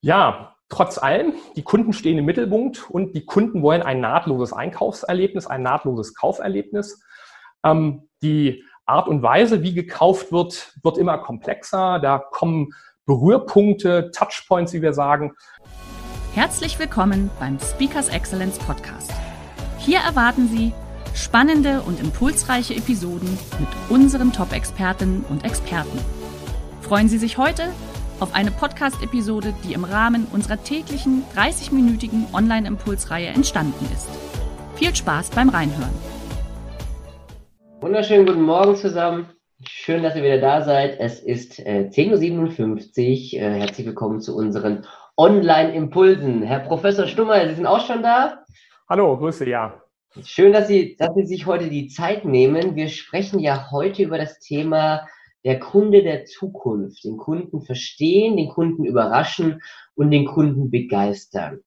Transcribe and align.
Ja, 0.00 0.54
trotz 0.68 0.96
allem, 0.96 1.34
die 1.56 1.64
Kunden 1.64 1.92
stehen 1.92 2.18
im 2.18 2.24
Mittelpunkt 2.24 2.88
und 2.88 3.16
die 3.16 3.26
Kunden 3.26 3.62
wollen 3.62 3.82
ein 3.82 4.00
nahtloses 4.00 4.52
Einkaufserlebnis, 4.52 5.48
ein 5.48 5.62
nahtloses 5.62 6.14
Kauferlebnis. 6.14 7.02
Ähm, 7.64 8.08
die 8.22 8.64
Art 8.86 9.08
und 9.08 9.22
Weise, 9.22 9.64
wie 9.64 9.74
gekauft 9.74 10.30
wird, 10.30 10.72
wird 10.84 10.98
immer 10.98 11.18
komplexer. 11.18 11.98
Da 11.98 12.18
kommen 12.18 12.70
Berührpunkte, 13.06 14.12
Touchpoints, 14.12 14.72
wie 14.72 14.82
wir 14.82 14.92
sagen. 14.92 15.34
Herzlich 16.32 16.78
willkommen 16.78 17.28
beim 17.40 17.58
Speakers 17.58 18.08
Excellence 18.08 18.58
Podcast. 18.60 19.12
Hier 19.78 19.98
erwarten 19.98 20.46
Sie 20.46 20.72
spannende 21.12 21.80
und 21.82 21.98
impulsreiche 21.98 22.76
Episoden 22.76 23.36
mit 23.58 23.68
unseren 23.88 24.32
Top-Expertinnen 24.32 25.24
und 25.28 25.44
Experten. 25.44 25.98
Freuen 26.82 27.08
Sie 27.08 27.18
sich 27.18 27.36
heute 27.36 27.64
auf 28.20 28.34
eine 28.34 28.50
Podcast-Episode, 28.50 29.54
die 29.64 29.74
im 29.74 29.84
Rahmen 29.84 30.26
unserer 30.32 30.62
täglichen 30.62 31.22
30-minütigen 31.36 32.32
Online-Impulsreihe 32.34 33.28
entstanden 33.28 33.84
ist. 33.92 34.08
Viel 34.76 34.94
Spaß 34.94 35.30
beim 35.30 35.48
Reinhören. 35.48 35.94
Wunderschönen 37.80 38.26
guten 38.26 38.42
Morgen 38.42 38.76
zusammen. 38.76 39.30
Schön, 39.64 40.02
dass 40.02 40.16
ihr 40.16 40.22
wieder 40.22 40.40
da 40.40 40.62
seid. 40.62 40.98
Es 40.98 41.20
ist 41.20 41.58
äh, 41.60 41.90
10.57 41.92 43.34
Uhr. 43.34 43.40
Äh, 43.40 43.60
herzlich 43.60 43.86
willkommen 43.86 44.20
zu 44.20 44.36
unseren 44.36 44.84
Online-Impulsen. 45.16 46.42
Herr 46.42 46.60
Professor 46.60 47.06
Stummer, 47.06 47.48
Sie 47.48 47.54
sind 47.54 47.66
auch 47.66 47.84
schon 47.86 48.02
da? 48.02 48.44
Hallo, 48.88 49.16
Grüße, 49.16 49.48
ja. 49.48 49.80
Schön, 50.24 50.52
dass 50.52 50.68
Sie, 50.68 50.96
dass 50.96 51.14
Sie 51.14 51.26
sich 51.26 51.46
heute 51.46 51.68
die 51.68 51.88
Zeit 51.88 52.24
nehmen. 52.24 52.74
Wir 52.74 52.88
sprechen 52.88 53.38
ja 53.38 53.70
heute 53.70 54.02
über 54.02 54.18
das 54.18 54.38
Thema 54.40 55.06
der 55.44 55.58
Kunde 55.58 56.02
der 56.02 56.24
Zukunft, 56.24 57.04
den 57.04 57.16
Kunden 57.16 57.62
verstehen, 57.62 58.36
den 58.36 58.48
Kunden 58.48 58.84
überraschen 58.84 59.62
und 59.94 60.10
den 60.10 60.26
Kunden 60.26 60.70
begeistern. 60.70 61.60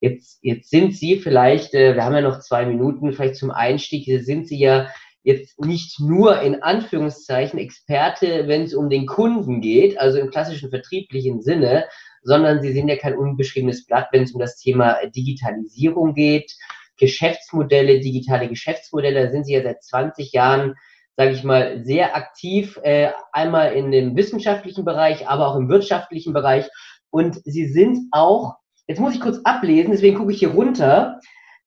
Jetzt, 0.00 0.38
jetzt 0.42 0.70
sind 0.70 0.94
Sie 0.94 1.16
vielleicht, 1.16 1.74
äh, 1.74 1.94
wir 1.94 2.04
haben 2.04 2.14
ja 2.14 2.20
noch 2.20 2.40
zwei 2.40 2.66
Minuten, 2.66 3.12
vielleicht 3.12 3.36
zum 3.36 3.50
Einstieg, 3.50 4.06
sind 4.24 4.46
Sie 4.46 4.58
ja 4.58 4.88
jetzt 5.22 5.58
nicht 5.60 5.98
nur 5.98 6.40
in 6.40 6.62
Anführungszeichen 6.62 7.58
Experte, 7.58 8.46
wenn 8.46 8.62
es 8.62 8.74
um 8.74 8.88
den 8.88 9.06
Kunden 9.06 9.60
geht, 9.60 9.98
also 9.98 10.18
im 10.18 10.30
klassischen 10.30 10.70
vertrieblichen 10.70 11.42
Sinne, 11.42 11.86
sondern 12.22 12.62
Sie 12.62 12.72
sind 12.72 12.88
ja 12.88 12.96
kein 12.96 13.16
unbeschriebenes 13.16 13.86
Blatt, 13.86 14.06
wenn 14.12 14.22
es 14.22 14.32
um 14.32 14.40
das 14.40 14.56
Thema 14.56 14.98
Digitalisierung 15.08 16.14
geht, 16.14 16.54
Geschäftsmodelle, 16.98 18.00
digitale 18.00 18.48
Geschäftsmodelle, 18.48 19.24
da 19.24 19.30
sind 19.32 19.44
Sie 19.46 19.54
ja 19.54 19.62
seit 19.62 19.82
20 19.82 20.32
Jahren 20.32 20.76
sage 21.16 21.30
ich 21.30 21.44
mal, 21.44 21.84
sehr 21.84 22.14
aktiv, 22.14 22.78
äh, 22.82 23.10
einmal 23.32 23.72
in 23.72 23.90
dem 23.90 24.16
wissenschaftlichen 24.16 24.84
Bereich, 24.84 25.28
aber 25.28 25.48
auch 25.48 25.56
im 25.56 25.68
wirtschaftlichen 25.68 26.32
Bereich. 26.32 26.68
Und 27.10 27.40
sie 27.44 27.66
sind 27.66 28.08
auch, 28.10 28.56
jetzt 28.86 29.00
muss 29.00 29.14
ich 29.14 29.20
kurz 29.20 29.40
ablesen, 29.44 29.92
deswegen 29.92 30.18
gucke 30.18 30.32
ich 30.32 30.38
hier 30.38 30.50
runter, 30.50 31.20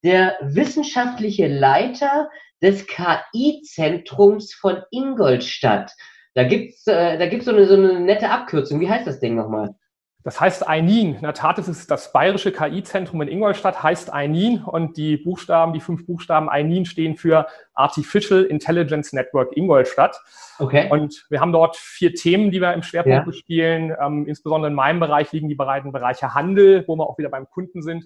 der 0.03 0.37
wissenschaftliche 0.41 1.47
Leiter 1.47 2.29
des 2.61 2.85
KI-Zentrums 2.87 4.53
von 4.53 4.83
Ingolstadt. 4.91 5.91
Da 6.35 6.43
gibt's, 6.43 6.85
äh, 6.87 7.27
gibt's 7.29 7.45
so 7.45 7.51
eine, 7.51 7.65
so 7.65 7.73
eine 7.73 7.99
nette 7.99 8.29
Abkürzung. 8.29 8.79
Wie 8.79 8.89
heißt 8.89 9.07
das 9.07 9.19
Ding 9.19 9.35
nochmal? 9.35 9.75
Das 10.23 10.41
heißt 10.41 10.67
EININ. 10.67 11.15
In 11.15 11.21
der 11.21 11.33
Tat 11.33 11.57
ist 11.59 11.69
es 11.69 11.87
das 11.87 12.11
Bayerische 12.11 12.51
KI-Zentrum 12.51 13.21
in 13.21 13.29
Ingolstadt, 13.29 13.81
heißt 13.81 14.13
EININ 14.13 14.63
und 14.63 14.97
die 14.97 15.15
Buchstaben, 15.15 15.71
die 15.71 15.79
fünf 15.79 16.05
Buchstaben 16.05 16.49
EININ 16.49 16.85
stehen 16.85 17.15
für 17.15 17.47
Artificial 17.79 18.43
Intelligence 18.43 19.13
Network 19.13 19.55
Ingolstadt. 19.55 20.21
Okay. 20.59 20.89
Und 20.91 21.25
wir 21.29 21.39
haben 21.39 21.53
dort 21.53 21.77
vier 21.77 22.13
Themen, 22.13 22.51
die 22.51 22.59
wir 22.59 22.73
im 22.73 22.83
Schwerpunkt 22.83 23.17
ja. 23.17 23.23
bespielen. 23.23 23.95
Ähm, 23.99 24.27
insbesondere 24.27 24.69
in 24.69 24.75
meinem 24.75 24.99
Bereich 24.99 25.31
liegen 25.31 25.47
die 25.47 25.55
beiden 25.55 25.93
Bereiche 25.93 26.33
Handel, 26.33 26.83
wo 26.87 26.97
wir 26.97 27.07
auch 27.07 27.17
wieder 27.17 27.29
beim 27.29 27.49
Kunden 27.49 27.81
sind. 27.81 28.05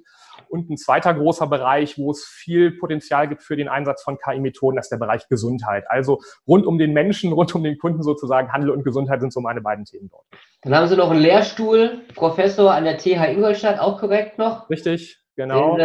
Und 0.50 0.70
ein 0.70 0.78
zweiter 0.78 1.14
großer 1.14 1.48
Bereich, 1.48 1.98
wo 1.98 2.12
es 2.12 2.24
viel 2.26 2.72
Potenzial 2.78 3.28
gibt 3.28 3.42
für 3.42 3.56
den 3.56 3.68
Einsatz 3.68 4.04
von 4.04 4.20
KI-Methoden, 4.20 4.76
das 4.76 4.86
ist 4.86 4.92
der 4.92 4.98
Bereich 4.98 5.28
Gesundheit. 5.28 5.86
Also 5.90 6.22
rund 6.48 6.68
um 6.68 6.78
den 6.78 6.94
Menschen, 6.94 7.34
rund 7.34 7.54
um 7.56 7.64
den 7.64 7.80
Kunden 7.80 8.04
sozusagen, 8.04 8.54
Handel 8.54 8.70
und 8.70 8.84
Gesundheit 8.84 9.22
sind 9.22 9.34
so 9.34 9.42
meine 9.42 9.62
beiden 9.62 9.86
Themen 9.86 10.10
dort. 10.12 10.26
Dann 10.62 10.76
haben 10.76 10.88
Sie 10.88 10.96
noch 10.96 11.10
einen 11.10 11.22
Lehrstuhl, 11.22 12.02
Professor 12.14 12.72
an 12.72 12.84
der 12.84 12.98
TH 12.98 13.32
Ingolstadt, 13.32 13.80
auch 13.80 14.00
korrekt 14.00 14.38
noch? 14.38 14.70
Richtig, 14.70 15.20
genau. 15.36 15.78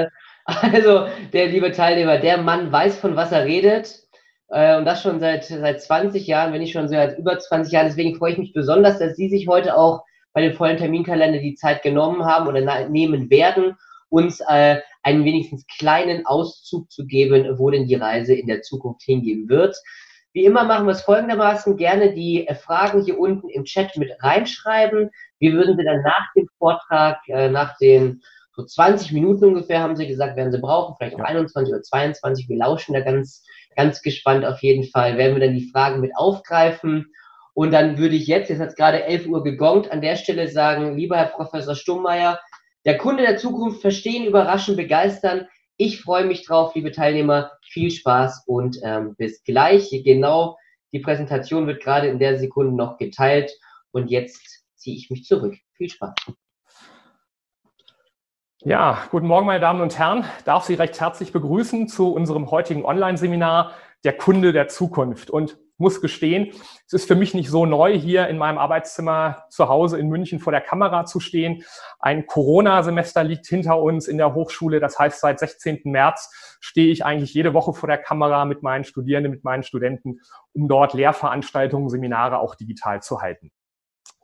Also, 0.49 1.07
der 1.35 1.49
liebe 1.49 1.73
Teilnehmer, 1.73 2.17
der 2.17 2.39
Mann 2.39 2.73
weiß, 2.73 2.99
von 2.99 3.17
was 3.17 3.33
er 3.33 3.45
redet. 3.45 4.01
Äh, 4.49 4.79
und 4.79 4.87
das 4.87 5.03
schon 5.03 5.21
seit, 5.21 5.45
seit 5.45 5.83
20 5.83 6.27
Jahren, 6.27 6.55
wenn 6.55 6.61
nicht 6.61 6.73
schon 6.73 6.89
seit 6.89 7.19
über 7.19 7.39
20 7.39 7.71
Jahren. 7.71 7.87
Deswegen 7.87 8.17
freue 8.17 8.33
ich 8.33 8.39
mich 8.39 8.55
besonders, 8.55 8.99
dass 8.99 9.15
Sie 9.15 9.29
sich 9.29 9.47
heute 9.47 9.77
auch 9.77 10.05
bei 10.33 10.41
den 10.41 10.55
vollen 10.55 10.79
Terminkalender 10.79 11.41
die 11.41 11.55
Zeit 11.55 11.83
genommen 11.83 12.25
haben 12.25 12.49
oder 12.49 12.89
nehmen 12.89 13.29
werden, 13.29 13.77
uns 14.09 14.41
äh, 14.49 14.79
einen 15.03 15.25
wenigstens 15.27 15.67
kleinen 15.67 16.25
Auszug 16.25 16.91
zu 16.91 17.05
geben, 17.05 17.59
wo 17.59 17.69
denn 17.69 17.87
die 17.87 17.97
Reise 17.97 18.35
in 18.35 18.47
der 18.47 18.63
Zukunft 18.63 19.03
hingehen 19.03 19.51
wird. 19.51 19.77
Wie 20.33 20.47
immer 20.47 20.65
machen 20.65 20.87
wir 20.87 20.93
es 20.93 21.03
folgendermaßen, 21.03 21.77
gerne 21.77 22.15
die 22.15 22.47
äh, 22.47 22.55
Fragen 22.55 23.05
hier 23.05 23.19
unten 23.19 23.51
im 23.51 23.65
Chat 23.65 23.99
mit 23.99 24.13
reinschreiben. 24.23 25.11
Wir 25.41 25.53
würden 25.53 25.77
sie 25.77 25.85
dann 25.85 26.01
nach 26.01 26.33
dem 26.35 26.49
Vortrag, 26.59 27.19
nach 27.29 27.77
den 27.77 28.23
so 28.59 28.65
20 28.65 29.13
Minuten 29.13 29.45
ungefähr, 29.45 29.81
haben 29.81 29.95
sie 29.95 30.09
gesagt, 30.09 30.37
werden 30.37 30.51
sie 30.51 30.59
brauchen, 30.59 30.97
vielleicht 30.99 31.15
auch 31.15 31.25
21 31.25 31.73
oder 31.73 31.83
22. 31.83 32.49
Wir 32.49 32.57
lauschen 32.57 32.93
da 32.93 33.01
ganz, 33.01 33.45
ganz 33.77 34.03
gespannt 34.03 34.45
auf 34.45 34.61
jeden 34.65 34.83
Fall. 34.83 35.17
Werden 35.17 35.37
wir 35.37 35.47
dann 35.47 35.55
die 35.55 35.71
Fragen 35.71 36.01
mit 36.01 36.11
aufgreifen. 36.17 37.07
Und 37.55 37.73
dann 37.73 37.99
würde 37.99 38.17
ich 38.17 38.27
jetzt, 38.27 38.51
jetzt 38.51 38.59
hat 38.59 38.71
es 38.71 38.75
gerade 38.75 39.05
11 39.05 39.27
Uhr 39.29 39.45
gegongt, 39.45 39.93
an 39.93 40.01
der 40.01 40.17
Stelle 40.17 40.49
sagen, 40.49 40.97
lieber 40.97 41.17
Herr 41.17 41.27
Professor 41.27 41.77
Stummmeier, 41.77 42.41
der 42.85 42.99
Kunde 42.99 43.23
der 43.23 43.37
Zukunft 43.37 43.81
verstehen, 43.81 44.27
überraschen, 44.27 44.75
begeistern. 44.75 45.47
Ich 45.77 46.01
freue 46.01 46.25
mich 46.25 46.45
drauf, 46.45 46.75
liebe 46.75 46.91
Teilnehmer. 46.91 47.53
Viel 47.63 47.93
Spaß 47.93 48.43
und 48.49 48.79
ähm, 48.83 49.15
bis 49.17 49.45
gleich. 49.45 49.89
Genau, 50.05 50.59
die 50.93 50.99
Präsentation 50.99 51.69
wird 51.69 51.81
gerade 51.81 52.09
in 52.09 52.19
der 52.19 52.41
Sekunde 52.41 52.75
noch 52.75 52.99
geteilt. 52.99 53.53
Und 53.93 54.11
jetzt 54.11 54.65
ziehe 54.75 54.97
ich 54.97 55.11
mich 55.11 55.23
zurück. 55.23 55.55
Viel 55.77 55.91
Spaß. 55.91 56.15
Ja, 58.65 59.05
guten 59.13 59.29
Morgen, 59.29 59.47
meine 59.47 59.61
Damen 59.61 59.81
und 59.81 59.97
Herren. 60.01 60.25
Darf 60.45 60.65
Sie 60.65 60.75
recht 60.75 61.01
herzlich 61.01 61.33
begrüßen 61.33 61.87
zu 61.87 62.13
unserem 62.13 62.51
heutigen 62.51 62.85
Online-Seminar 62.85 63.71
Der 64.03 64.17
Kunde 64.17 64.53
der 64.53 64.67
Zukunft. 64.67 65.31
Und 65.31 65.59
muss 65.77 66.01
gestehen, 66.01 66.51
es 66.85 66.93
ist 66.93 67.07
für 67.07 67.15
mich 67.15 67.35
nicht 67.35 67.51
so 67.51 67.67
neu, 67.67 67.97
hier 67.97 68.27
in 68.27 68.37
meinem 68.37 68.59
Arbeitszimmer 68.59 69.45
zu 69.49 69.69
Hause 69.69 70.01
in 70.01 70.09
München 70.09 70.41
vor 70.41 70.51
der 70.51 70.61
Kamera 70.61 71.05
zu 71.05 71.21
stehen. 71.21 71.63
Ein 72.01 72.27
Corona-Semester 72.27 73.23
liegt 73.23 73.47
hinter 73.47 73.81
uns 73.81 74.09
in 74.09 74.19
der 74.19 74.35
Hochschule. 74.35 74.81
Das 74.81 74.99
heißt, 74.99 75.21
seit 75.21 75.39
16. 75.39 75.83
März 75.85 76.59
stehe 76.59 76.91
ich 76.91 77.05
eigentlich 77.05 77.33
jede 77.33 77.55
Woche 77.55 77.73
vor 77.75 77.87
der 77.89 77.99
Kamera 77.99 78.45
mit 78.45 78.65
meinen 78.65 78.83
Studierenden, 78.83 79.31
mit 79.31 79.45
meinen 79.45 79.63
Studenten, 79.63 80.19
um 80.53 80.67
dort 80.67 80.95
Lehrveranstaltungen, 80.95 81.91
Seminare 81.91 82.41
auch 82.41 82.57
digital 82.57 83.03
zu 83.03 83.21
halten. 83.21 83.53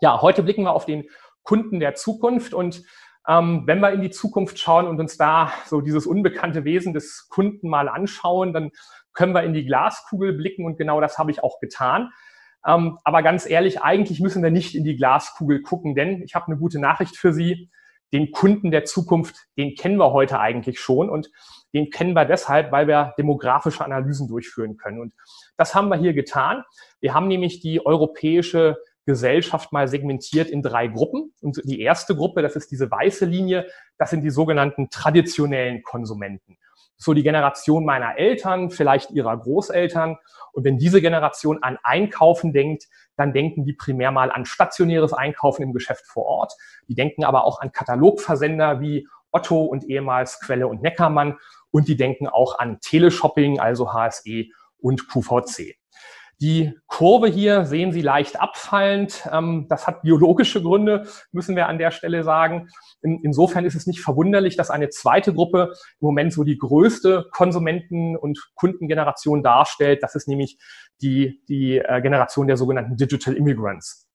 Ja, 0.01 0.21
heute 0.23 0.43
blicken 0.43 0.65
wir 0.65 0.73
auf 0.73 0.87
den 0.87 1.05
Kunden 1.45 1.79
der 1.79 1.95
Zukunft 1.95 2.53
und 2.53 2.83
wenn 3.27 3.81
wir 3.81 3.91
in 3.93 4.03
die 4.03 4.11
Zukunft 4.11 4.59
schauen 4.59 4.87
und 4.87 5.01
uns 5.01 5.17
da 5.17 5.51
so 5.67 5.81
dieses 5.81 6.07
unbekannte 6.07 6.65
Wesen 6.65 6.93
des 6.93 7.29
Kunden 7.31 7.71
mal 7.71 7.89
anschauen, 7.89 8.53
dann 8.53 8.71
können 9.15 9.35
wir 9.35 9.45
in 9.45 9.55
die 9.55 9.65
Glaskugel 9.65 10.35
blicken 10.35 10.67
und 10.67 10.77
genau 10.77 11.01
das 11.01 11.19
habe 11.19 11.31
ich 11.31 11.43
auch 11.43 11.59
getan. 11.61 12.11
Ähm, 12.67 12.99
aber 13.05 13.23
ganz 13.23 13.49
ehrlich, 13.49 13.83
eigentlich 13.83 14.21
müssen 14.21 14.43
wir 14.43 14.51
nicht 14.51 14.75
in 14.75 14.85
die 14.85 14.97
Glaskugel 14.97 15.63
gucken, 15.63 15.95
denn 15.95 16.23
ich 16.23 16.35
habe 16.35 16.47
eine 16.47 16.57
gute 16.57 16.79
Nachricht 16.79 17.17
für 17.17 17.33
Sie. 17.33 17.71
Den 18.13 18.31
Kunden 18.31 18.71
der 18.71 18.85
Zukunft, 18.85 19.37
den 19.57 19.75
kennen 19.75 19.99
wir 19.99 20.13
heute 20.13 20.39
eigentlich 20.39 20.79
schon 20.79 21.11
und 21.11 21.31
den 21.73 21.91
kennen 21.91 22.15
wir 22.15 22.25
deshalb, 22.25 22.71
weil 22.71 22.87
wir 22.87 23.13
demografische 23.19 23.85
Analysen 23.85 24.29
durchführen 24.29 24.77
können. 24.77 25.01
Und 25.01 25.15
das 25.57 25.75
haben 25.75 25.89
wir 25.89 25.97
hier 25.97 26.15
getan. 26.15 26.63
Wir 27.01 27.13
haben 27.13 27.27
nämlich 27.27 27.61
die 27.61 27.85
europäische 27.85 28.77
Gesellschaft 29.07 29.73
mal 29.73 29.89
segmentiert 29.89 30.49
in 30.51 30.63
drei 30.63 30.87
Gruppen. 30.89 31.33
Und 31.41 31.61
die 31.65 31.81
erste 31.81 32.15
Gruppe, 32.15 32.43
das 32.43 32.57
ist 32.57 32.71
diese 32.71 32.91
weiße 32.91 33.25
Linie, 33.27 33.67
das 33.99 34.11
sind 34.11 34.23
die 34.23 34.31
sogenannten 34.31 34.89
traditionellen 34.91 35.83
Konsumenten 35.83 36.57
so 36.97 37.13
die 37.13 37.23
Generation 37.23 37.85
meiner 37.85 38.17
Eltern, 38.17 38.71
vielleicht 38.71 39.11
ihrer 39.11 39.37
Großeltern. 39.37 40.17
Und 40.53 40.65
wenn 40.65 40.79
diese 40.79 41.01
Generation 41.01 41.63
an 41.63 41.79
Einkaufen 41.83 42.53
denkt, 42.53 42.85
dann 43.17 43.33
denken 43.33 43.65
die 43.65 43.73
primär 43.73 44.11
mal 44.11 44.31
an 44.31 44.45
stationäres 44.45 45.13
Einkaufen 45.13 45.63
im 45.63 45.73
Geschäft 45.73 46.07
vor 46.07 46.25
Ort. 46.25 46.55
Die 46.89 46.95
denken 46.95 47.25
aber 47.25 47.45
auch 47.45 47.61
an 47.61 47.73
Katalogversender 47.73 48.81
wie 48.81 49.09
Otto 49.31 49.65
und 49.65 49.85
ehemals 49.85 50.41
Quelle 50.41 50.69
und 50.69 50.83
Neckermann. 50.83 51.39
Und 51.71 51.89
die 51.89 51.97
denken 51.97 52.29
auch 52.29 52.59
an 52.59 52.79
Teleshopping, 52.81 53.59
also 53.59 53.93
HSE 53.93 54.47
und 54.79 55.09
QVC. 55.09 55.77
Die 56.41 56.73
Kurve 56.87 57.29
hier 57.29 57.65
sehen 57.65 57.93
Sie 57.93 58.03
leicht 58.03 58.41
abfallend. 58.41 59.29
Ähm, 59.33 59.67
das 59.69 59.87
hat 59.87 60.03
biologische 60.03 60.63
Gründe, 60.63 61.07
müssen 61.33 61.57
wir 61.57 61.69
an 61.69 61.79
der 61.79 61.91
Stelle 61.91 62.25
sagen. 62.25 62.69
insofern 63.03 63.65
ist 63.65 63.75
es 63.75 63.87
nicht 63.87 64.01
verwunderlich, 64.01 64.57
dass 64.57 64.71
eine 64.71 64.89
zweite 64.89 65.35
Gruppe 65.35 65.73
im 66.01 66.07
Moment 66.07 66.33
so 66.33 66.43
die 66.45 66.59
größte 66.59 67.27
Konsumenten- 67.33 68.17
und 68.17 68.39
Kundengeneration 68.55 69.43
darstellt. 69.43 70.03
Das 70.03 70.15
ist 70.15 70.29
nämlich 70.29 70.59
die, 71.03 71.43
die 71.49 71.79
äh, 71.79 72.01
Generation 72.01 72.47
der 72.47 72.57
sogenannten 72.57 72.97
Digital 72.97 73.35
Immigrants. 73.35 74.09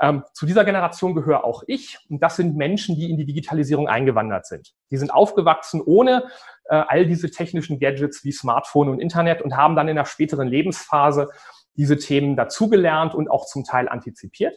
Ähm, 0.00 0.24
zu 0.32 0.46
dieser 0.46 0.64
Generation 0.64 1.14
gehöre 1.14 1.44
auch 1.44 1.62
ich. 1.66 1.98
Und 2.08 2.22
das 2.22 2.36
sind 2.36 2.56
Menschen, 2.56 2.96
die 2.96 3.10
in 3.10 3.16
die 3.16 3.26
Digitalisierung 3.26 3.88
eingewandert 3.88 4.46
sind. 4.46 4.74
Die 4.90 4.96
sind 4.96 5.12
aufgewachsen 5.12 5.80
ohne 5.84 6.24
äh, 6.68 6.76
all 6.76 7.06
diese 7.06 7.30
technischen 7.30 7.78
Gadgets 7.78 8.24
wie 8.24 8.32
Smartphone 8.32 8.88
und 8.88 9.00
Internet 9.00 9.42
und 9.42 9.56
haben 9.56 9.76
dann 9.76 9.88
in 9.88 9.96
der 9.96 10.04
späteren 10.06 10.48
Lebensphase 10.48 11.28
diese 11.76 11.98
Themen 11.98 12.36
dazugelernt 12.36 13.14
und 13.14 13.30
auch 13.30 13.46
zum 13.46 13.64
Teil 13.64 13.88
antizipiert. 13.88 14.54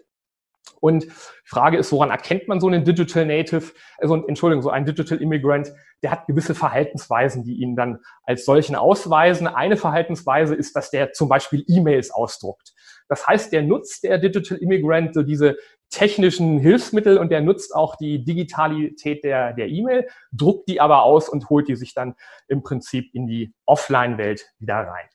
Und 0.79 1.05
die 1.05 1.11
Frage 1.45 1.77
ist, 1.77 1.91
woran 1.91 2.09
erkennt 2.09 2.47
man 2.47 2.59
so 2.59 2.67
einen 2.67 2.83
Digital 2.83 3.25
Native, 3.25 3.73
also 3.97 4.27
Entschuldigung, 4.27 4.61
so 4.61 4.69
einen 4.69 4.85
Digital 4.85 5.19
Immigrant, 5.19 5.71
der 6.03 6.11
hat 6.11 6.27
gewisse 6.27 6.53
Verhaltensweisen, 6.53 7.43
die 7.43 7.55
ihn 7.55 7.75
dann 7.75 7.99
als 8.23 8.45
solchen 8.45 8.75
ausweisen. 8.75 9.47
Eine 9.47 9.77
Verhaltensweise 9.77 10.55
ist, 10.55 10.75
dass 10.75 10.91
der 10.91 11.13
zum 11.13 11.29
Beispiel 11.29 11.63
E-Mails 11.67 12.11
ausdruckt. 12.11 12.73
Das 13.09 13.27
heißt, 13.27 13.53
der 13.53 13.63
nutzt 13.63 14.03
der 14.03 14.17
Digital 14.17 14.57
Immigrant 14.57 15.13
so 15.13 15.23
diese 15.23 15.57
technischen 15.89 16.59
Hilfsmittel 16.59 17.17
und 17.17 17.29
der 17.31 17.41
nutzt 17.41 17.73
auch 17.73 17.95
die 17.95 18.23
Digitalität 18.23 19.23
der 19.23 19.53
der 19.53 19.69
E-Mail, 19.69 20.07
druckt 20.31 20.67
die 20.67 20.81
aber 20.81 21.03
aus 21.03 21.29
und 21.29 21.49
holt 21.49 21.67
die 21.67 21.75
sich 21.75 21.93
dann 21.93 22.15
im 22.47 22.61
Prinzip 22.61 23.13
in 23.13 23.27
die 23.27 23.53
Offline-Welt 23.65 24.45
wieder 24.59 24.75
rein. 24.75 25.07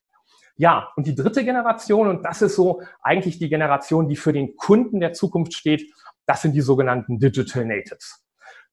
Ja, 0.56 0.91
und 0.97 1.06
die 1.06 1.15
dritte 1.15 1.44
Generation, 1.44 2.09
und 2.09 2.25
das 2.25 2.43
ist 2.43 2.56
so 2.56 2.83
eigentlich 3.03 3.39
die 3.39 3.49
Generation, 3.49 4.09
die 4.09 4.17
für 4.17 4.33
den 4.33 4.56
Kunden 4.56 5.00
der 5.00 5.12
Zukunft 5.12 5.55
steht, 5.55 5.91
das 6.27 6.43
sind 6.43 6.53
die 6.53 6.61
sogenannten 6.61 7.19
Digital 7.19 7.65
Natives. 7.65 8.25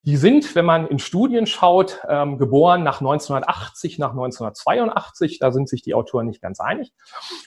Die 0.02 0.16
sind, 0.16 0.54
wenn 0.54 0.64
man 0.64 0.86
in 0.86 0.98
Studien 0.98 1.46
schaut, 1.46 2.00
ähm, 2.08 2.38
geboren 2.38 2.82
nach 2.82 3.00
1980, 3.02 3.98
nach 3.98 4.12
1982. 4.12 5.38
Da 5.38 5.52
sind 5.52 5.68
sich 5.68 5.82
die 5.82 5.92
Autoren 5.92 6.26
nicht 6.26 6.40
ganz 6.40 6.58
einig. 6.58 6.94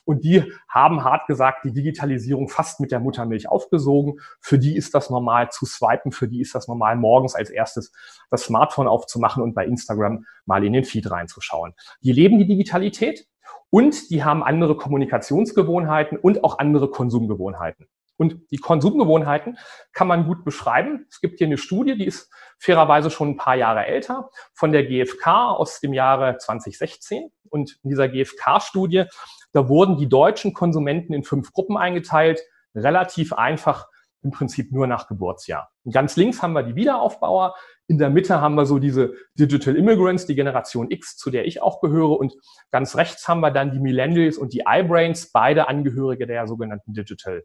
Und 0.05 0.23
die 0.23 0.43
haben 0.69 1.03
hart 1.03 1.25
gesagt, 1.25 1.65
die 1.65 1.73
Digitalisierung 1.73 2.49
fast 2.49 2.79
mit 2.79 2.91
der 2.91 2.99
Muttermilch 2.99 3.49
aufgesogen. 3.49 4.19
Für 4.39 4.59
die 4.59 4.75
ist 4.75 4.93
das 4.93 5.09
normal 5.09 5.49
zu 5.49 5.65
swipen. 5.65 6.11
Für 6.11 6.27
die 6.27 6.41
ist 6.41 6.53
das 6.53 6.67
normal 6.67 6.95
morgens 6.95 7.33
als 7.33 7.49
erstes 7.49 7.91
das 8.29 8.43
Smartphone 8.43 8.87
aufzumachen 8.87 9.41
und 9.41 9.55
bei 9.55 9.65
Instagram 9.65 10.25
mal 10.45 10.63
in 10.63 10.73
den 10.73 10.83
Feed 10.83 11.09
reinzuschauen. 11.09 11.73
Die 12.03 12.11
leben 12.11 12.37
die 12.37 12.47
Digitalität. 12.47 13.25
Und 13.71 14.11
die 14.11 14.23
haben 14.23 14.43
andere 14.43 14.77
Kommunikationsgewohnheiten 14.77 16.19
und 16.19 16.43
auch 16.43 16.59
andere 16.59 16.91
Konsumgewohnheiten. 16.91 17.87
Und 18.17 18.39
die 18.51 18.57
Konsumgewohnheiten 18.57 19.57
kann 19.91 20.07
man 20.07 20.25
gut 20.25 20.43
beschreiben. 20.45 21.05
Es 21.09 21.19
gibt 21.19 21.39
hier 21.39 21.47
eine 21.47 21.57
Studie, 21.57 21.97
die 21.97 22.05
ist 22.05 22.31
fairerweise 22.59 23.09
schon 23.09 23.29
ein 23.29 23.37
paar 23.37 23.55
Jahre 23.55 23.85
älter, 23.85 24.29
von 24.53 24.71
der 24.71 24.85
GfK 24.85 25.51
aus 25.51 25.79
dem 25.79 25.93
Jahre 25.93 26.37
2016. 26.37 27.31
Und 27.49 27.79
in 27.83 27.89
dieser 27.89 28.09
GfK-Studie, 28.09 29.05
da 29.51 29.67
wurden 29.67 29.97
die 29.97 30.09
deutschen 30.09 30.53
Konsumenten 30.53 31.13
in 31.13 31.23
fünf 31.23 31.51
Gruppen 31.53 31.77
eingeteilt, 31.77 32.41
relativ 32.75 33.33
einfach 33.33 33.87
im 34.23 34.31
Prinzip 34.31 34.71
nur 34.71 34.87
nach 34.87 35.07
Geburtsjahr. 35.07 35.71
Und 35.83 35.93
ganz 35.93 36.15
links 36.15 36.41
haben 36.41 36.53
wir 36.53 36.63
die 36.63 36.75
Wiederaufbauer, 36.75 37.55
in 37.87 37.97
der 37.97 38.09
Mitte 38.09 38.39
haben 38.39 38.55
wir 38.55 38.65
so 38.65 38.79
diese 38.79 39.13
Digital 39.37 39.75
Immigrants, 39.75 40.25
die 40.25 40.35
Generation 40.35 40.89
X, 40.89 41.17
zu 41.17 41.29
der 41.29 41.45
ich 41.45 41.61
auch 41.61 41.81
gehöre. 41.81 42.17
Und 42.17 42.33
ganz 42.71 42.95
rechts 42.95 43.27
haben 43.27 43.41
wir 43.41 43.51
dann 43.51 43.71
die 43.71 43.79
Millennials 43.79 44.37
und 44.37 44.53
die 44.53 44.63
iBrains, 44.65 45.31
beide 45.31 45.67
Angehörige 45.67 46.25
der 46.25 46.47
sogenannten 46.47 46.93
Digital 46.93 47.43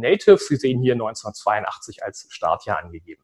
Natives. 0.00 0.48
Sie 0.48 0.56
sehen 0.56 0.80
hier 0.80 0.94
1982 0.94 2.02
als 2.04 2.26
Startjahr 2.30 2.78
angegeben. 2.78 3.22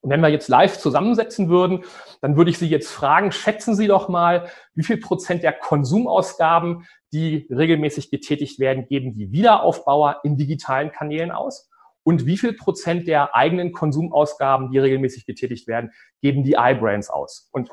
Und 0.00 0.10
wenn 0.10 0.20
wir 0.20 0.30
jetzt 0.30 0.48
live 0.48 0.78
zusammensetzen 0.78 1.48
würden, 1.48 1.84
dann 2.20 2.36
würde 2.36 2.50
ich 2.50 2.58
Sie 2.58 2.68
jetzt 2.68 2.90
fragen, 2.90 3.30
schätzen 3.30 3.76
Sie 3.76 3.86
doch 3.86 4.08
mal, 4.08 4.48
wie 4.74 4.82
viel 4.82 4.96
Prozent 4.96 5.44
der 5.44 5.52
Konsumausgaben, 5.52 6.86
die 7.12 7.46
regelmäßig 7.50 8.10
getätigt 8.10 8.58
werden, 8.58 8.86
geben 8.86 9.14
die 9.14 9.30
Wiederaufbauer 9.30 10.20
in 10.24 10.36
digitalen 10.36 10.90
Kanälen 10.90 11.30
aus? 11.30 11.70
und 12.04 12.26
wie 12.26 12.38
viel 12.38 12.54
Prozent 12.54 13.06
der 13.06 13.34
eigenen 13.34 13.72
Konsumausgaben, 13.72 14.70
die 14.70 14.78
regelmäßig 14.78 15.26
getätigt 15.26 15.68
werden, 15.68 15.92
geben 16.20 16.42
die 16.42 16.56
iBrands 16.58 17.10
aus. 17.10 17.48
Und 17.52 17.70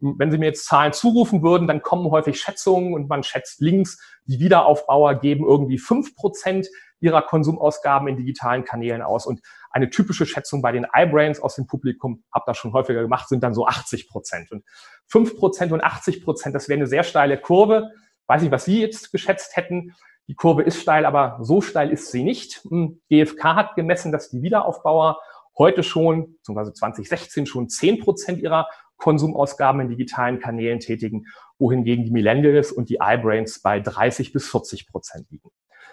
wenn 0.00 0.30
Sie 0.30 0.38
mir 0.38 0.46
jetzt 0.46 0.64
Zahlen 0.64 0.92
zurufen 0.92 1.42
würden, 1.42 1.68
dann 1.68 1.82
kommen 1.82 2.10
häufig 2.10 2.40
Schätzungen 2.40 2.94
und 2.94 3.08
man 3.08 3.22
schätzt 3.22 3.60
links, 3.60 3.98
die 4.24 4.40
Wiederaufbauer 4.40 5.16
geben 5.16 5.44
irgendwie 5.46 5.78
fünf 5.78 6.14
Prozent 6.16 6.68
ihrer 7.00 7.22
Konsumausgaben 7.22 8.08
in 8.08 8.16
digitalen 8.16 8.64
Kanälen 8.64 9.02
aus. 9.02 9.26
Und 9.26 9.40
eine 9.70 9.90
typische 9.90 10.26
Schätzung 10.26 10.62
bei 10.62 10.72
den 10.72 10.86
iBrands 10.94 11.40
aus 11.40 11.54
dem 11.54 11.66
Publikum, 11.66 12.24
habe 12.32 12.44
das 12.46 12.58
schon 12.58 12.72
häufiger 12.72 13.02
gemacht, 13.02 13.28
sind 13.28 13.42
dann 13.42 13.54
so 13.54 13.66
80 13.66 14.08
Prozent. 14.08 14.50
Und 14.52 14.64
fünf 15.06 15.36
Prozent 15.36 15.72
und 15.72 15.82
80 15.82 16.24
Prozent, 16.24 16.54
das 16.54 16.68
wäre 16.68 16.78
eine 16.78 16.86
sehr 16.86 17.02
steile 17.02 17.38
Kurve. 17.38 17.90
Weiß 18.26 18.42
nicht, 18.42 18.52
was 18.52 18.64
Sie 18.64 18.80
jetzt 18.80 19.12
geschätzt 19.12 19.56
hätten. 19.56 19.94
Die 20.28 20.34
Kurve 20.34 20.62
ist 20.62 20.80
steil, 20.80 21.06
aber 21.06 21.38
so 21.40 21.60
steil 21.60 21.90
ist 21.90 22.12
sie 22.12 22.22
nicht. 22.22 22.62
GfK 23.08 23.42
hm, 23.42 23.56
hat 23.56 23.74
gemessen, 23.74 24.12
dass 24.12 24.30
die 24.30 24.42
Wiederaufbauer 24.42 25.18
heute 25.58 25.82
schon, 25.82 26.36
beziehungsweise 26.36 26.72
2016 26.72 27.46
schon 27.46 27.68
10 27.68 27.98
Prozent 27.98 28.40
ihrer 28.40 28.68
Konsumausgaben 29.00 29.80
in 29.80 29.88
digitalen 29.88 30.38
Kanälen 30.38 30.78
tätigen, 30.78 31.26
wohingegen 31.58 32.04
die 32.04 32.10
Millennials 32.10 32.70
und 32.70 32.88
die 32.88 32.98
iBrains 33.00 33.60
bei 33.60 33.80
30 33.80 34.32
bis 34.32 34.48
40 34.48 34.86
Prozent 34.88 35.26
liegen. 35.30 35.50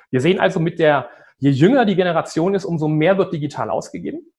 Wir 0.09 0.21
sehen 0.21 0.39
also 0.39 0.59
mit 0.59 0.79
der, 0.79 1.09
je 1.37 1.49
jünger 1.49 1.85
die 1.85 1.95
Generation 1.95 2.53
ist, 2.53 2.65
umso 2.65 2.87
mehr 2.87 3.17
wird 3.17 3.33
digital 3.33 3.69
ausgegeben. 3.69 4.31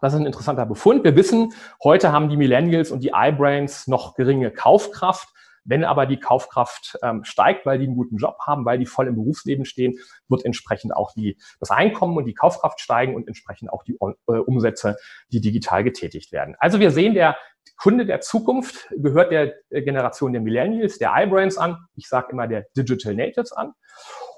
Das 0.00 0.14
ist 0.14 0.20
ein 0.20 0.26
interessanter 0.26 0.66
Befund. 0.66 1.04
Wir 1.04 1.14
wissen, 1.16 1.52
heute 1.82 2.12
haben 2.12 2.28
die 2.28 2.36
Millennials 2.36 2.90
und 2.90 3.04
die 3.04 3.12
iBrains 3.14 3.86
noch 3.86 4.14
geringe 4.14 4.50
Kaufkraft. 4.50 5.28
Wenn 5.64 5.84
aber 5.84 6.06
die 6.06 6.18
Kaufkraft 6.18 6.98
ähm, 7.04 7.22
steigt, 7.22 7.66
weil 7.66 7.78
die 7.78 7.86
einen 7.86 7.94
guten 7.94 8.16
Job 8.16 8.36
haben, 8.44 8.64
weil 8.64 8.78
die 8.78 8.86
voll 8.86 9.06
im 9.06 9.14
Berufsleben 9.14 9.64
stehen, 9.64 9.96
wird 10.28 10.44
entsprechend 10.44 10.96
auch 10.96 11.12
die, 11.12 11.38
das 11.60 11.70
Einkommen 11.70 12.16
und 12.16 12.24
die 12.24 12.34
Kaufkraft 12.34 12.80
steigen 12.80 13.14
und 13.14 13.28
entsprechend 13.28 13.72
auch 13.72 13.84
die 13.84 13.96
äh, 14.00 14.32
Umsätze, 14.32 14.96
die 15.30 15.40
digital 15.40 15.84
getätigt 15.84 16.32
werden. 16.32 16.56
Also 16.58 16.80
wir 16.80 16.90
sehen, 16.90 17.14
der 17.14 17.36
Kunde 17.76 18.06
der 18.06 18.20
Zukunft 18.20 18.88
gehört 18.96 19.32
der 19.32 19.54
äh, 19.70 19.82
Generation 19.82 20.32
der 20.32 20.42
Millennials, 20.42 20.98
der 20.98 21.12
iBrands 21.16 21.58
an. 21.58 21.76
Ich 21.96 22.08
sage 22.08 22.28
immer 22.32 22.46
der 22.46 22.66
Digital 22.76 23.14
Natives 23.14 23.52
an. 23.52 23.72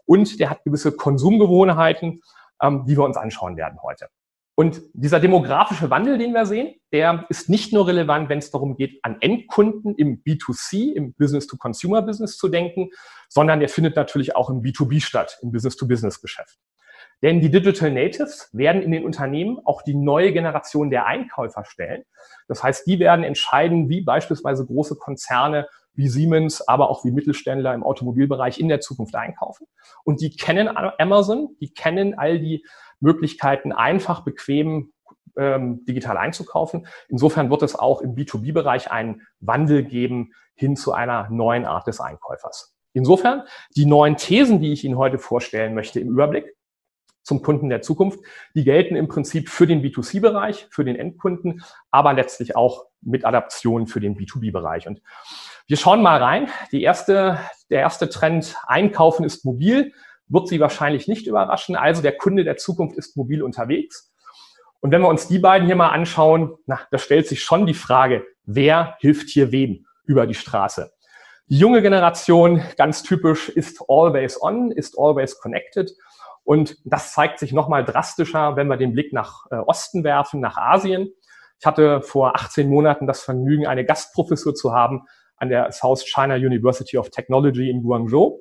Und 0.07 0.41
der 0.41 0.51
hat 0.51 0.65
gewisse 0.65 0.93
Konsumgewohnheiten, 0.93 2.21
ähm, 2.63 2.85
die 2.87 2.97
wir 2.97 3.05
uns 3.05 3.17
anschauen 3.17 3.57
werden 3.57 3.79
heute. 3.83 4.09
Und 4.57 4.83
dieser 4.93 5.19
demografische 5.19 5.91
Wandel, 5.91 6.17
den 6.17 6.33
wir 6.33 6.47
sehen, 6.47 6.75
der 6.93 7.27
ist 7.29 7.49
nicht 7.49 7.73
nur 7.73 7.89
relevant, 7.89 8.29
wenn 8.29 8.39
es 8.39 8.53
darum 8.53 8.77
geht, 8.77 9.01
an 9.03 9.17
Endkunden 9.21 9.97
im 9.97 10.23
B2C, 10.23 10.93
im 10.93 11.13
Business-to-Consumer-Business 11.15 12.39
zu 12.39 12.49
denken, 12.49 12.91
sondern 13.29 13.59
der 13.59 13.69
findet 13.69 13.97
natürlich 13.97 14.37
auch 14.37 14.51
im 14.51 14.63
B2B 14.63 15.03
statt, 15.03 15.39
im 15.43 15.51
Business-to-Business-Geschäft. 15.51 16.57
Denn 17.23 17.41
die 17.41 17.51
Digital 17.51 17.91
Natives 17.91 18.51
werden 18.53 18.83
in 18.83 18.91
den 18.93 19.05
Unternehmen 19.05 19.59
auch 19.65 19.83
die 19.83 19.95
neue 19.95 20.33
Generation 20.33 20.91
der 20.91 21.07
Einkäufer 21.07 21.65
stellen. 21.65 22.05
Das 22.49 22.63
heißt, 22.63 22.87
die 22.87 22.99
werden 22.99 23.25
entscheiden, 23.25 23.89
wie 23.89 24.03
beispielsweise 24.03 24.67
große 24.67 24.97
Konzerne 24.97 25.67
wie 25.95 26.09
Siemens, 26.09 26.67
aber 26.67 26.91
auch 26.91 27.05
wie 27.05 27.13
Mittelständler 27.13 27.73
im 27.73 27.85
Automobilbereich 27.85 28.59
in 28.59 28.69
der 28.69 28.81
Zukunft 28.81 29.15
einkaufen. 29.15 29.67
Und 30.05 30.21
die 30.21 30.35
kennen 30.35 30.69
Amazon, 30.69 31.57
die 31.61 31.73
kennen 31.73 32.19
all 32.19 32.41
die 32.41 32.65
Möglichkeiten, 33.01 33.73
einfach, 33.73 34.25
bequem 34.25 34.93
ähm, 35.37 35.85
digital 35.85 36.17
einzukaufen. 36.17 36.87
Insofern 37.09 37.51
wird 37.51 37.63
es 37.63 37.77
auch 37.77 38.01
im 38.01 38.15
B2B-Bereich 38.15 38.91
einen 38.91 39.23
Wandel 39.41 39.85
geben 39.85 40.33
hin 40.55 40.77
zu 40.77 40.93
einer 40.93 41.29
neuen 41.31 41.65
Art 41.65 41.87
des 41.87 42.01
Einkäufers. 42.01 42.77
Insofern 42.93 43.43
die 43.77 43.87
neuen 43.87 44.17
Thesen, 44.17 44.61
die 44.61 44.73
ich 44.73 44.85
Ihnen 44.85 44.97
heute 44.97 45.19
vorstellen 45.19 45.75
möchte 45.75 46.01
im 46.01 46.09
Überblick 46.09 46.55
zum 47.25 47.43
Kunden 47.43 47.69
der 47.69 47.83
Zukunft, 47.83 48.21
die 48.55 48.63
gelten 48.63 48.95
im 48.95 49.09
Prinzip 49.09 49.49
für 49.49 49.67
den 49.67 49.83
B2C-Bereich, 49.83 50.69
für 50.71 50.85
den 50.85 50.95
Endkunden, 50.95 51.65
aber 51.91 52.13
letztlich 52.13 52.55
auch 52.55 52.87
mit 53.01 53.25
Adaptionen 53.25 53.89
für 53.89 53.99
den 53.99 54.17
B2B-Bereich. 54.17 54.87
Und 54.87 55.03
wir 55.67 55.77
schauen 55.77 56.03
mal 56.03 56.23
rein. 56.23 56.49
Die 56.71 56.83
erste, 56.83 57.41
der 57.71 57.81
erste 57.81 58.09
Trend, 58.09 58.55
Einkaufen 58.67 59.25
ist 59.25 59.45
mobil 59.45 59.93
wird 60.29 60.49
Sie 60.49 60.61
wahrscheinlich 60.61 61.09
nicht 61.09 61.27
überraschen. 61.27 61.77
Also 61.77 62.03
der 62.03 62.17
Kunde 62.17 62.45
der 62.45 62.57
Zukunft 62.57 62.97
ist 62.97 63.17
mobil 63.17 63.43
unterwegs. 63.43 64.13
Und 64.81 64.91
wenn 64.91 65.01
wir 65.01 65.09
uns 65.09 65.29
die 65.29 65.39
beiden 65.39 65.67
hier 65.67 65.77
mal 65.77 65.91
anschauen, 65.91 66.55
na, 66.67 66.81
da 66.91 66.99
stellt 66.99 67.27
sich 67.27 67.43
schon 67.43 67.67
die 67.67 67.75
Frage, 67.75 68.27
wer 68.45 68.97
hilft 69.01 69.31
hier 69.31 69.51
wem 69.53 69.87
über 70.05 70.27
die 70.27 70.35
Straße? 70.35 70.93
Die 71.49 71.59
junge 71.59 71.83
Generation, 71.83 72.63
ganz 72.77 73.03
typisch, 73.03 73.49
ist 73.49 73.83
always 73.89 74.41
on, 74.43 74.73
ist 74.73 74.99
always 74.99 75.39
connected. 75.39 75.91
Und 76.45 76.77
das 76.85 77.13
zeigt 77.13 77.39
sich 77.39 77.53
nochmal 77.53 77.85
drastischer, 77.85 78.57
wenn 78.57 78.69
wir 78.69 78.77
den 78.77 78.93
Blick 78.93 79.13
nach 79.13 79.47
äh, 79.51 79.57
Osten 79.57 80.05
werfen, 80.05 80.41
nach 80.41 80.57
Asien. 80.57 81.09
Ich 81.59 81.67
hatte 81.67 82.03
vor 82.03 82.37
18 82.37 82.69
Monaten 82.69 83.07
das 83.07 83.23
Vergnügen, 83.23 83.67
eine 83.67 83.85
Gastprofessur 83.85 84.55
zu 84.55 84.73
haben 84.73 85.07
an 85.37 85.49
der 85.49 85.73
South 85.73 86.05
China 86.05 86.35
University 86.35 86.99
of 86.99 87.11
Technology 87.11 87.71
in 87.71 87.83
Guangzhou. 87.83 88.41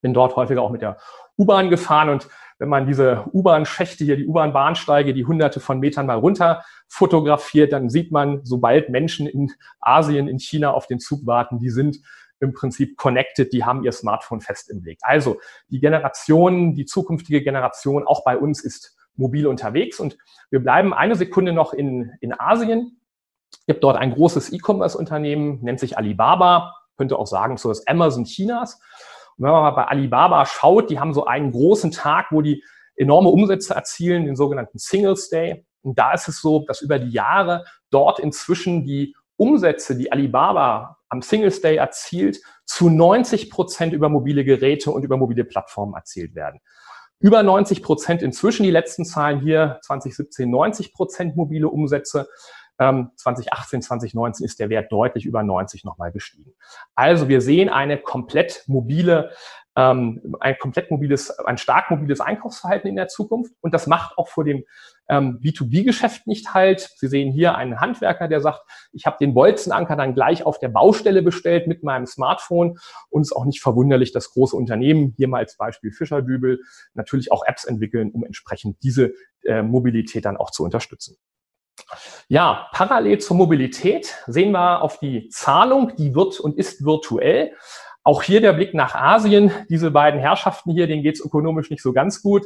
Bin 0.00 0.14
dort 0.14 0.36
häufiger 0.36 0.62
auch 0.62 0.70
mit 0.70 0.82
der 0.82 0.98
U-Bahn 1.36 1.70
gefahren 1.70 2.08
und 2.10 2.28
wenn 2.58 2.68
man 2.68 2.86
diese 2.86 3.24
U-Bahn-Schächte 3.32 4.04
hier, 4.04 4.16
die 4.16 4.26
U-Bahn-Bahnsteige, 4.26 5.12
die 5.12 5.26
hunderte 5.26 5.58
von 5.58 5.80
Metern 5.80 6.06
mal 6.06 6.18
runter 6.18 6.62
fotografiert, 6.88 7.72
dann 7.72 7.90
sieht 7.90 8.12
man, 8.12 8.40
sobald 8.44 8.90
Menschen 8.90 9.26
in 9.26 9.50
Asien, 9.80 10.28
in 10.28 10.38
China 10.38 10.70
auf 10.72 10.86
den 10.86 11.00
Zug 11.00 11.26
warten, 11.26 11.58
die 11.58 11.70
sind 11.70 11.98
im 12.44 12.52
Prinzip 12.52 12.96
connected, 12.96 13.52
die 13.52 13.64
haben 13.64 13.82
ihr 13.84 13.92
Smartphone 13.92 14.40
fest 14.40 14.70
im 14.70 14.82
Blick. 14.82 14.98
Also 15.02 15.38
die 15.68 15.80
Generation, 15.80 16.74
die 16.74 16.84
zukünftige 16.84 17.42
Generation 17.42 18.06
auch 18.06 18.24
bei 18.24 18.38
uns 18.38 18.62
ist 18.62 18.96
mobil 19.16 19.46
unterwegs 19.46 20.00
und 20.00 20.16
wir 20.50 20.60
bleiben 20.60 20.92
eine 20.92 21.16
Sekunde 21.16 21.52
noch 21.52 21.72
in, 21.72 22.12
in 22.20 22.38
Asien. 22.38 23.00
Es 23.52 23.66
gibt 23.66 23.84
dort 23.84 23.96
ein 23.96 24.12
großes 24.12 24.52
E-Commerce-Unternehmen, 24.52 25.60
nennt 25.62 25.80
sich 25.80 25.96
Alibaba, 25.96 26.74
könnte 26.96 27.18
auch 27.18 27.26
sagen, 27.26 27.56
so 27.56 27.68
das 27.68 27.86
Amazon 27.86 28.24
Chinas. 28.24 28.80
Und 29.36 29.44
wenn 29.44 29.52
man 29.52 29.62
mal 29.62 29.70
bei 29.70 29.86
Alibaba 29.86 30.46
schaut, 30.46 30.90
die 30.90 30.98
haben 31.00 31.14
so 31.14 31.24
einen 31.26 31.52
großen 31.52 31.90
Tag, 31.90 32.26
wo 32.30 32.42
die 32.42 32.62
enorme 32.96 33.30
Umsätze 33.30 33.74
erzielen, 33.74 34.26
den 34.26 34.36
sogenannten 34.36 34.78
Singles 34.78 35.28
Day. 35.28 35.64
Und 35.82 35.98
da 35.98 36.12
ist 36.12 36.28
es 36.28 36.40
so, 36.40 36.64
dass 36.66 36.80
über 36.80 36.98
die 36.98 37.10
Jahre 37.10 37.64
dort 37.90 38.18
inzwischen 38.18 38.84
die 38.84 39.14
Umsätze, 39.36 39.96
die 39.96 40.12
Alibaba 40.12 40.98
am 41.14 41.22
Singles 41.22 41.60
Day 41.60 41.76
erzielt, 41.76 42.40
zu 42.66 42.90
90 42.90 43.50
Prozent 43.50 43.92
über 43.92 44.08
mobile 44.08 44.44
Geräte 44.44 44.90
und 44.90 45.02
über 45.04 45.16
mobile 45.16 45.44
Plattformen 45.44 45.94
erzielt 45.94 46.34
werden. 46.34 46.60
Über 47.20 47.42
90 47.42 47.82
Prozent 47.82 48.22
inzwischen, 48.22 48.64
die 48.64 48.70
letzten 48.70 49.04
Zahlen 49.04 49.40
hier 49.40 49.78
2017 49.82 50.50
90 50.50 50.92
Prozent 50.92 51.36
mobile 51.36 51.68
Umsätze. 51.68 52.28
2018, 52.76 53.78
ähm, 53.78 53.82
2019 53.82 54.44
ist 54.44 54.58
der 54.58 54.68
Wert 54.68 54.90
deutlich 54.90 55.24
über 55.24 55.44
90 55.44 55.84
nochmal 55.84 56.10
gestiegen. 56.10 56.54
Also 56.96 57.28
wir 57.28 57.40
sehen 57.40 57.68
eine 57.68 57.98
komplett 57.98 58.64
mobile 58.66 59.30
ähm, 59.76 60.36
ein 60.40 60.56
komplett 60.58 60.90
mobiles, 60.90 61.30
ein 61.40 61.58
stark 61.58 61.90
mobiles 61.90 62.20
Einkaufsverhalten 62.20 62.88
in 62.88 62.96
der 62.96 63.08
Zukunft. 63.08 63.52
Und 63.60 63.74
das 63.74 63.86
macht 63.86 64.16
auch 64.18 64.28
vor 64.28 64.44
dem 64.44 64.64
ähm, 65.08 65.40
B2B-Geschäft 65.42 66.26
nicht 66.26 66.54
halt. 66.54 66.90
Sie 66.96 67.08
sehen 67.08 67.32
hier 67.32 67.56
einen 67.56 67.80
Handwerker, 67.80 68.28
der 68.28 68.40
sagt, 68.40 68.62
ich 68.92 69.06
habe 69.06 69.16
den 69.20 69.34
Bolzenanker 69.34 69.96
dann 69.96 70.14
gleich 70.14 70.46
auf 70.46 70.58
der 70.58 70.68
Baustelle 70.68 71.22
bestellt 71.22 71.66
mit 71.66 71.82
meinem 71.82 72.06
Smartphone. 72.06 72.78
Und 73.10 73.22
es 73.22 73.28
ist 73.28 73.36
auch 73.36 73.44
nicht 73.44 73.60
verwunderlich, 73.60 74.12
dass 74.12 74.32
große 74.32 74.56
Unternehmen, 74.56 75.14
hier 75.16 75.28
mal 75.28 75.38
als 75.38 75.56
Beispiel 75.56 75.92
Fischerdübel, 75.92 76.60
natürlich 76.94 77.32
auch 77.32 77.44
Apps 77.46 77.64
entwickeln, 77.64 78.10
um 78.12 78.24
entsprechend 78.24 78.82
diese 78.82 79.12
äh, 79.44 79.62
Mobilität 79.62 80.24
dann 80.24 80.36
auch 80.36 80.50
zu 80.50 80.62
unterstützen. 80.62 81.16
Ja, 82.28 82.68
parallel 82.72 83.18
zur 83.18 83.36
Mobilität 83.36 84.14
sehen 84.26 84.52
wir 84.52 84.82
auf 84.82 84.98
die 84.98 85.28
Zahlung, 85.28 85.94
die 85.96 86.14
wird 86.14 86.40
und 86.40 86.56
ist 86.56 86.84
virtuell. 86.84 87.52
Auch 88.04 88.22
hier 88.22 88.42
der 88.42 88.52
Blick 88.52 88.74
nach 88.74 88.94
Asien. 88.94 89.50
Diese 89.70 89.90
beiden 89.90 90.20
Herrschaften 90.20 90.72
hier, 90.72 90.86
denen 90.86 91.02
geht 91.02 91.16
es 91.16 91.24
ökonomisch 91.24 91.70
nicht 91.70 91.82
so 91.82 91.94
ganz 91.94 92.22
gut. 92.22 92.44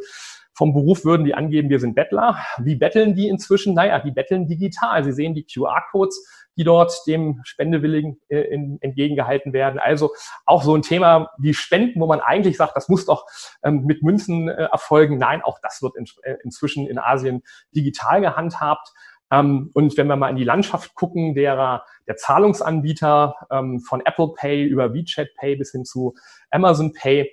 Vom 0.55 0.73
Beruf 0.73 1.05
würden 1.05 1.25
die 1.25 1.35
angeben, 1.35 1.69
wir 1.69 1.81
sind 1.81 1.95
Bettler. 1.95 2.39
Wie 2.59 2.77
betteln 2.77 3.15
die 3.15 3.29
inzwischen? 3.29 3.75
Naja, 3.75 3.99
die 3.99 4.13
betteln 4.13 4.49
digital. 4.49 5.05
Sie 5.05 5.13
sehen 5.13 5.35
die 5.35 5.45
QR-Codes, 5.45 6.27
die 6.57 6.65
dort 6.65 6.93
dem 7.07 7.41
Spendewilligen 7.45 8.21
äh, 8.29 8.41
in, 8.41 8.79
entgegengehalten 8.81 9.53
werden. 9.53 9.79
Also 9.79 10.11
auch 10.47 10.63
so 10.63 10.75
ein 10.75 10.83
Thema 10.83 11.31
wie 11.39 11.55
Spenden, 11.55 12.01
wo 12.01 12.07
man 12.07 12.21
eigentlich 12.21 12.57
sagt, 12.57 12.77
das 12.77 12.89
muss 12.89 13.07
doch 13.07 13.27
ähm, 13.63 13.85
mit 13.85 14.03
Münzen 14.03 14.49
äh, 14.49 14.65
erfolgen. 14.65 15.19
Nein, 15.19 15.43
auch 15.43 15.59
das 15.63 15.83
wird 15.83 15.97
in, 15.97 16.07
äh, 16.23 16.35
inzwischen 16.43 16.87
in 16.87 16.99
Asien 16.99 17.43
digital 17.75 18.21
gehandhabt. 18.21 18.93
Ähm, 19.31 19.71
und 19.75 19.97
wenn 19.97 20.07
wir 20.07 20.17
mal 20.17 20.31
in 20.31 20.37
die 20.37 20.45
Landschaft 20.45 20.95
gucken, 20.95 21.35
derer 21.35 21.85
der 22.07 22.17
Zahlungsanbieter 22.17 23.35
ähm, 23.51 23.81
von 23.81 24.01
Apple 24.05 24.33
Pay 24.35 24.65
über 24.65 24.95
WeChat 24.95 25.29
Pay 25.37 25.57
bis 25.57 25.73
hin 25.73 25.85
zu 25.85 26.15
Amazon 26.51 26.93
Pay, 26.93 27.31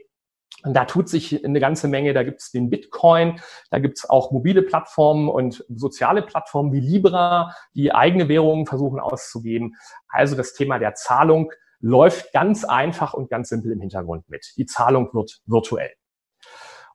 da 0.63 0.85
tut 0.85 1.09
sich 1.09 1.45
eine 1.45 1.59
ganze 1.59 1.87
Menge. 1.87 2.13
Da 2.13 2.23
gibt 2.23 2.41
es 2.41 2.51
den 2.51 2.69
Bitcoin, 2.69 3.39
da 3.69 3.79
gibt 3.79 3.99
es 3.99 4.09
auch 4.09 4.31
mobile 4.31 4.63
Plattformen 4.63 5.29
und 5.29 5.63
soziale 5.69 6.21
Plattformen 6.21 6.73
wie 6.73 6.79
Libra, 6.79 7.53
die 7.75 7.93
eigene 7.93 8.27
Währungen 8.29 8.65
versuchen 8.65 8.99
auszugeben. 8.99 9.75
Also 10.07 10.35
das 10.35 10.53
Thema 10.53 10.79
der 10.79 10.95
Zahlung 10.95 11.51
läuft 11.81 12.33
ganz 12.33 12.63
einfach 12.63 13.13
und 13.13 13.29
ganz 13.29 13.49
simpel 13.49 13.71
im 13.71 13.81
Hintergrund 13.81 14.27
mit. 14.29 14.53
Die 14.57 14.65
Zahlung 14.65 15.13
wird 15.13 15.39
virtuell. 15.45 15.91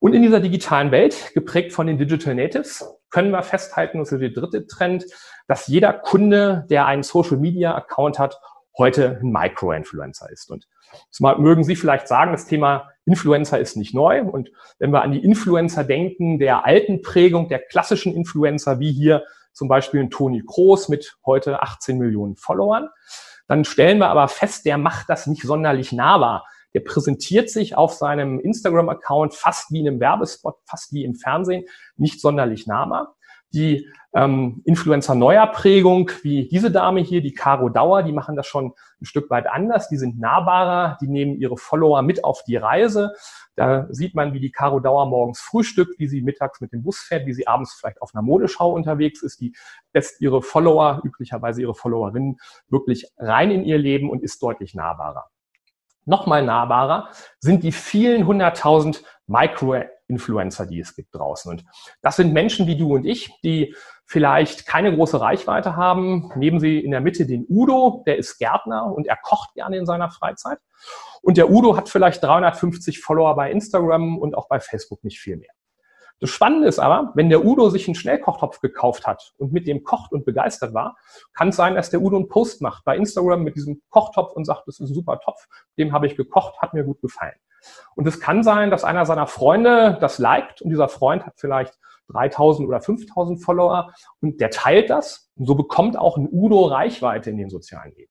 Und 0.00 0.14
in 0.14 0.22
dieser 0.22 0.40
digitalen 0.40 0.90
Welt, 0.90 1.32
geprägt 1.34 1.72
von 1.72 1.86
den 1.86 1.98
Digital 1.98 2.34
Natives, 2.34 2.84
können 3.10 3.30
wir 3.30 3.42
festhalten, 3.42 3.98
das 3.98 4.10
ist 4.10 4.20
der 4.20 4.30
dritte 4.30 4.66
Trend, 4.66 5.04
dass 5.46 5.66
jeder 5.66 5.92
Kunde, 5.92 6.66
der 6.70 6.86
einen 6.86 7.02
Social 7.02 7.36
Media 7.36 7.74
Account 7.74 8.18
hat, 8.18 8.40
heute 8.78 9.20
ein 9.22 9.30
Micro-Influencer 9.30 10.30
ist. 10.30 10.50
Und 10.50 10.66
das 11.10 11.20
mögen 11.38 11.64
Sie 11.64 11.76
vielleicht 11.76 12.08
sagen, 12.08 12.32
das 12.32 12.46
Thema 12.46 12.88
Influencer 13.04 13.58
ist 13.58 13.76
nicht 13.76 13.94
neu. 13.94 14.22
Und 14.22 14.50
wenn 14.78 14.90
wir 14.90 15.02
an 15.02 15.12
die 15.12 15.22
Influencer 15.22 15.84
denken, 15.84 16.38
der 16.38 16.64
alten 16.64 17.02
Prägung, 17.02 17.48
der 17.48 17.60
klassischen 17.60 18.14
Influencer, 18.14 18.80
wie 18.80 18.92
hier 18.92 19.24
zum 19.52 19.68
Beispiel 19.68 20.00
ein 20.00 20.10
Toni 20.10 20.42
Kroos 20.46 20.88
mit 20.88 21.16
heute 21.26 21.62
18 21.62 21.98
Millionen 21.98 22.36
Followern, 22.36 22.88
dann 23.48 23.64
stellen 23.64 23.98
wir 23.98 24.08
aber 24.08 24.28
fest, 24.28 24.64
der 24.64 24.78
macht 24.78 25.10
das 25.10 25.26
nicht 25.26 25.42
sonderlich 25.42 25.92
nahbar. 25.92 26.46
Der 26.74 26.80
präsentiert 26.80 27.50
sich 27.50 27.76
auf 27.76 27.94
seinem 27.94 28.38
Instagram-Account 28.40 29.34
fast 29.34 29.70
wie 29.72 29.80
in 29.80 29.88
einem 29.88 30.00
Werbespot, 30.00 30.56
fast 30.66 30.92
wie 30.92 31.04
im 31.04 31.14
Fernsehen, 31.14 31.64
nicht 31.96 32.20
sonderlich 32.20 32.66
nahbar. 32.66 33.16
Die 33.52 33.88
ähm, 34.14 34.62
Influencer 34.64 35.16
neuer 35.16 35.48
Prägung, 35.48 36.10
wie 36.22 36.48
diese 36.48 36.70
Dame 36.70 37.00
hier, 37.00 37.20
die 37.20 37.32
Caro 37.32 37.68
Dauer, 37.68 38.04
die 38.04 38.12
machen 38.12 38.36
das 38.36 38.46
schon 38.46 38.72
ein 39.00 39.04
Stück 39.04 39.28
weit 39.28 39.48
anders. 39.48 39.88
Die 39.88 39.96
sind 39.96 40.20
nahbarer, 40.20 40.98
die 41.00 41.08
nehmen 41.08 41.36
ihre 41.36 41.56
Follower 41.56 42.02
mit 42.02 42.22
auf 42.22 42.44
die 42.44 42.56
Reise. 42.56 43.12
Da 43.56 43.88
sieht 43.90 44.14
man, 44.14 44.32
wie 44.34 44.40
die 44.40 44.52
Caro 44.52 44.78
Dauer 44.78 45.06
morgens 45.06 45.40
frühstückt, 45.40 45.98
wie 45.98 46.06
sie 46.06 46.22
mittags 46.22 46.60
mit 46.60 46.72
dem 46.72 46.84
Bus 46.84 47.00
fährt, 47.00 47.26
wie 47.26 47.32
sie 47.32 47.48
abends 47.48 47.74
vielleicht 47.74 48.00
auf 48.02 48.14
einer 48.14 48.22
Modeschau 48.22 48.72
unterwegs 48.72 49.20
ist. 49.22 49.40
Die 49.40 49.52
lässt 49.92 50.20
ihre 50.20 50.42
Follower, 50.42 51.00
üblicherweise 51.04 51.60
ihre 51.60 51.74
Followerinnen, 51.74 52.36
wirklich 52.68 53.08
rein 53.18 53.50
in 53.50 53.64
ihr 53.64 53.78
Leben 53.78 54.10
und 54.10 54.22
ist 54.22 54.40
deutlich 54.42 54.74
nahbarer 54.74 55.28
nochmal 56.04 56.44
nahbarer 56.44 57.08
sind 57.38 57.62
die 57.62 57.72
vielen 57.72 58.26
hunderttausend 58.26 59.02
Micro-Influencer, 59.26 60.66
die 60.66 60.80
es 60.80 60.94
gibt 60.94 61.14
draußen. 61.14 61.50
Und 61.50 61.64
das 62.02 62.16
sind 62.16 62.32
Menschen 62.32 62.66
wie 62.66 62.76
du 62.76 62.94
und 62.94 63.04
ich, 63.04 63.30
die 63.42 63.74
vielleicht 64.04 64.66
keine 64.66 64.94
große 64.94 65.20
Reichweite 65.20 65.76
haben. 65.76 66.32
Nehmen 66.34 66.58
Sie 66.58 66.80
in 66.80 66.90
der 66.90 67.00
Mitte 67.00 67.26
den 67.26 67.46
Udo, 67.48 68.02
der 68.06 68.18
ist 68.18 68.38
Gärtner 68.38 68.92
und 68.92 69.06
er 69.06 69.16
kocht 69.16 69.54
gerne 69.54 69.76
in 69.76 69.86
seiner 69.86 70.10
Freizeit. 70.10 70.58
Und 71.22 71.36
der 71.36 71.48
Udo 71.48 71.76
hat 71.76 71.88
vielleicht 71.88 72.22
350 72.24 72.98
Follower 73.00 73.36
bei 73.36 73.52
Instagram 73.52 74.18
und 74.18 74.34
auch 74.34 74.48
bei 74.48 74.58
Facebook 74.58 75.04
nicht 75.04 75.20
viel 75.20 75.36
mehr. 75.36 75.52
Das 76.20 76.28
Spannende 76.28 76.68
ist 76.68 76.78
aber, 76.78 77.12
wenn 77.14 77.30
der 77.30 77.44
Udo 77.44 77.70
sich 77.70 77.88
einen 77.88 77.94
Schnellkochtopf 77.94 78.60
gekauft 78.60 79.06
hat 79.06 79.32
und 79.38 79.52
mit 79.52 79.66
dem 79.66 79.82
kocht 79.82 80.12
und 80.12 80.26
begeistert 80.26 80.74
war, 80.74 80.96
kann 81.32 81.48
es 81.48 81.56
sein, 81.56 81.74
dass 81.74 81.88
der 81.88 82.02
Udo 82.02 82.16
einen 82.16 82.28
Post 82.28 82.60
macht 82.60 82.84
bei 82.84 82.94
Instagram 82.94 83.42
mit 83.42 83.56
diesem 83.56 83.80
Kochtopf 83.88 84.32
und 84.32 84.44
sagt, 84.44 84.68
das 84.68 84.80
ist 84.80 84.90
ein 84.90 84.94
super 84.94 85.18
Topf, 85.20 85.48
dem 85.78 85.92
habe 85.92 86.06
ich 86.06 86.16
gekocht, 86.16 86.60
hat 86.60 86.74
mir 86.74 86.84
gut 86.84 87.00
gefallen. 87.00 87.36
Und 87.94 88.06
es 88.06 88.20
kann 88.20 88.42
sein, 88.42 88.70
dass 88.70 88.84
einer 88.84 89.06
seiner 89.06 89.26
Freunde 89.26 89.96
das 90.00 90.18
liked 90.18 90.60
und 90.60 90.70
dieser 90.70 90.88
Freund 90.88 91.24
hat 91.24 91.34
vielleicht 91.36 91.78
3000 92.08 92.68
oder 92.68 92.80
5000 92.80 93.42
Follower 93.42 93.92
und 94.20 94.40
der 94.40 94.50
teilt 94.50 94.90
das 94.90 95.30
und 95.36 95.46
so 95.46 95.54
bekommt 95.54 95.96
auch 95.96 96.18
ein 96.18 96.28
Udo 96.30 96.66
Reichweite 96.66 97.30
in 97.30 97.38
den 97.38 97.50
sozialen 97.50 97.90
Medien. 97.90 98.08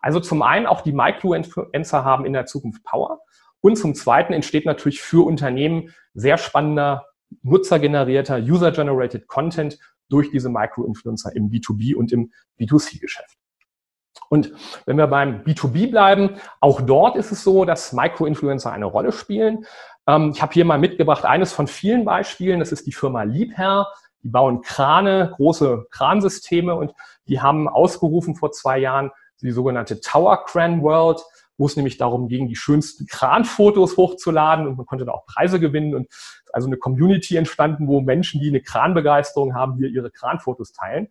Also 0.00 0.20
zum 0.20 0.42
einen 0.42 0.66
auch 0.66 0.82
die 0.82 0.92
Micro-Influencer 0.92 2.04
haben 2.04 2.24
in 2.24 2.32
der 2.32 2.46
Zukunft 2.46 2.84
Power 2.84 3.20
und 3.60 3.76
zum 3.76 3.94
zweiten 3.94 4.32
entsteht 4.32 4.66
natürlich 4.66 5.00
für 5.00 5.26
Unternehmen 5.26 5.94
sehr 6.14 6.38
spannender 6.38 7.07
nutzergenerierter, 7.42 8.38
user-generated 8.38 9.26
Content 9.26 9.78
durch 10.08 10.30
diese 10.30 10.48
Micro-Influencer 10.48 11.34
im 11.36 11.50
B2B 11.50 11.94
und 11.94 12.12
im 12.12 12.32
B2C-Geschäft. 12.58 13.36
Und 14.30 14.52
wenn 14.84 14.98
wir 14.98 15.06
beim 15.06 15.42
B2B 15.42 15.90
bleiben, 15.90 16.36
auch 16.60 16.80
dort 16.80 17.16
ist 17.16 17.32
es 17.32 17.42
so, 17.44 17.64
dass 17.64 17.92
Micro-Influencer 17.92 18.72
eine 18.72 18.86
Rolle 18.86 19.12
spielen. 19.12 19.64
Ähm, 20.06 20.32
ich 20.34 20.42
habe 20.42 20.52
hier 20.52 20.64
mal 20.64 20.78
mitgebracht 20.78 21.24
eines 21.24 21.52
von 21.52 21.66
vielen 21.66 22.04
Beispielen. 22.04 22.60
Das 22.60 22.72
ist 22.72 22.86
die 22.86 22.92
Firma 22.92 23.22
Liebherr. 23.22 23.86
Die 24.22 24.28
bauen 24.28 24.62
Krane, 24.62 25.32
große 25.36 25.86
Kransysteme 25.90 26.74
und 26.74 26.92
die 27.28 27.40
haben 27.40 27.68
ausgerufen 27.68 28.34
vor 28.34 28.50
zwei 28.50 28.78
Jahren 28.78 29.12
die 29.40 29.52
sogenannte 29.52 30.00
Tower 30.00 30.44
Cran 30.44 30.82
World 30.82 31.22
wo 31.58 31.66
es 31.66 31.76
nämlich 31.76 31.98
darum 31.98 32.28
ging, 32.28 32.48
die 32.48 32.56
schönsten 32.56 33.06
Kranfotos 33.06 33.96
hochzuladen 33.96 34.66
und 34.66 34.76
man 34.76 34.86
konnte 34.86 35.04
da 35.04 35.12
auch 35.12 35.26
Preise 35.26 35.60
gewinnen 35.60 35.94
und 35.94 36.08
also 36.52 36.68
eine 36.68 36.76
Community 36.76 37.36
entstanden, 37.36 37.88
wo 37.88 38.00
Menschen, 38.00 38.40
die 38.40 38.48
eine 38.48 38.62
Kranbegeisterung 38.62 39.54
haben, 39.54 39.76
hier 39.76 39.88
ihre 39.88 40.10
Kranfotos 40.10 40.72
teilen. 40.72 41.08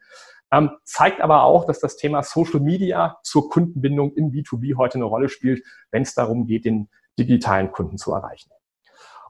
Ähm, 0.49 0.71
zeigt 0.85 1.21
aber 1.21 1.43
auch, 1.43 1.65
dass 1.65 1.79
das 1.79 1.97
Thema 1.97 2.23
Social 2.23 2.61
Media 2.61 3.17
zur 3.21 3.49
Kundenbindung 3.49 4.13
im 4.13 4.31
B2B 4.31 4.77
heute 4.77 4.95
eine 4.95 5.03
Rolle 5.03 5.27
spielt, 5.27 5.63
wenn 5.91 6.03
es 6.03 6.15
darum 6.15 6.47
geht, 6.47 6.63
den 6.63 6.89
digitalen 7.19 7.71
Kunden 7.71 7.97
zu 7.97 8.13
erreichen. 8.13 8.49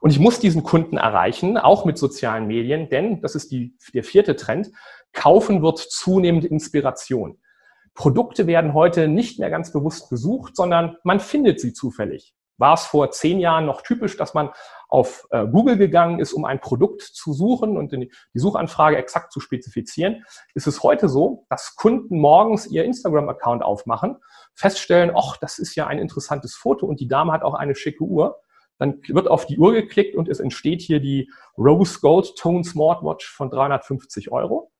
Und 0.00 0.10
ich 0.10 0.20
muss 0.20 0.38
diesen 0.38 0.62
Kunden 0.62 0.96
erreichen, 0.96 1.58
auch 1.58 1.84
mit 1.84 1.98
sozialen 1.98 2.46
Medien, 2.46 2.88
denn 2.88 3.20
das 3.20 3.34
ist 3.34 3.50
die, 3.50 3.76
der 3.92 4.04
vierte 4.04 4.36
Trend. 4.36 4.70
Kaufen 5.12 5.60
wird 5.62 5.78
zunehmend 5.78 6.44
Inspiration. 6.44 7.38
Produkte 7.98 8.46
werden 8.46 8.74
heute 8.74 9.08
nicht 9.08 9.40
mehr 9.40 9.50
ganz 9.50 9.72
bewusst 9.72 10.08
gesucht, 10.08 10.54
sondern 10.54 10.96
man 11.02 11.18
findet 11.18 11.58
sie 11.58 11.72
zufällig. 11.72 12.32
War 12.56 12.74
es 12.74 12.84
vor 12.86 13.10
zehn 13.10 13.40
Jahren 13.40 13.66
noch 13.66 13.82
typisch, 13.82 14.16
dass 14.16 14.34
man 14.34 14.50
auf 14.88 15.26
äh, 15.30 15.44
Google 15.48 15.76
gegangen 15.76 16.20
ist, 16.20 16.32
um 16.32 16.44
ein 16.44 16.60
Produkt 16.60 17.02
zu 17.02 17.32
suchen 17.32 17.76
und 17.76 17.90
die 17.90 18.08
Suchanfrage 18.34 18.96
exakt 18.96 19.32
zu 19.32 19.40
spezifizieren, 19.40 20.24
ist 20.54 20.68
es 20.68 20.84
heute 20.84 21.08
so, 21.08 21.44
dass 21.50 21.74
Kunden 21.74 22.20
morgens 22.20 22.68
ihr 22.68 22.84
Instagram-Account 22.84 23.64
aufmachen, 23.64 24.18
feststellen, 24.54 25.10
ach, 25.16 25.36
das 25.36 25.58
ist 25.58 25.74
ja 25.74 25.88
ein 25.88 25.98
interessantes 25.98 26.54
Foto 26.54 26.86
und 26.86 27.00
die 27.00 27.08
Dame 27.08 27.32
hat 27.32 27.42
auch 27.42 27.54
eine 27.54 27.74
schicke 27.74 28.04
Uhr. 28.04 28.38
Dann 28.78 29.00
wird 29.08 29.26
auf 29.26 29.46
die 29.46 29.58
Uhr 29.58 29.72
geklickt 29.72 30.14
und 30.14 30.28
es 30.28 30.38
entsteht 30.38 30.82
hier 30.82 31.00
die 31.00 31.32
Rose 31.58 31.98
Gold 32.00 32.36
Tone 32.36 32.62
Smartwatch 32.62 33.28
von 33.28 33.50
350 33.50 34.30
Euro. 34.30 34.70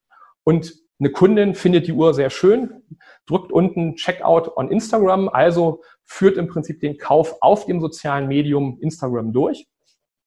Und 0.45 0.88
eine 1.01 1.11
Kundin 1.11 1.55
findet 1.55 1.87
die 1.87 1.93
Uhr 1.93 2.13
sehr 2.15 2.31
schön, 2.31 2.83
drückt 3.27 3.53
unten 3.53 3.95
Checkout 3.97 4.57
on 4.57 4.71
Instagram, 4.71 5.29
also 5.29 5.83
führt 6.05 6.37
im 6.37 6.49
Prinzip 6.49 6.81
den 6.81 6.99
Kauf 6.99 7.37
auf 7.41 7.67
dem 7.67 7.81
sozialen 7.81 8.27
Medium 8.27 8.79
Instagram 8.81 9.33
durch 9.33 9.69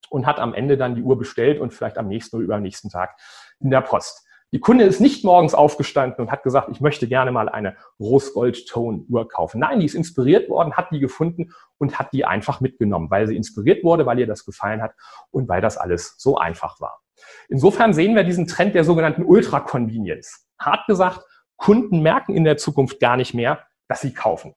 und 0.10 0.26
hat 0.26 0.40
am 0.40 0.54
Ende 0.54 0.78
dann 0.78 0.96
die 0.96 1.02
Uhr 1.02 1.18
bestellt 1.18 1.60
und 1.60 1.74
vielleicht 1.74 1.98
am 1.98 2.08
nächsten 2.08 2.38
oder 2.38 2.46
übernächsten 2.46 2.90
Tag 2.90 3.18
in 3.60 3.70
der 3.70 3.82
Post. 3.82 4.26
Die 4.54 4.60
Kunde 4.60 4.84
ist 4.84 5.00
nicht 5.00 5.24
morgens 5.24 5.54
aufgestanden 5.54 6.20
und 6.20 6.30
hat 6.30 6.44
gesagt, 6.44 6.68
ich 6.72 6.82
möchte 6.82 7.08
gerne 7.08 7.32
mal 7.32 7.48
eine 7.48 7.78
Rose-Gold-Tone-Uhr 8.02 9.30
kaufen. 9.30 9.60
Nein, 9.60 9.80
die 9.80 9.86
ist 9.86 9.96
inspiriert 9.96 10.50
worden, 10.50 10.74
hat 10.74 10.92
die 10.92 11.00
gefunden 11.00 11.54
und 11.78 11.98
hat 11.98 12.12
die 12.12 12.26
einfach 12.26 12.60
mitgenommen, 12.60 13.10
weil 13.10 13.28
sie 13.28 13.38
inspiriert 13.38 13.84
wurde, 13.86 14.06
weil 14.06 14.20
ihr 14.20 14.28
das 14.28 14.44
gefallen 14.44 14.82
hat 14.82 14.94
und 15.30 15.48
weil 15.48 15.62
das 15.62 15.78
alles 15.78 16.16
so 16.18 16.38
einfach 16.38 16.82
war. 16.82 17.00
Insofern 17.48 17.94
sehen 17.94 18.14
wir 18.14 18.26
diesen 18.26 18.46
Trend 18.46 18.76
der 18.76 18.84
sogenannten 18.84 19.24
Ultra-Convenience. 19.24 20.48
Hart 20.60 20.86
gesagt, 20.86 21.22
Kunden 21.56 22.02
merken 22.02 22.36
in 22.36 22.44
der 22.44 22.58
Zukunft 22.58 23.00
gar 23.00 23.16
nicht 23.16 23.34
mehr, 23.34 23.66
dass 23.88 24.02
sie 24.02 24.14
kaufen. 24.14 24.54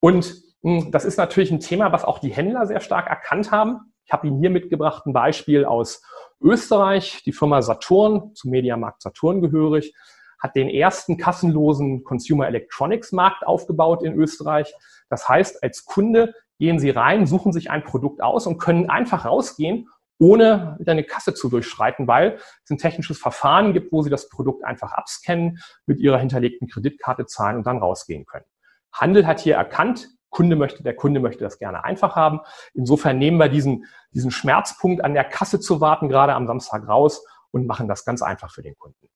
Und 0.00 0.42
hm, 0.62 0.90
das 0.90 1.04
ist 1.04 1.18
natürlich 1.18 1.50
ein 1.50 1.60
Thema, 1.60 1.92
was 1.92 2.04
auch 2.04 2.18
die 2.18 2.30
Händler 2.30 2.66
sehr 2.66 2.80
stark 2.80 3.08
erkannt 3.08 3.50
haben. 3.50 3.92
Ich 4.04 4.12
habe 4.12 4.26
Ihnen 4.26 4.40
hier 4.40 4.50
mitgebracht 4.50 5.04
ein 5.04 5.12
Beispiel 5.12 5.66
aus 5.66 6.02
Österreich. 6.40 7.22
Die 7.24 7.32
Firma 7.32 7.62
Saturn, 7.62 8.34
zum 8.34 8.50
Mediamarkt 8.50 9.02
Saturn 9.02 9.40
gehörig, 9.40 9.94
hat 10.40 10.54
den 10.54 10.68
ersten 10.68 11.16
kassenlosen 11.16 12.04
Consumer 12.04 12.46
Electronics 12.46 13.12
Markt 13.12 13.46
aufgebaut 13.46 14.02
in 14.02 14.14
Österreich. 14.14 14.72
Das 15.08 15.28
heißt, 15.28 15.62
als 15.62 15.84
Kunde 15.84 16.34
gehen 16.58 16.78
Sie 16.78 16.90
rein, 16.90 17.26
suchen 17.26 17.52
sich 17.52 17.70
ein 17.70 17.84
Produkt 17.84 18.22
aus 18.22 18.46
und 18.46 18.58
können 18.58 18.88
einfach 18.90 19.24
rausgehen, 19.24 19.88
ohne 20.20 20.78
eine 20.84 21.04
Kasse 21.04 21.34
zu 21.34 21.48
durchschreiten, 21.48 22.08
weil 22.08 22.38
es 22.64 22.70
ein 22.70 22.78
technisches 22.78 23.18
Verfahren 23.18 23.72
gibt, 23.72 23.92
wo 23.92 24.02
Sie 24.02 24.10
das 24.10 24.28
Produkt 24.28 24.64
einfach 24.64 24.92
abscannen, 24.92 25.58
mit 25.86 26.00
Ihrer 26.00 26.18
hinterlegten 26.18 26.68
Kreditkarte 26.68 27.26
zahlen 27.26 27.56
und 27.56 27.66
dann 27.66 27.78
rausgehen 27.78 28.26
können. 28.26 28.44
Handel 28.92 29.26
hat 29.26 29.40
hier 29.40 29.54
erkannt, 29.54 30.08
Kunde 30.30 30.56
möchte, 30.56 30.82
der 30.82 30.94
Kunde 30.94 31.20
möchte 31.20 31.44
das 31.44 31.58
gerne 31.58 31.84
einfach 31.84 32.16
haben. 32.16 32.40
Insofern 32.74 33.18
nehmen 33.18 33.38
wir 33.38 33.48
diesen, 33.48 33.86
diesen 34.12 34.30
Schmerzpunkt 34.30 35.04
an 35.04 35.14
der 35.14 35.24
Kasse 35.24 35.60
zu 35.60 35.80
warten, 35.80 36.08
gerade 36.08 36.34
am 36.34 36.46
Samstag 36.46 36.86
raus 36.86 37.24
und 37.50 37.66
machen 37.66 37.88
das 37.88 38.04
ganz 38.04 38.22
einfach 38.22 38.52
für 38.52 38.62
den 38.62 38.76
Kunden. 38.76 39.08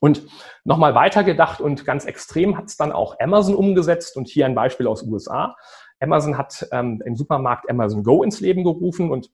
Und 0.00 0.22
nochmal 0.64 0.94
weitergedacht 0.94 1.60
und 1.60 1.84
ganz 1.84 2.04
extrem 2.04 2.56
hat 2.56 2.66
es 2.66 2.76
dann 2.76 2.92
auch 2.92 3.16
Amazon 3.20 3.54
umgesetzt 3.54 4.16
und 4.16 4.28
hier 4.28 4.46
ein 4.46 4.54
Beispiel 4.54 4.86
aus 4.86 5.02
USA. 5.02 5.56
Amazon 6.00 6.36
hat 6.36 6.66
ähm, 6.72 7.02
im 7.04 7.16
Supermarkt 7.16 7.70
Amazon 7.70 8.02
Go 8.02 8.22
ins 8.22 8.40
Leben 8.40 8.64
gerufen 8.64 9.10
und 9.10 9.30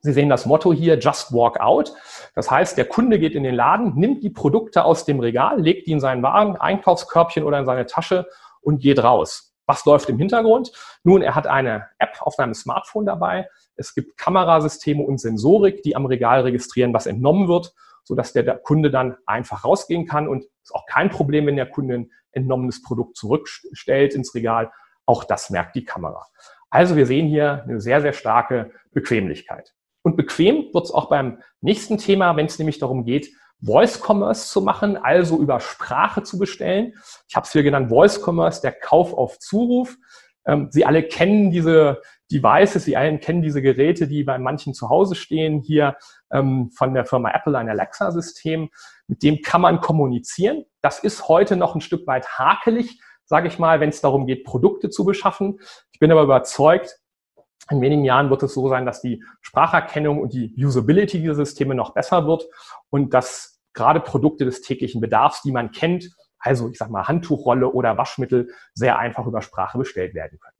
Sie 0.00 0.12
sehen 0.12 0.28
das 0.28 0.44
Motto 0.44 0.70
hier, 0.70 0.98
just 0.98 1.32
walk 1.32 1.58
out. 1.60 1.94
Das 2.34 2.50
heißt, 2.50 2.76
der 2.76 2.84
Kunde 2.84 3.18
geht 3.18 3.34
in 3.34 3.42
den 3.42 3.54
Laden, 3.54 3.94
nimmt 3.94 4.22
die 4.22 4.28
Produkte 4.28 4.84
aus 4.84 5.06
dem 5.06 5.18
Regal, 5.18 5.58
legt 5.58 5.86
die 5.86 5.92
in 5.92 6.00
seinen 6.00 6.22
Wagen, 6.22 6.56
Einkaufskörbchen 6.56 7.42
oder 7.42 7.58
in 7.58 7.64
seine 7.64 7.86
Tasche 7.86 8.26
und 8.60 8.80
geht 8.80 9.02
raus. 9.02 9.53
Was 9.66 9.84
läuft 9.84 10.08
im 10.08 10.18
Hintergrund? 10.18 10.72
Nun, 11.02 11.22
er 11.22 11.34
hat 11.34 11.46
eine 11.46 11.88
App 11.98 12.20
auf 12.20 12.34
seinem 12.34 12.54
Smartphone 12.54 13.06
dabei. 13.06 13.48
Es 13.76 13.94
gibt 13.94 14.16
Kamerasysteme 14.16 15.02
und 15.02 15.18
Sensorik, 15.18 15.82
die 15.82 15.96
am 15.96 16.06
Regal 16.06 16.42
registrieren, 16.42 16.92
was 16.92 17.06
entnommen 17.06 17.48
wird, 17.48 17.72
sodass 18.04 18.32
der 18.32 18.58
Kunde 18.58 18.90
dann 18.90 19.16
einfach 19.26 19.64
rausgehen 19.64 20.06
kann. 20.06 20.28
Und 20.28 20.44
es 20.44 20.70
ist 20.70 20.74
auch 20.74 20.86
kein 20.86 21.10
Problem, 21.10 21.46
wenn 21.46 21.56
der 21.56 21.70
Kunde 21.70 21.94
ein 21.94 22.10
entnommenes 22.32 22.82
Produkt 22.82 23.16
zurückstellt 23.16 24.14
ins 24.14 24.34
Regal. 24.34 24.70
Auch 25.06 25.24
das 25.24 25.50
merkt 25.50 25.76
die 25.76 25.84
Kamera. 25.84 26.26
Also 26.70 26.96
wir 26.96 27.06
sehen 27.06 27.28
hier 27.28 27.62
eine 27.62 27.80
sehr, 27.80 28.00
sehr 28.00 28.12
starke 28.12 28.72
Bequemlichkeit. 28.92 29.74
Und 30.02 30.16
bequem 30.16 30.68
wird 30.72 30.84
es 30.84 30.90
auch 30.90 31.08
beim 31.08 31.40
nächsten 31.60 31.98
Thema, 31.98 32.36
wenn 32.36 32.46
es 32.46 32.58
nämlich 32.58 32.78
darum 32.78 33.04
geht, 33.04 33.30
Voice 33.64 34.00
Commerce 34.00 34.48
zu 34.48 34.60
machen, 34.60 34.96
also 34.96 35.38
über 35.38 35.60
Sprache 35.60 36.22
zu 36.22 36.38
bestellen. 36.38 36.94
Ich 37.28 37.36
habe 37.36 37.46
es 37.46 37.52
hier 37.52 37.62
genannt 37.62 37.88
Voice 37.88 38.20
Commerce, 38.22 38.60
der 38.60 38.72
Kauf 38.72 39.14
auf 39.14 39.38
Zuruf. 39.38 39.96
Ähm, 40.46 40.68
Sie 40.70 40.84
alle 40.84 41.02
kennen 41.02 41.50
diese 41.50 42.00
Devices, 42.30 42.84
Sie 42.84 42.96
alle 42.96 43.18
kennen 43.18 43.42
diese 43.42 43.62
Geräte, 43.62 44.06
die 44.06 44.24
bei 44.24 44.38
manchen 44.38 44.74
zu 44.74 44.90
Hause 44.90 45.14
stehen. 45.14 45.60
Hier 45.60 45.96
ähm, 46.30 46.70
von 46.70 46.94
der 46.94 47.06
Firma 47.06 47.30
Apple 47.30 47.56
ein 47.56 47.68
Alexa-System. 47.68 48.68
Mit 49.06 49.22
dem 49.22 49.40
kann 49.42 49.60
man 49.60 49.80
kommunizieren. 49.80 50.64
Das 50.80 50.98
ist 50.98 51.28
heute 51.28 51.56
noch 51.56 51.74
ein 51.74 51.80
Stück 51.80 52.06
weit 52.06 52.28
hakelig, 52.38 53.00
sage 53.24 53.48
ich 53.48 53.58
mal, 53.58 53.80
wenn 53.80 53.88
es 53.88 54.00
darum 54.00 54.26
geht, 54.26 54.44
Produkte 54.44 54.90
zu 54.90 55.04
beschaffen. 55.04 55.60
Ich 55.92 55.98
bin 55.98 56.12
aber 56.12 56.22
überzeugt, 56.22 56.98
in 57.70 57.80
wenigen 57.80 58.04
Jahren 58.04 58.28
wird 58.28 58.42
es 58.42 58.52
so 58.52 58.68
sein, 58.68 58.84
dass 58.84 59.00
die 59.00 59.24
Spracherkennung 59.40 60.20
und 60.20 60.34
die 60.34 60.54
Usability 60.62 61.20
dieser 61.20 61.34
Systeme 61.34 61.74
noch 61.74 61.94
besser 61.94 62.26
wird 62.26 62.46
und 62.90 63.14
dass 63.14 63.53
gerade 63.74 64.00
Produkte 64.00 64.44
des 64.44 64.62
täglichen 64.62 65.00
Bedarfs, 65.00 65.42
die 65.42 65.52
man 65.52 65.70
kennt, 65.72 66.10
also 66.38 66.68
ich 66.70 66.78
sag 66.78 66.90
mal 66.90 67.08
Handtuchrolle 67.08 67.70
oder 67.72 67.96
Waschmittel, 67.98 68.48
sehr 68.72 68.98
einfach 68.98 69.26
über 69.26 69.42
Sprache 69.42 69.78
bestellt 69.78 70.14
werden 70.14 70.38
können. 70.38 70.56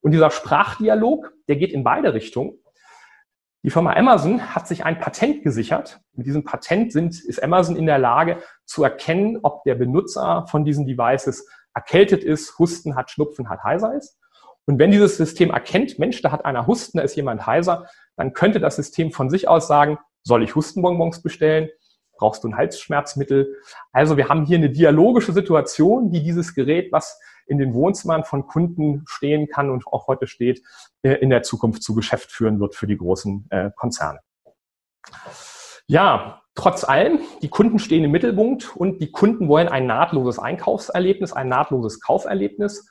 Und 0.00 0.12
dieser 0.12 0.30
Sprachdialog, 0.30 1.32
der 1.48 1.56
geht 1.56 1.72
in 1.72 1.82
beide 1.82 2.12
Richtungen. 2.12 2.58
Die 3.62 3.70
Firma 3.70 3.94
Amazon 3.94 4.54
hat 4.54 4.68
sich 4.68 4.84
ein 4.84 5.00
Patent 5.00 5.42
gesichert. 5.42 6.00
Mit 6.12 6.26
diesem 6.26 6.44
Patent 6.44 6.92
sind, 6.92 7.24
ist 7.24 7.42
Amazon 7.42 7.76
in 7.76 7.86
der 7.86 7.98
Lage 7.98 8.42
zu 8.66 8.84
erkennen, 8.84 9.38
ob 9.42 9.64
der 9.64 9.74
Benutzer 9.74 10.46
von 10.48 10.66
diesen 10.66 10.84
Devices 10.84 11.48
erkältet 11.72 12.22
ist, 12.22 12.58
Husten 12.58 12.94
hat, 12.94 13.10
Schnupfen 13.10 13.48
hat, 13.48 13.64
heiser 13.64 13.94
ist. 13.94 14.18
Und 14.66 14.78
wenn 14.78 14.90
dieses 14.90 15.16
System 15.16 15.50
erkennt, 15.50 15.98
Mensch, 15.98 16.20
da 16.22 16.30
hat 16.30 16.44
einer 16.44 16.66
Husten, 16.66 16.98
da 16.98 17.04
ist 17.04 17.16
jemand 17.16 17.46
heiser, 17.46 17.86
dann 18.16 18.34
könnte 18.34 18.60
das 18.60 18.76
System 18.76 19.10
von 19.12 19.30
sich 19.30 19.48
aus 19.48 19.66
sagen, 19.66 19.98
soll 20.22 20.42
ich 20.42 20.54
Hustenbonbons 20.54 21.22
bestellen? 21.22 21.68
Brauchst 22.16 22.44
du 22.44 22.48
ein 22.48 22.56
Halsschmerzmittel. 22.56 23.56
Also 23.92 24.16
wir 24.16 24.28
haben 24.28 24.46
hier 24.46 24.58
eine 24.58 24.70
dialogische 24.70 25.32
Situation, 25.32 26.10
die 26.10 26.22
dieses 26.22 26.54
Gerät, 26.54 26.92
was 26.92 27.18
in 27.46 27.58
den 27.58 27.74
Wohnzimmern 27.74 28.24
von 28.24 28.46
Kunden 28.46 29.04
stehen 29.06 29.48
kann 29.48 29.70
und 29.70 29.86
auch 29.86 30.06
heute 30.06 30.26
steht, 30.26 30.62
äh, 31.02 31.12
in 31.14 31.30
der 31.30 31.42
Zukunft 31.42 31.82
zu 31.82 31.94
Geschäft 31.94 32.32
führen 32.32 32.60
wird 32.60 32.74
für 32.74 32.86
die 32.86 32.96
großen 32.96 33.46
äh, 33.50 33.70
Konzerne. 33.76 34.20
Ja, 35.86 36.42
trotz 36.54 36.84
allem, 36.84 37.20
die 37.42 37.48
Kunden 37.48 37.78
stehen 37.78 38.04
im 38.04 38.10
Mittelpunkt 38.10 38.74
und 38.76 39.00
die 39.00 39.10
Kunden 39.10 39.48
wollen 39.48 39.68
ein 39.68 39.86
nahtloses 39.86 40.38
Einkaufserlebnis, 40.38 41.32
ein 41.32 41.48
nahtloses 41.48 42.00
Kauferlebnis. 42.00 42.88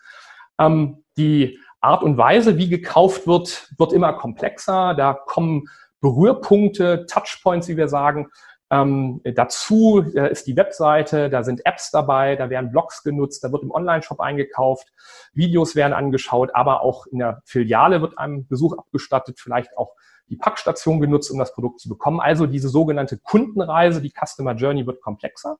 Ähm, 0.59 1.03
die 1.17 1.59
Art 1.81 2.03
und 2.03 2.17
Weise, 2.17 2.57
wie 2.57 2.69
gekauft 2.69 3.27
wird, 3.27 3.69
wird 3.77 3.93
immer 3.93 4.13
komplexer. 4.13 4.93
Da 4.93 5.13
kommen 5.13 5.65
Berührpunkte, 5.99 7.05
Touchpoints, 7.07 7.67
wie 7.67 7.77
wir 7.77 7.87
sagen, 7.87 8.29
ähm, 8.73 9.21
dazu 9.23 9.99
ist 9.99 10.47
die 10.47 10.57
Webseite, 10.57 11.29
da 11.29 11.43
sind 11.43 11.63
Apps 11.63 11.91
dabei, 11.91 12.35
da 12.35 12.49
werden 12.49 12.71
Blogs 12.71 13.03
genutzt, 13.03 13.43
da 13.43 13.51
wird 13.51 13.61
im 13.61 13.69
Online-Shop 13.69 14.19
eingekauft, 14.19 14.91
Videos 15.33 15.75
werden 15.75 15.93
angeschaut, 15.93 16.49
aber 16.55 16.81
auch 16.81 17.05
in 17.05 17.19
der 17.19 17.43
Filiale 17.45 18.01
wird 18.01 18.17
einem 18.17 18.47
Besuch 18.47 18.75
abgestattet, 18.75 19.39
vielleicht 19.39 19.77
auch 19.77 19.93
die 20.27 20.37
Packstation 20.37 20.99
genutzt, 20.99 21.29
um 21.29 21.37
das 21.37 21.53
Produkt 21.53 21.81
zu 21.81 21.89
bekommen. 21.89 22.19
Also 22.19 22.47
diese 22.47 22.67
sogenannte 22.67 23.19
Kundenreise, 23.19 24.01
die 24.01 24.11
Customer 24.11 24.55
Journey 24.55 24.87
wird 24.87 25.01
komplexer. 25.01 25.57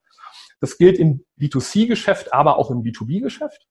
Das 0.59 0.79
gilt 0.79 0.97
im 0.97 1.23
B2C-Geschäft, 1.39 2.33
aber 2.33 2.57
auch 2.57 2.71
im 2.71 2.81
B2B-Geschäft. 2.81 3.67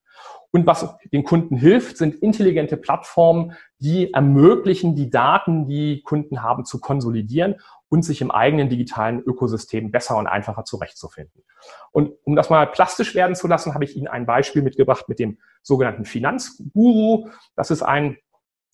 Und 0.52 0.66
was 0.66 0.86
den 1.12 1.24
Kunden 1.24 1.56
hilft, 1.56 1.96
sind 1.96 2.14
intelligente 2.16 2.76
Plattformen, 2.76 3.56
die 3.78 4.12
ermöglichen, 4.12 4.94
die 4.94 5.10
Daten, 5.10 5.66
die 5.66 6.02
Kunden 6.02 6.42
haben, 6.42 6.64
zu 6.64 6.78
konsolidieren 6.78 7.56
und 7.92 8.06
sich 8.06 8.22
im 8.22 8.30
eigenen 8.30 8.70
digitalen 8.70 9.20
Ökosystem 9.20 9.90
besser 9.90 10.16
und 10.16 10.26
einfacher 10.26 10.64
zurechtzufinden. 10.64 11.44
Und 11.90 12.14
um 12.24 12.34
das 12.34 12.48
mal 12.48 12.66
plastisch 12.66 13.14
werden 13.14 13.36
zu 13.36 13.46
lassen, 13.48 13.74
habe 13.74 13.84
ich 13.84 13.96
Ihnen 13.96 14.08
ein 14.08 14.24
Beispiel 14.24 14.62
mitgebracht 14.62 15.10
mit 15.10 15.18
dem 15.18 15.36
sogenannten 15.62 16.06
Finanzguru. 16.06 17.28
Das 17.54 17.70
ist 17.70 17.82
ein 17.82 18.16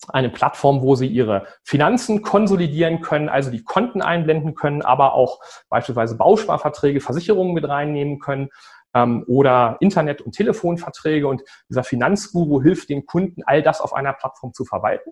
eine 0.07 0.29
Plattform, 0.29 0.81
wo 0.81 0.95
Sie 0.95 1.07
Ihre 1.07 1.47
Finanzen 1.65 2.21
konsolidieren 2.21 3.01
können, 3.01 3.27
also 3.27 3.51
die 3.51 3.65
Konten 3.65 4.01
einblenden 4.01 4.55
können, 4.55 4.81
aber 4.81 5.13
auch 5.13 5.41
beispielsweise 5.67 6.15
Bausparverträge, 6.15 7.01
Versicherungen 7.01 7.53
mit 7.53 7.67
reinnehmen 7.67 8.19
können 8.19 8.47
ähm, 8.93 9.25
oder 9.27 9.75
Internet- 9.81 10.21
und 10.21 10.31
Telefonverträge. 10.31 11.27
Und 11.27 11.41
dieser 11.67 11.83
Finanzguru 11.83 12.61
hilft 12.61 12.87
den 12.87 13.05
Kunden, 13.05 13.43
all 13.45 13.61
das 13.61 13.81
auf 13.81 13.93
einer 13.93 14.13
Plattform 14.13 14.53
zu 14.53 14.63
verwalten. 14.63 15.11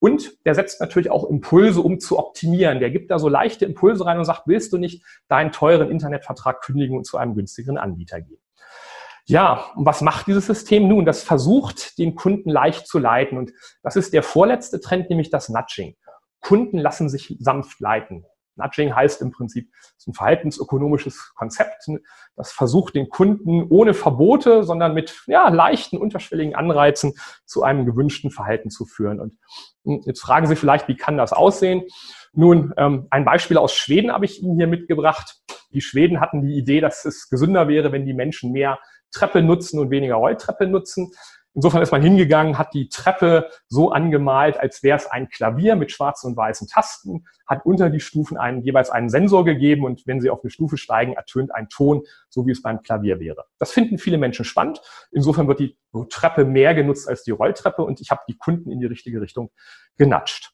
Und 0.00 0.44
der 0.46 0.54
setzt 0.54 0.80
natürlich 0.80 1.10
auch 1.10 1.28
Impulse, 1.28 1.80
um 1.80 1.98
zu 1.98 2.18
optimieren. 2.18 2.78
Der 2.78 2.90
gibt 2.90 3.10
da 3.10 3.18
so 3.18 3.28
leichte 3.28 3.64
Impulse 3.64 4.06
rein 4.06 4.18
und 4.18 4.24
sagt, 4.24 4.42
willst 4.46 4.72
du 4.72 4.78
nicht 4.78 5.04
deinen 5.28 5.50
teuren 5.50 5.90
Internetvertrag 5.90 6.60
kündigen 6.62 6.96
und 6.96 7.04
zu 7.04 7.16
einem 7.16 7.34
günstigeren 7.34 7.78
Anbieter 7.78 8.20
gehen? 8.20 8.40
Ja, 9.24 9.72
und 9.74 9.84
was 9.84 10.00
macht 10.00 10.26
dieses 10.26 10.46
System 10.46 10.88
nun? 10.88 11.04
Das 11.04 11.22
versucht, 11.22 11.98
den 11.98 12.14
Kunden 12.14 12.48
leicht 12.48 12.86
zu 12.86 12.98
leiten. 12.98 13.36
Und 13.36 13.52
das 13.82 13.96
ist 13.96 14.14
der 14.14 14.22
vorletzte 14.22 14.80
Trend, 14.80 15.10
nämlich 15.10 15.30
das 15.30 15.48
Nudging. 15.48 15.96
Kunden 16.40 16.78
lassen 16.78 17.08
sich 17.10 17.36
sanft 17.38 17.80
leiten. 17.80 18.24
Nudging 18.58 18.94
heißt 18.94 19.22
im 19.22 19.30
Prinzip, 19.30 19.70
es 19.72 19.98
ist 19.98 20.08
ein 20.08 20.14
verhaltensökonomisches 20.14 21.32
Konzept, 21.34 21.86
das 22.36 22.52
versucht 22.52 22.94
den 22.94 23.08
Kunden 23.08 23.66
ohne 23.68 23.94
Verbote, 23.94 24.62
sondern 24.64 24.94
mit 24.94 25.22
ja, 25.26 25.48
leichten, 25.48 25.98
unterschwelligen 25.98 26.54
Anreizen 26.54 27.14
zu 27.46 27.62
einem 27.62 27.86
gewünschten 27.86 28.30
Verhalten 28.30 28.70
zu 28.70 28.84
führen. 28.84 29.20
Und 29.20 29.38
hm, 29.84 30.02
jetzt 30.04 30.20
fragen 30.20 30.46
Sie 30.46 30.56
vielleicht, 30.56 30.88
wie 30.88 30.96
kann 30.96 31.16
das 31.16 31.32
aussehen? 31.32 31.84
Nun, 32.32 32.72
ähm, 32.76 33.06
ein 33.10 33.24
Beispiel 33.24 33.56
aus 33.58 33.74
Schweden 33.74 34.12
habe 34.12 34.24
ich 34.24 34.42
Ihnen 34.42 34.56
hier 34.56 34.66
mitgebracht. 34.66 35.40
Die 35.72 35.80
Schweden 35.80 36.20
hatten 36.20 36.42
die 36.42 36.56
Idee, 36.56 36.80
dass 36.80 37.04
es 37.04 37.28
gesünder 37.28 37.68
wäre, 37.68 37.92
wenn 37.92 38.06
die 38.06 38.14
Menschen 38.14 38.52
mehr 38.52 38.78
Treppe 39.10 39.42
nutzen 39.42 39.80
und 39.80 39.90
weniger 39.90 40.16
Rolltreppe 40.16 40.66
nutzen. 40.66 41.10
Insofern 41.54 41.82
ist 41.82 41.90
man 41.90 42.02
hingegangen, 42.02 42.58
hat 42.58 42.72
die 42.74 42.88
Treppe 42.88 43.48
so 43.66 43.90
angemalt, 43.90 44.60
als 44.60 44.82
wäre 44.82 44.96
es 44.96 45.06
ein 45.06 45.28
Klavier 45.28 45.76
mit 45.76 45.90
schwarzen 45.90 46.28
und 46.28 46.36
weißen 46.36 46.68
Tasten, 46.68 47.24
hat 47.46 47.64
unter 47.64 47.90
die 47.90 48.00
Stufen 48.00 48.36
einen, 48.36 48.62
jeweils 48.62 48.90
einen 48.90 49.08
Sensor 49.08 49.44
gegeben 49.44 49.84
und 49.84 50.06
wenn 50.06 50.20
Sie 50.20 50.30
auf 50.30 50.42
eine 50.42 50.50
Stufe 50.50 50.76
steigen, 50.76 51.14
ertönt 51.14 51.54
ein 51.54 51.68
Ton, 51.68 52.02
so 52.28 52.46
wie 52.46 52.52
es 52.52 52.62
beim 52.62 52.82
Klavier 52.82 53.18
wäre. 53.18 53.44
Das 53.58 53.72
finden 53.72 53.98
viele 53.98 54.18
Menschen 54.18 54.44
spannend. 54.44 54.80
Insofern 55.10 55.48
wird 55.48 55.60
die 55.60 55.76
Treppe 56.10 56.44
mehr 56.44 56.74
genutzt 56.74 57.08
als 57.08 57.24
die 57.24 57.32
Rolltreppe 57.32 57.82
und 57.82 58.00
ich 58.00 58.10
habe 58.10 58.20
die 58.28 58.36
Kunden 58.36 58.70
in 58.70 58.78
die 58.78 58.86
richtige 58.86 59.20
Richtung 59.20 59.50
genatscht. 59.96 60.52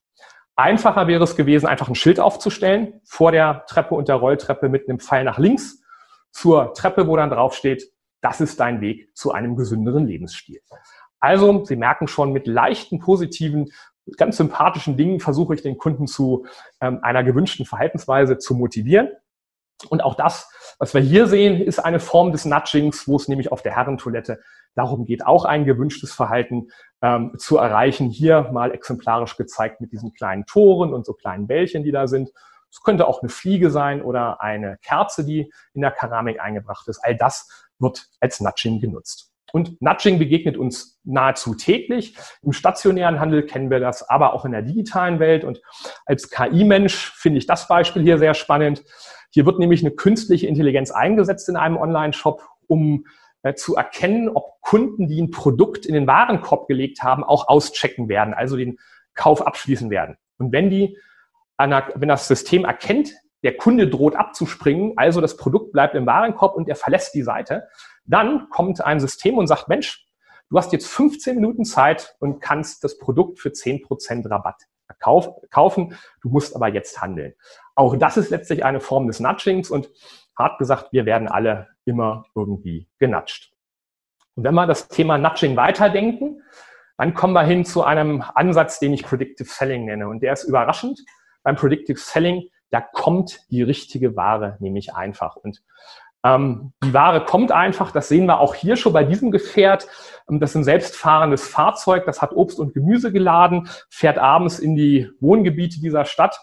Einfacher 0.56 1.08
wäre 1.08 1.24
es 1.24 1.34
gewesen, 1.34 1.66
einfach 1.66 1.88
ein 1.88 1.96
Schild 1.96 2.20
aufzustellen 2.20 3.00
vor 3.04 3.32
der 3.32 3.64
Treppe 3.66 3.94
und 3.94 4.08
der 4.08 4.16
Rolltreppe 4.16 4.68
mit 4.68 4.88
einem 4.88 5.00
Pfeil 5.00 5.24
nach 5.24 5.38
links 5.38 5.82
zur 6.30 6.74
Treppe, 6.74 7.08
wo 7.08 7.16
dann 7.16 7.30
drauf 7.30 7.54
steht, 7.54 7.93
das 8.24 8.40
ist 8.40 8.58
dein 8.58 8.80
Weg 8.80 9.14
zu 9.14 9.32
einem 9.32 9.54
gesünderen 9.54 10.06
Lebensstil. 10.06 10.60
Also, 11.20 11.64
Sie 11.64 11.76
merken 11.76 12.08
schon, 12.08 12.32
mit 12.32 12.46
leichten, 12.46 12.98
positiven, 12.98 13.70
ganz 14.16 14.38
sympathischen 14.38 14.96
Dingen 14.96 15.20
versuche 15.20 15.54
ich 15.54 15.62
den 15.62 15.76
Kunden 15.76 16.06
zu 16.06 16.46
ähm, 16.80 17.00
einer 17.02 17.22
gewünschten 17.22 17.66
Verhaltensweise 17.66 18.38
zu 18.38 18.54
motivieren. 18.54 19.10
Und 19.90 20.02
auch 20.02 20.14
das, 20.14 20.50
was 20.78 20.94
wir 20.94 21.00
hier 21.02 21.26
sehen, 21.26 21.60
ist 21.60 21.78
eine 21.78 22.00
Form 22.00 22.32
des 22.32 22.46
Nudgings, 22.46 23.06
wo 23.06 23.16
es 23.16 23.28
nämlich 23.28 23.52
auf 23.52 23.62
der 23.62 23.76
Herrentoilette 23.76 24.40
darum 24.74 25.04
geht, 25.04 25.26
auch 25.26 25.44
ein 25.44 25.66
gewünschtes 25.66 26.12
Verhalten 26.14 26.68
ähm, 27.02 27.32
zu 27.38 27.58
erreichen. 27.58 28.08
Hier 28.08 28.48
mal 28.52 28.72
exemplarisch 28.72 29.36
gezeigt 29.36 29.80
mit 29.80 29.92
diesen 29.92 30.12
kleinen 30.14 30.46
Toren 30.46 30.94
und 30.94 31.04
so 31.04 31.12
kleinen 31.12 31.46
Bällchen, 31.46 31.84
die 31.84 31.92
da 31.92 32.06
sind. 32.06 32.30
Es 32.70 32.82
könnte 32.82 33.06
auch 33.06 33.22
eine 33.22 33.28
Fliege 33.28 33.70
sein 33.70 34.02
oder 34.02 34.40
eine 34.40 34.78
Kerze, 34.82 35.24
die 35.24 35.52
in 35.74 35.82
der 35.82 35.92
Keramik 35.92 36.40
eingebracht 36.40 36.88
ist. 36.88 37.00
All 37.04 37.16
das 37.16 37.48
wird 37.78 38.06
als 38.20 38.40
Nudging 38.40 38.80
genutzt. 38.80 39.30
Und 39.52 39.80
Nudging 39.80 40.18
begegnet 40.18 40.56
uns 40.56 41.00
nahezu 41.04 41.54
täglich. 41.54 42.16
Im 42.42 42.52
stationären 42.52 43.20
Handel 43.20 43.46
kennen 43.46 43.70
wir 43.70 43.78
das, 43.78 44.08
aber 44.08 44.34
auch 44.34 44.44
in 44.44 44.50
der 44.50 44.62
digitalen 44.62 45.20
Welt. 45.20 45.44
Und 45.44 45.62
als 46.06 46.28
KI-Mensch 46.28 47.12
finde 47.12 47.38
ich 47.38 47.46
das 47.46 47.68
Beispiel 47.68 48.02
hier 48.02 48.18
sehr 48.18 48.34
spannend. 48.34 48.84
Hier 49.30 49.46
wird 49.46 49.60
nämlich 49.60 49.82
eine 49.82 49.92
künstliche 49.92 50.48
Intelligenz 50.48 50.90
eingesetzt 50.90 51.48
in 51.48 51.56
einem 51.56 51.76
Online-Shop, 51.76 52.42
um 52.66 53.06
äh, 53.44 53.54
zu 53.54 53.76
erkennen, 53.76 54.28
ob 54.28 54.60
Kunden, 54.60 55.06
die 55.06 55.22
ein 55.22 55.30
Produkt 55.30 55.86
in 55.86 55.94
den 55.94 56.08
Warenkorb 56.08 56.66
gelegt 56.66 57.02
haben, 57.02 57.22
auch 57.22 57.46
auschecken 57.46 58.08
werden, 58.08 58.34
also 58.34 58.56
den 58.56 58.78
Kauf 59.14 59.46
abschließen 59.46 59.88
werden. 59.90 60.16
Und 60.38 60.50
wenn 60.52 60.68
die, 60.68 60.98
wenn 61.58 62.08
das 62.08 62.26
System 62.26 62.64
erkennt, 62.64 63.12
der 63.44 63.56
Kunde 63.56 63.88
droht 63.88 64.16
abzuspringen, 64.16 64.94
also 64.96 65.20
das 65.20 65.36
Produkt 65.36 65.72
bleibt 65.72 65.94
im 65.94 66.06
Warenkorb 66.06 66.56
und 66.56 66.68
er 66.68 66.76
verlässt 66.76 67.14
die 67.14 67.22
Seite, 67.22 67.68
dann 68.06 68.48
kommt 68.48 68.84
ein 68.84 69.00
System 69.00 69.38
und 69.38 69.46
sagt, 69.46 69.68
Mensch, 69.68 70.06
du 70.50 70.56
hast 70.56 70.72
jetzt 70.72 70.88
15 70.88 71.36
Minuten 71.36 71.64
Zeit 71.64 72.16
und 72.20 72.40
kannst 72.40 72.82
das 72.84 72.98
Produkt 72.98 73.38
für 73.38 73.50
10% 73.50 74.28
Rabatt 74.28 74.62
kaufen, 75.50 75.98
du 76.22 76.28
musst 76.28 76.56
aber 76.56 76.68
jetzt 76.68 77.00
handeln. 77.02 77.34
Auch 77.74 77.96
das 77.96 78.16
ist 78.16 78.30
letztlich 78.30 78.64
eine 78.64 78.80
Form 78.80 79.06
des 79.06 79.20
Nudgings 79.20 79.70
und 79.70 79.90
hart 80.38 80.58
gesagt, 80.58 80.92
wir 80.92 81.04
werden 81.04 81.28
alle 81.28 81.68
immer 81.84 82.24
irgendwie 82.34 82.88
genatscht. 82.98 83.52
Und 84.36 84.44
wenn 84.44 84.54
wir 84.54 84.66
das 84.66 84.88
Thema 84.88 85.18
Nudging 85.18 85.56
weiterdenken, 85.56 86.42
dann 86.96 87.12
kommen 87.12 87.34
wir 87.34 87.42
hin 87.42 87.64
zu 87.64 87.82
einem 87.82 88.22
Ansatz, 88.34 88.78
den 88.78 88.94
ich 88.94 89.02
Predictive 89.02 89.48
Selling 89.48 89.84
nenne. 89.84 90.08
Und 90.08 90.22
der 90.22 90.32
ist 90.32 90.44
überraschend. 90.44 91.00
Beim 91.42 91.56
Predictive 91.56 91.98
Selling 91.98 92.48
da 92.74 92.80
kommt 92.80 93.38
die 93.52 93.62
richtige 93.62 94.16
Ware 94.16 94.56
nämlich 94.58 94.96
einfach. 94.96 95.36
Und 95.36 95.62
ähm, 96.24 96.72
die 96.82 96.92
Ware 96.92 97.24
kommt 97.24 97.52
einfach, 97.52 97.92
das 97.92 98.08
sehen 98.08 98.26
wir 98.26 98.40
auch 98.40 98.56
hier 98.56 98.74
schon 98.74 98.92
bei 98.92 99.04
diesem 99.04 99.30
Gefährt. 99.30 99.86
Ähm, 100.28 100.40
das 100.40 100.50
ist 100.50 100.56
ein 100.56 100.64
selbstfahrendes 100.64 101.46
Fahrzeug, 101.46 102.04
das 102.04 102.20
hat 102.20 102.32
Obst 102.32 102.58
und 102.58 102.74
Gemüse 102.74 103.12
geladen, 103.12 103.68
fährt 103.90 104.18
abends 104.18 104.58
in 104.58 104.74
die 104.74 105.08
Wohngebiete 105.20 105.80
dieser 105.80 106.04
Stadt. 106.04 106.36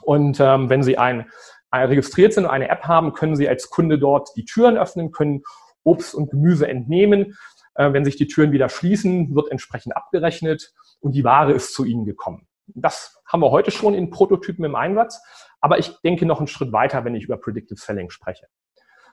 Und 0.00 0.40
ähm, 0.40 0.70
wenn 0.70 0.82
Sie 0.82 0.96
ein, 0.96 1.30
ein, 1.70 1.88
registriert 1.88 2.32
sind 2.32 2.44
und 2.44 2.50
eine 2.50 2.70
App 2.70 2.84
haben, 2.84 3.12
können 3.12 3.36
Sie 3.36 3.46
als 3.46 3.68
Kunde 3.68 3.98
dort 3.98 4.30
die 4.36 4.46
Türen 4.46 4.78
öffnen, 4.78 5.12
können 5.12 5.42
Obst 5.84 6.14
und 6.14 6.30
Gemüse 6.30 6.66
entnehmen. 6.66 7.36
Äh, 7.74 7.92
wenn 7.92 8.06
sich 8.06 8.16
die 8.16 8.26
Türen 8.26 8.52
wieder 8.52 8.70
schließen, 8.70 9.34
wird 9.34 9.50
entsprechend 9.50 9.94
abgerechnet 9.94 10.72
und 11.00 11.12
die 11.12 11.24
Ware 11.24 11.52
ist 11.52 11.74
zu 11.74 11.84
Ihnen 11.84 12.06
gekommen. 12.06 12.46
Das 12.74 13.22
haben 13.26 13.40
wir 13.40 13.50
heute 13.50 13.70
schon 13.70 13.94
in 13.94 14.10
Prototypen 14.10 14.64
im 14.64 14.74
Einsatz, 14.74 15.20
aber 15.60 15.78
ich 15.78 16.00
denke 16.00 16.26
noch 16.26 16.38
einen 16.38 16.46
Schritt 16.46 16.72
weiter, 16.72 17.04
wenn 17.04 17.14
ich 17.14 17.24
über 17.24 17.36
Predictive 17.36 17.78
Selling 17.78 18.10
spreche. 18.10 18.46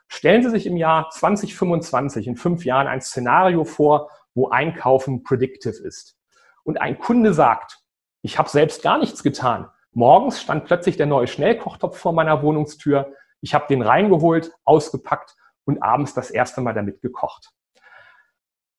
Stellen 0.08 0.42
Sie 0.42 0.50
sich 0.50 0.66
im 0.66 0.76
Jahr 0.76 1.10
2025, 1.12 2.28
in 2.28 2.36
fünf 2.36 2.66
Jahren, 2.66 2.88
ein 2.88 3.02
Szenario 3.02 3.64
vor, 3.64 4.10
wo 4.34 4.50
Einkaufen 4.50 5.24
predictive 5.24 5.84
ist. 5.84 6.18
Und 6.64 6.82
ein 6.82 6.98
Kunde 7.00 7.34
sagt, 7.34 7.80
ich 8.22 8.38
habe 8.38 8.50
selbst 8.50 8.82
gar 8.82 8.98
nichts 8.98 9.24
getan. 9.24 9.70
Morgens 9.92 10.42
stand 10.42 10.66
plötzlich 10.66 10.98
der 10.98 11.06
neue 11.06 11.28
Schnellkochtopf 11.28 11.98
vor 11.98 12.14
meiner 12.14 12.42
Wohnungstür. 12.42 13.14
Ich 13.42 13.54
habe 13.54 13.68
den 13.70 13.82
reingeholt, 13.82 14.52
ausgepackt 14.66 15.36
und 15.66 15.82
abends 15.84 16.14
das 16.14 16.32
erste 16.32 16.62
Mal 16.62 16.74
damit 16.74 17.02
gekocht. 17.02 17.52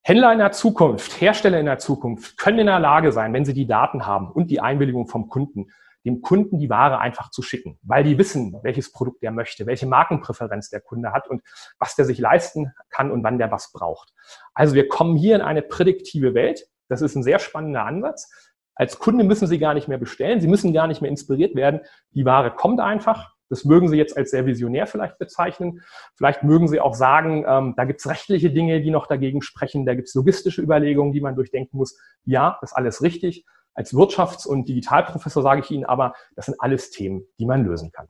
Händler 0.02 0.32
in 0.32 0.38
der 0.38 0.52
Zukunft, 0.52 1.20
Hersteller 1.20 1.60
in 1.60 1.66
der 1.66 1.78
Zukunft 1.78 2.38
können 2.38 2.60
in 2.60 2.66
der 2.66 2.80
Lage 2.80 3.12
sein, 3.12 3.32
wenn 3.34 3.44
sie 3.44 3.54
die 3.54 3.66
Daten 3.66 4.06
haben 4.06 4.30
und 4.30 4.50
die 4.50 4.60
Einwilligung 4.60 5.06
vom 5.06 5.28
Kunden, 5.28 5.70
dem 6.04 6.22
Kunden 6.22 6.58
die 6.58 6.70
Ware 6.70 6.98
einfach 6.98 7.30
zu 7.30 7.42
schicken, 7.42 7.78
weil 7.82 8.04
die 8.04 8.16
wissen, 8.16 8.56
welches 8.62 8.92
Produkt 8.92 9.22
er 9.22 9.32
möchte, 9.32 9.66
welche 9.66 9.86
Markenpräferenz 9.86 10.70
der 10.70 10.80
Kunde 10.80 11.12
hat 11.12 11.28
und 11.28 11.42
was 11.78 11.96
der 11.96 12.06
sich 12.06 12.18
leisten 12.18 12.72
kann 12.88 13.10
und 13.10 13.22
wann 13.22 13.38
der 13.38 13.50
was 13.50 13.72
braucht. 13.72 14.14
Also 14.54 14.74
wir 14.74 14.88
kommen 14.88 15.16
hier 15.16 15.36
in 15.36 15.42
eine 15.42 15.62
prädiktive 15.62 16.32
Welt. 16.32 16.66
Das 16.88 17.02
ist 17.02 17.14
ein 17.14 17.22
sehr 17.22 17.38
spannender 17.38 17.84
Ansatz. 17.84 18.30
Als 18.74 18.98
Kunde 18.98 19.24
müssen 19.24 19.46
Sie 19.46 19.58
gar 19.58 19.74
nicht 19.74 19.88
mehr 19.88 19.98
bestellen, 19.98 20.40
Sie 20.40 20.48
müssen 20.48 20.72
gar 20.72 20.86
nicht 20.86 21.02
mehr 21.02 21.10
inspiriert 21.10 21.54
werden. 21.54 21.80
Die 22.12 22.24
Ware 22.24 22.50
kommt 22.50 22.80
einfach. 22.80 23.34
Das 23.50 23.64
mögen 23.64 23.88
Sie 23.88 23.96
jetzt 23.96 24.16
als 24.16 24.30
sehr 24.30 24.46
visionär 24.46 24.86
vielleicht 24.86 25.18
bezeichnen. 25.18 25.82
Vielleicht 26.14 26.44
mögen 26.44 26.68
Sie 26.68 26.80
auch 26.80 26.94
sagen, 26.94 27.44
ähm, 27.46 27.74
da 27.76 27.84
gibt 27.84 28.00
es 28.00 28.08
rechtliche 28.08 28.50
Dinge, 28.50 28.80
die 28.80 28.90
noch 28.90 29.06
dagegen 29.06 29.42
sprechen. 29.42 29.84
Da 29.84 29.94
gibt 29.94 30.08
es 30.08 30.14
logistische 30.14 30.62
Überlegungen, 30.62 31.12
die 31.12 31.20
man 31.20 31.34
durchdenken 31.34 31.76
muss. 31.76 31.98
Ja, 32.24 32.56
das 32.60 32.70
ist 32.70 32.76
alles 32.76 33.02
richtig. 33.02 33.44
Als 33.74 33.92
Wirtschafts- 33.92 34.46
und 34.46 34.68
Digitalprofessor 34.68 35.42
sage 35.42 35.60
ich 35.60 35.70
Ihnen 35.70 35.84
aber, 35.84 36.14
das 36.36 36.46
sind 36.46 36.60
alles 36.60 36.90
Themen, 36.90 37.26
die 37.38 37.46
man 37.46 37.64
lösen 37.64 37.92
kann. 37.92 38.08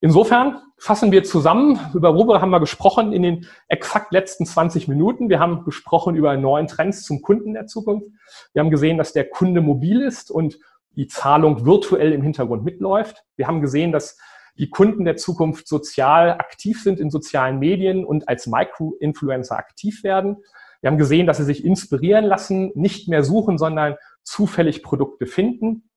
Insofern 0.00 0.60
fassen 0.76 1.12
wir 1.12 1.24
zusammen, 1.24 1.80
über 1.94 2.14
worüber 2.14 2.42
haben 2.42 2.50
wir 2.50 2.60
gesprochen 2.60 3.14
in 3.14 3.22
den 3.22 3.46
exakt 3.68 4.12
letzten 4.12 4.44
20 4.44 4.86
Minuten. 4.86 5.30
Wir 5.30 5.40
haben 5.40 5.64
gesprochen 5.64 6.14
über 6.14 6.36
neuen 6.36 6.66
Trends 6.66 7.04
zum 7.04 7.22
Kunden 7.22 7.54
der 7.54 7.66
Zukunft. 7.66 8.06
Wir 8.52 8.60
haben 8.60 8.70
gesehen, 8.70 8.98
dass 8.98 9.14
der 9.14 9.28
Kunde 9.28 9.62
mobil 9.62 10.02
ist 10.02 10.30
und 10.30 10.58
die 10.90 11.06
Zahlung 11.06 11.64
virtuell 11.64 12.12
im 12.12 12.22
Hintergrund 12.22 12.64
mitläuft. 12.64 13.24
Wir 13.36 13.46
haben 13.46 13.62
gesehen, 13.62 13.92
dass 13.92 14.18
die 14.56 14.70
Kunden 14.70 15.04
der 15.04 15.16
Zukunft 15.16 15.66
sozial 15.68 16.32
aktiv 16.32 16.82
sind 16.82 17.00
in 17.00 17.10
sozialen 17.10 17.58
Medien 17.58 18.04
und 18.04 18.28
als 18.28 18.46
Micro-Influencer 18.46 19.56
aktiv 19.56 20.04
werden. 20.04 20.36
Wir 20.80 20.90
haben 20.90 20.98
gesehen, 20.98 21.26
dass 21.26 21.38
sie 21.38 21.44
sich 21.44 21.64
inspirieren 21.64 22.24
lassen, 22.24 22.70
nicht 22.74 23.08
mehr 23.08 23.24
suchen, 23.24 23.58
sondern 23.58 23.96
zufällig 24.22 24.82
Produkte 24.82 25.26
finden. 25.26 25.88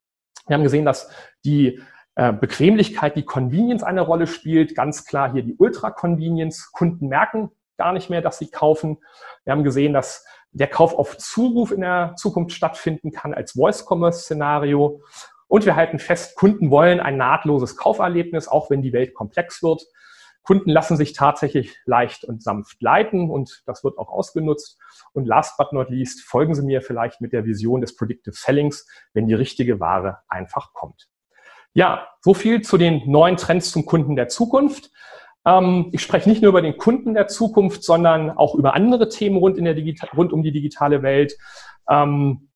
Wir 0.48 0.56
haben 0.56 0.64
gesehen, 0.64 0.86
dass 0.86 1.10
die 1.44 1.82
äh, 2.16 2.34
Bequemlichkeit, 2.34 3.16
die 3.16 3.26
Convenience 3.26 3.84
eine 3.84 4.02
Rolle 4.02 4.28
spielt. 4.28 4.76
Ganz 4.76 5.06
klar 5.06 5.32
hier 5.34 5.44
die 5.44 5.56
Ultra-Convenience. 5.56 6.72
Kunden 6.72 7.08
merken 7.10 7.52
gar 7.78 7.94
nicht 7.94 8.10
mehr, 8.10 8.22
dass 8.22 8.40
sie 8.40 8.50
kaufen. 8.50 8.98
Wir 9.44 9.54
haben 9.54 9.64
gesehen, 9.64 9.94
dass 9.94 10.26
der 10.52 10.68
Kauf 10.68 10.98
auf 10.98 11.18
Zuruf 11.18 11.72
in 11.72 11.82
der 11.82 12.16
Zukunft 12.18 12.54
stattfinden 12.54 13.12
kann 13.12 13.34
als 13.34 13.52
Voice-Commerce-Szenario. 13.52 15.02
Und 15.48 15.66
wir 15.66 15.76
halten 15.76 16.00
fest, 16.00 16.36
Kunden 16.36 16.72
wollen 16.72 17.00
ein 17.00 17.18
nahtloses 17.18 17.78
Kauferlebnis, 17.78 18.48
auch 18.48 18.70
wenn 18.70 18.82
die 18.82 18.94
Welt 18.94 19.14
komplex 19.14 19.64
wird. 19.64 19.84
Kunden 20.44 20.70
lassen 20.70 20.96
sich 20.96 21.12
tatsächlich 21.12 21.76
leicht 21.86 22.24
und 22.24 22.42
sanft 22.42 22.82
leiten 22.82 23.30
und 23.30 23.64
das 23.66 23.84
wird 23.84 23.98
auch 23.98 24.10
ausgenutzt. 24.10 24.80
Und 25.12 25.26
last 25.26 25.58
but 25.58 25.74
not 25.74 25.90
least, 25.90 26.22
folgen 26.22 26.56
Sie 26.56 26.64
mir 26.64 26.82
vielleicht 26.82 27.20
mit 27.20 27.34
der 27.34 27.44
Vision 27.44 27.82
des 27.82 27.98
Predictive 27.98 28.34
Sellings, 28.34 28.88
wenn 29.14 29.28
die 29.28 29.34
richtige 29.34 29.82
Ware 29.82 30.20
einfach 30.30 30.74
kommt. 30.74 31.10
Ja, 31.74 32.08
so 32.22 32.34
viel 32.34 32.62
zu 32.62 32.78
den 32.78 33.04
neuen 33.12 33.36
Trends 33.36 33.72
zum 33.72 33.86
Kunden 33.86 34.16
der 34.16 34.30
Zukunft. 34.30 34.90
Ähm, 35.46 35.90
ich 35.92 36.02
spreche 36.02 36.30
nicht 36.30 36.42
nur 36.42 36.50
über 36.50 36.62
den 36.62 36.78
Kunden 36.78 37.14
der 37.14 37.28
Zukunft, 37.28 37.84
sondern 37.84 38.32
auch 38.32 38.56
über 38.56 38.74
andere 38.74 39.10
Themen 39.10 39.38
rund, 39.38 39.58
in 39.58 39.66
der 39.66 39.74
Digita 39.74 40.08
rund 40.16 40.32
um 40.32 40.44
die 40.44 40.54
digitale 40.54 41.04
Welt. 41.04 41.38
Ähm, 41.90 42.50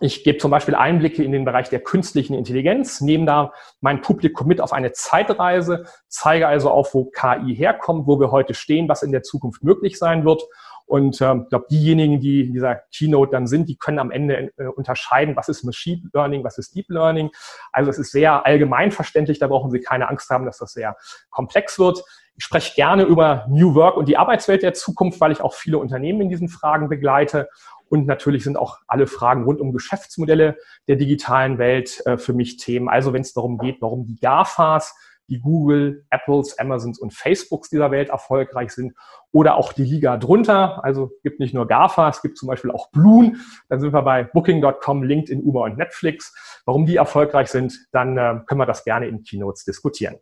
ich 0.00 0.24
gebe 0.24 0.38
zum 0.38 0.50
Beispiel 0.50 0.74
Einblicke 0.74 1.22
in 1.22 1.32
den 1.32 1.44
Bereich 1.44 1.68
der 1.68 1.80
künstlichen 1.80 2.34
Intelligenz, 2.34 3.00
nehme 3.00 3.26
da 3.26 3.52
mein 3.80 4.00
Publikum 4.00 4.48
mit 4.48 4.60
auf 4.60 4.72
eine 4.72 4.92
Zeitreise, 4.92 5.84
zeige 6.08 6.48
also 6.48 6.70
auf, 6.70 6.94
wo 6.94 7.04
KI 7.04 7.54
herkommt, 7.54 8.06
wo 8.06 8.18
wir 8.18 8.30
heute 8.30 8.54
stehen, 8.54 8.88
was 8.88 9.02
in 9.02 9.12
der 9.12 9.22
Zukunft 9.22 9.62
möglich 9.62 9.98
sein 9.98 10.24
wird. 10.24 10.42
Und 10.86 11.20
äh, 11.20 11.34
ich 11.36 11.48
glaube, 11.48 11.66
diejenigen, 11.70 12.20
die 12.20 12.42
in 12.42 12.52
dieser 12.52 12.82
Keynote 12.94 13.32
dann 13.32 13.46
sind, 13.46 13.68
die 13.68 13.76
können 13.76 13.98
am 13.98 14.10
Ende 14.10 14.52
äh, 14.56 14.66
unterscheiden, 14.66 15.36
was 15.36 15.48
ist 15.48 15.64
Machine 15.64 16.02
Learning, 16.12 16.44
was 16.44 16.58
ist 16.58 16.74
Deep 16.74 16.90
Learning. 16.90 17.30
Also 17.72 17.90
es 17.90 17.98
ist 17.98 18.12
sehr 18.12 18.44
allgemein 18.44 18.90
verständlich, 18.90 19.38
da 19.38 19.46
brauchen 19.46 19.70
Sie 19.70 19.80
keine 19.80 20.08
Angst 20.08 20.28
haben, 20.28 20.44
dass 20.44 20.58
das 20.58 20.72
sehr 20.72 20.96
komplex 21.30 21.78
wird. 21.78 22.04
Ich 22.36 22.44
spreche 22.44 22.74
gerne 22.74 23.04
über 23.04 23.46
New 23.48 23.74
Work 23.74 23.96
und 23.96 24.08
die 24.08 24.16
Arbeitswelt 24.16 24.62
der 24.62 24.74
Zukunft, 24.74 25.20
weil 25.20 25.32
ich 25.32 25.40
auch 25.40 25.54
viele 25.54 25.78
Unternehmen 25.78 26.22
in 26.22 26.28
diesen 26.28 26.48
Fragen 26.48 26.88
begleite. 26.88 27.48
Und 27.88 28.06
natürlich 28.06 28.44
sind 28.44 28.56
auch 28.56 28.78
alle 28.86 29.06
Fragen 29.06 29.44
rund 29.44 29.60
um 29.60 29.72
Geschäftsmodelle 29.72 30.56
der 30.88 30.96
digitalen 30.96 31.58
Welt 31.58 32.04
äh, 32.06 32.16
für 32.16 32.32
mich 32.32 32.56
Themen. 32.56 32.88
Also 32.88 33.12
wenn 33.12 33.22
es 33.22 33.32
darum 33.32 33.58
geht, 33.58 33.80
warum 33.80 34.06
die 34.06 34.16
GAFAs, 34.16 34.94
die 35.28 35.40
Google, 35.40 36.04
Apples, 36.10 36.58
Amazons 36.58 36.98
und 36.98 37.14
Facebooks 37.14 37.70
dieser 37.70 37.90
Welt 37.90 38.10
erfolgreich 38.10 38.72
sind 38.72 38.94
oder 39.32 39.56
auch 39.56 39.72
die 39.72 39.84
Liga 39.84 40.16
drunter. 40.16 40.84
Also 40.84 41.12
gibt 41.22 41.40
nicht 41.40 41.54
nur 41.54 41.66
GAFA, 41.66 42.08
es 42.08 42.22
gibt 42.22 42.36
zum 42.36 42.48
Beispiel 42.48 42.70
auch 42.70 42.90
Bloom. 42.90 43.36
Dann 43.68 43.80
sind 43.80 43.92
wir 43.92 44.02
bei 44.02 44.24
Booking.com, 44.24 45.02
LinkedIn, 45.02 45.42
Uber 45.42 45.62
und 45.62 45.78
Netflix. 45.78 46.34
Warum 46.66 46.86
die 46.86 46.96
erfolgreich 46.96 47.48
sind, 47.48 47.86
dann 47.92 48.18
äh, 48.18 48.40
können 48.46 48.60
wir 48.60 48.66
das 48.66 48.84
gerne 48.84 49.06
in 49.06 49.22
Keynotes 49.22 49.64
diskutieren. 49.64 50.16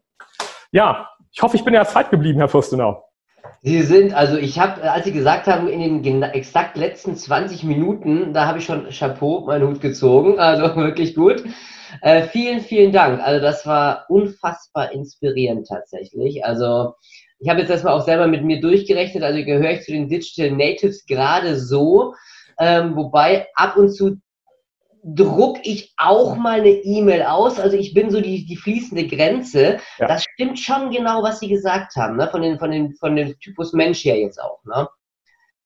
Ja, 0.70 1.10
ich 1.32 1.42
hoffe, 1.42 1.56
ich 1.56 1.64
bin 1.64 1.74
ja 1.74 1.84
Zeit 1.84 2.10
geblieben, 2.10 2.38
Herr 2.38 2.48
Fürstenau. 2.48 3.11
Sie 3.62 3.82
sind, 3.82 4.14
also 4.14 4.36
ich 4.36 4.58
habe, 4.58 4.90
als 4.90 5.04
Sie 5.04 5.12
gesagt 5.12 5.46
haben, 5.46 5.68
in 5.68 6.02
den 6.02 6.22
exakt 6.22 6.76
letzten 6.76 7.16
20 7.16 7.64
Minuten, 7.64 8.32
da 8.32 8.46
habe 8.46 8.58
ich 8.58 8.64
schon 8.64 8.88
Chapeau, 8.90 9.46
meinen 9.46 9.68
Hut 9.68 9.80
gezogen, 9.80 10.38
also 10.38 10.64
wirklich 10.76 11.14
gut. 11.14 11.44
Äh, 12.00 12.22
vielen, 12.24 12.60
vielen 12.60 12.92
Dank. 12.92 13.20
Also 13.20 13.40
das 13.40 13.66
war 13.66 14.06
unfassbar 14.08 14.92
inspirierend 14.92 15.68
tatsächlich. 15.68 16.44
Also 16.44 16.94
ich 17.38 17.48
habe 17.48 17.60
jetzt 17.60 17.70
erstmal 17.70 17.94
auch 17.94 18.04
selber 18.04 18.26
mit 18.26 18.44
mir 18.44 18.60
durchgerechnet, 18.60 19.22
also 19.22 19.44
gehöre 19.44 19.72
ich 19.72 19.82
zu 19.82 19.92
den 19.92 20.08
Digital 20.08 20.52
Natives 20.52 21.04
gerade 21.06 21.58
so, 21.58 22.14
ähm, 22.58 22.96
wobei 22.96 23.46
ab 23.54 23.76
und 23.76 23.90
zu 23.90 24.16
druck 25.02 25.58
ich 25.64 25.92
auch 25.96 26.36
mal 26.36 26.60
eine 26.60 26.70
E-Mail 26.70 27.22
aus. 27.22 27.58
Also 27.58 27.76
ich 27.76 27.92
bin 27.92 28.10
so 28.10 28.20
die, 28.20 28.46
die 28.46 28.56
fließende 28.56 29.06
Grenze. 29.06 29.78
Ja. 29.98 30.06
Das 30.06 30.24
stimmt 30.24 30.58
schon 30.58 30.90
genau, 30.90 31.22
was 31.22 31.40
Sie 31.40 31.48
gesagt 31.48 31.96
haben, 31.96 32.16
ne? 32.16 32.28
von, 32.28 32.42
den, 32.42 32.58
von, 32.58 32.70
den, 32.70 32.94
von 32.94 33.16
dem 33.16 33.38
Typus 33.40 33.72
Mensch 33.72 34.04
her 34.04 34.18
jetzt 34.18 34.40
auch. 34.40 34.62
Ne? 34.64 34.88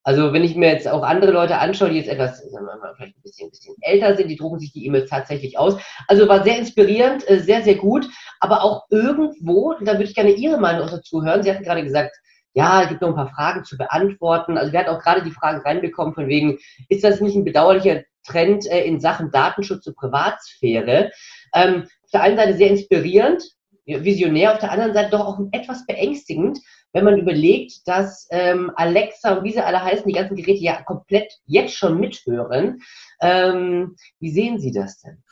Also 0.02 0.32
wenn 0.32 0.44
ich 0.44 0.54
mir 0.54 0.70
jetzt 0.70 0.88
auch 0.88 1.02
andere 1.02 1.32
Leute 1.32 1.58
anschaue, 1.58 1.90
die 1.90 1.96
jetzt 1.96 2.08
etwas, 2.08 2.38
sagen 2.38 2.64
wir 2.64 2.76
mal, 2.78 2.94
vielleicht 2.96 3.16
ein 3.16 3.22
bisschen, 3.22 3.48
ein 3.48 3.50
bisschen 3.50 3.74
älter 3.80 4.16
sind, 4.16 4.28
die 4.28 4.36
drucken 4.36 4.60
sich 4.60 4.72
die 4.72 4.86
E-Mails 4.86 5.10
tatsächlich 5.10 5.58
aus. 5.58 5.76
Also 6.06 6.28
war 6.28 6.44
sehr 6.44 6.58
inspirierend, 6.58 7.28
äh, 7.28 7.40
sehr, 7.40 7.62
sehr 7.62 7.74
gut. 7.74 8.08
Aber 8.40 8.62
auch 8.62 8.84
irgendwo, 8.88 9.74
da 9.80 9.94
würde 9.94 10.04
ich 10.04 10.14
gerne 10.14 10.30
Ihre 10.30 10.58
Meinung 10.58 10.88
dazu 10.88 11.24
hören. 11.24 11.42
Sie 11.42 11.50
hatten 11.50 11.64
gerade 11.64 11.82
gesagt, 11.82 12.16
ja, 12.54 12.82
es 12.82 12.88
gibt 12.88 13.02
noch 13.02 13.08
ein 13.08 13.16
paar 13.16 13.34
Fragen 13.34 13.64
zu 13.64 13.76
beantworten. 13.76 14.56
Also 14.56 14.72
wir 14.72 14.78
hatten 14.78 14.90
auch 14.90 15.02
gerade 15.02 15.22
die 15.22 15.30
Frage 15.30 15.62
reinbekommen 15.62 16.14
von 16.14 16.28
wegen, 16.28 16.56
ist 16.88 17.04
das 17.04 17.20
nicht 17.20 17.36
ein 17.36 17.44
bedauerlicher 17.44 18.02
Trend 18.26 18.66
äh, 18.66 18.84
in 18.84 19.00
Sachen 19.00 19.30
Datenschutz 19.30 19.86
und 19.86 19.96
Privatsphäre. 19.96 21.10
Ähm, 21.54 21.84
auf 22.04 22.10
der 22.12 22.22
einen 22.22 22.36
Seite 22.36 22.54
sehr 22.54 22.70
inspirierend, 22.70 23.42
visionär, 23.86 24.52
auf 24.52 24.58
der 24.58 24.72
anderen 24.72 24.94
Seite 24.94 25.10
doch 25.10 25.26
auch 25.26 25.38
etwas 25.52 25.86
beängstigend, 25.86 26.58
wenn 26.92 27.04
man 27.04 27.18
überlegt, 27.18 27.86
dass 27.86 28.26
ähm, 28.30 28.72
Alexa 28.74 29.34
und 29.34 29.44
wie 29.44 29.52
sie 29.52 29.64
alle 29.64 29.82
heißen, 29.82 30.06
die 30.06 30.14
ganzen 30.14 30.34
Geräte 30.34 30.64
ja 30.64 30.82
komplett 30.82 31.32
jetzt 31.44 31.74
schon 31.74 32.00
mithören. 32.00 32.80
Ähm, 33.20 33.96
wie 34.18 34.30
sehen 34.30 34.58
Sie 34.58 34.72
das 34.72 35.00
denn? 35.00 35.22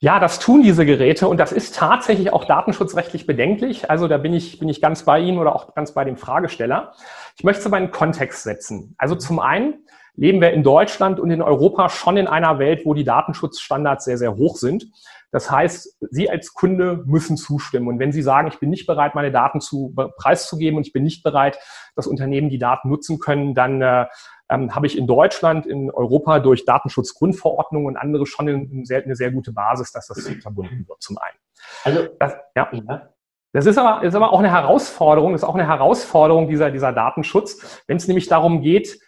Ja, 0.00 0.18
das 0.18 0.40
tun 0.40 0.62
diese 0.62 0.84
Geräte 0.84 1.28
und 1.28 1.38
das 1.38 1.52
ist 1.52 1.76
tatsächlich 1.76 2.32
auch 2.32 2.44
datenschutzrechtlich 2.44 3.24
bedenklich. 3.24 3.88
Also 3.88 4.08
da 4.08 4.18
bin 4.18 4.34
ich, 4.34 4.58
bin 4.58 4.68
ich 4.68 4.80
ganz 4.80 5.04
bei 5.04 5.20
Ihnen 5.20 5.38
oder 5.38 5.54
auch 5.54 5.74
ganz 5.74 5.94
bei 5.94 6.04
dem 6.04 6.16
Fragesteller. 6.16 6.92
Ich 7.36 7.44
möchte 7.44 7.60
es 7.60 7.66
aber 7.66 7.78
in 7.78 7.92
Kontext 7.92 8.42
setzen. 8.42 8.96
Also 8.98 9.14
zum 9.14 9.38
einen 9.38 9.86
leben 10.14 10.40
wir 10.40 10.52
in 10.52 10.62
Deutschland 10.62 11.18
und 11.18 11.30
in 11.30 11.42
Europa 11.42 11.88
schon 11.88 12.16
in 12.16 12.26
einer 12.26 12.58
Welt, 12.58 12.84
wo 12.84 12.94
die 12.94 13.04
Datenschutzstandards 13.04 14.04
sehr, 14.04 14.18
sehr 14.18 14.36
hoch 14.36 14.56
sind. 14.56 14.86
Das 15.30 15.50
heißt, 15.50 15.96
Sie 16.10 16.28
als 16.28 16.52
Kunde 16.52 17.02
müssen 17.06 17.38
zustimmen. 17.38 17.88
Und 17.88 17.98
wenn 17.98 18.12
Sie 18.12 18.20
sagen, 18.20 18.48
ich 18.48 18.58
bin 18.58 18.68
nicht 18.68 18.86
bereit, 18.86 19.14
meine 19.14 19.32
Daten 19.32 19.60
zu 19.60 19.94
preiszugeben 20.18 20.76
und 20.76 20.86
ich 20.86 20.92
bin 20.92 21.04
nicht 21.04 21.22
bereit, 21.22 21.58
dass 21.96 22.06
Unternehmen 22.06 22.50
die 22.50 22.58
Daten 22.58 22.90
nutzen 22.90 23.18
können, 23.18 23.54
dann 23.54 23.80
äh, 23.80 24.06
ähm, 24.50 24.74
habe 24.74 24.86
ich 24.86 24.98
in 24.98 25.06
Deutschland, 25.06 25.64
in 25.66 25.90
Europa 25.90 26.38
durch 26.40 26.66
Datenschutzgrundverordnung 26.66 27.86
und 27.86 27.96
andere 27.96 28.26
schon 28.26 28.48
eine 28.48 28.84
sehr, 28.84 29.02
eine 29.02 29.16
sehr 29.16 29.30
gute 29.30 29.52
Basis, 29.52 29.92
dass 29.92 30.06
das 30.06 30.28
verbunden 30.42 30.84
wird 30.86 31.02
zum 31.02 31.16
einen. 31.18 31.38
Also 31.84 32.08
das, 32.18 32.34
ja. 32.54 32.68
ja. 32.70 33.08
Das 33.54 33.66
ist 33.66 33.78
aber, 33.78 34.02
ist 34.02 34.14
aber 34.14 34.32
auch 34.32 34.38
eine 34.38 34.50
Herausforderung, 34.50 35.34
ist 35.34 35.44
auch 35.44 35.54
eine 35.54 35.66
Herausforderung 35.66 36.48
dieser, 36.48 36.70
dieser 36.70 36.92
Datenschutz, 36.92 37.82
wenn 37.86 37.98
es 37.98 38.08
nämlich 38.08 38.26
darum 38.26 38.62
geht, 38.62 38.98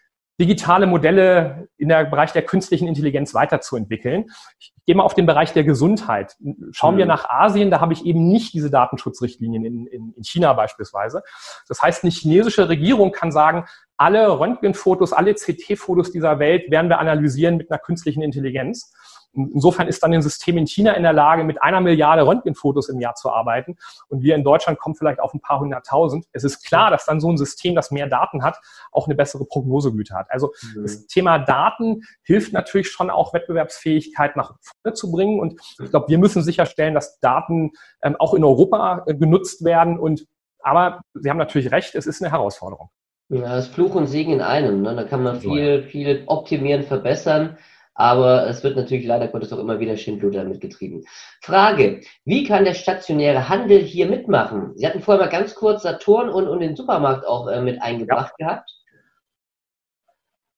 digitale 0.40 0.86
Modelle 0.86 1.68
in 1.76 1.88
der 1.88 2.04
Bereich 2.04 2.32
der 2.32 2.42
künstlichen 2.42 2.88
Intelligenz 2.88 3.34
weiterzuentwickeln. 3.34 4.26
Ich 4.58 4.72
gehe 4.86 4.94
mal 4.96 5.04
auf 5.04 5.14
den 5.14 5.26
Bereich 5.26 5.52
der 5.52 5.64
Gesundheit. 5.64 6.36
Schauen 6.72 6.94
mhm. 6.94 6.98
wir 6.98 7.06
nach 7.06 7.28
Asien, 7.28 7.70
da 7.70 7.80
habe 7.80 7.92
ich 7.92 8.04
eben 8.04 8.28
nicht 8.28 8.52
diese 8.52 8.70
Datenschutzrichtlinien 8.70 9.64
in, 9.64 9.86
in, 9.86 10.12
in 10.12 10.24
China 10.24 10.52
beispielsweise. 10.52 11.22
Das 11.68 11.82
heißt, 11.82 12.02
eine 12.02 12.10
chinesische 12.12 12.68
Regierung 12.68 13.12
kann 13.12 13.30
sagen, 13.30 13.64
alle 13.96 14.40
Röntgenfotos, 14.40 15.12
alle 15.12 15.34
CT-Fotos 15.34 16.10
dieser 16.10 16.40
Welt 16.40 16.70
werden 16.70 16.90
wir 16.90 16.98
analysieren 16.98 17.56
mit 17.56 17.70
einer 17.70 17.78
künstlichen 17.78 18.22
Intelligenz. 18.22 18.92
Insofern 19.34 19.88
ist 19.88 20.02
dann 20.02 20.12
ein 20.12 20.22
System 20.22 20.58
in 20.58 20.66
China 20.66 20.92
in 20.92 21.02
der 21.02 21.12
Lage, 21.12 21.44
mit 21.44 21.62
einer 21.62 21.80
Milliarde 21.80 22.26
Röntgenfotos 22.26 22.88
im 22.88 23.00
Jahr 23.00 23.14
zu 23.14 23.30
arbeiten. 23.30 23.76
Und 24.08 24.22
wir 24.22 24.34
in 24.34 24.44
Deutschland 24.44 24.78
kommen 24.78 24.94
vielleicht 24.94 25.20
auf 25.20 25.34
ein 25.34 25.40
paar 25.40 25.60
hunderttausend. 25.60 26.26
Es 26.32 26.44
ist 26.44 26.64
klar, 26.64 26.90
dass 26.90 27.06
dann 27.06 27.20
so 27.20 27.30
ein 27.30 27.36
System, 27.36 27.74
das 27.74 27.90
mehr 27.90 28.06
Daten 28.06 28.42
hat, 28.42 28.60
auch 28.92 29.06
eine 29.06 29.14
bessere 29.14 29.44
Prognosegüte 29.44 30.14
hat. 30.14 30.30
Also 30.30 30.52
mhm. 30.74 30.82
das 30.82 31.06
Thema 31.06 31.38
Daten 31.38 32.02
hilft 32.22 32.52
natürlich 32.52 32.90
schon 32.90 33.10
auch 33.10 33.34
Wettbewerbsfähigkeit 33.34 34.36
nach 34.36 34.54
vorne 34.60 34.94
zu 34.94 35.10
bringen. 35.10 35.40
Und 35.40 35.60
ich 35.82 35.90
glaube, 35.90 36.08
wir 36.08 36.18
müssen 36.18 36.42
sicherstellen, 36.42 36.94
dass 36.94 37.18
Daten 37.20 37.72
ähm, 38.02 38.16
auch 38.18 38.34
in 38.34 38.44
Europa 38.44 39.04
äh, 39.06 39.14
genutzt 39.14 39.64
werden. 39.64 39.98
Und 39.98 40.26
aber 40.60 41.02
Sie 41.14 41.28
haben 41.28 41.36
natürlich 41.36 41.70
recht, 41.70 41.94
es 41.94 42.06
ist 42.06 42.22
eine 42.22 42.32
Herausforderung. 42.32 42.88
Ja, 43.28 43.56
das 43.56 43.68
Fluch 43.68 43.94
und 43.94 44.06
Segen 44.06 44.32
in 44.32 44.40
einem. 44.40 44.82
Ne? 44.82 44.94
Da 44.94 45.04
kann 45.04 45.22
man 45.22 45.40
viel, 45.40 45.82
viel 45.84 46.24
optimieren, 46.26 46.82
verbessern. 46.82 47.56
Aber 47.94 48.48
es 48.48 48.64
wird 48.64 48.76
natürlich 48.76 49.06
leider 49.06 49.28
Gottes 49.28 49.52
auch 49.52 49.58
immer 49.58 49.78
wieder 49.78 49.96
Schindluder 49.96 50.42
damit 50.42 50.60
getrieben. 50.60 51.04
Frage, 51.40 52.00
wie 52.24 52.44
kann 52.44 52.64
der 52.64 52.74
stationäre 52.74 53.48
Handel 53.48 53.78
hier 53.78 54.06
mitmachen? 54.08 54.72
Sie 54.76 54.86
hatten 54.86 55.00
vorher 55.00 55.24
mal 55.24 55.30
ganz 55.30 55.54
kurz 55.54 55.82
Saturn 55.82 56.28
und, 56.28 56.48
und 56.48 56.60
den 56.60 56.76
Supermarkt 56.76 57.26
auch 57.26 57.46
äh, 57.46 57.60
mit 57.60 57.80
eingebracht 57.80 58.34
ja. 58.38 58.48
gehabt. 58.48 58.70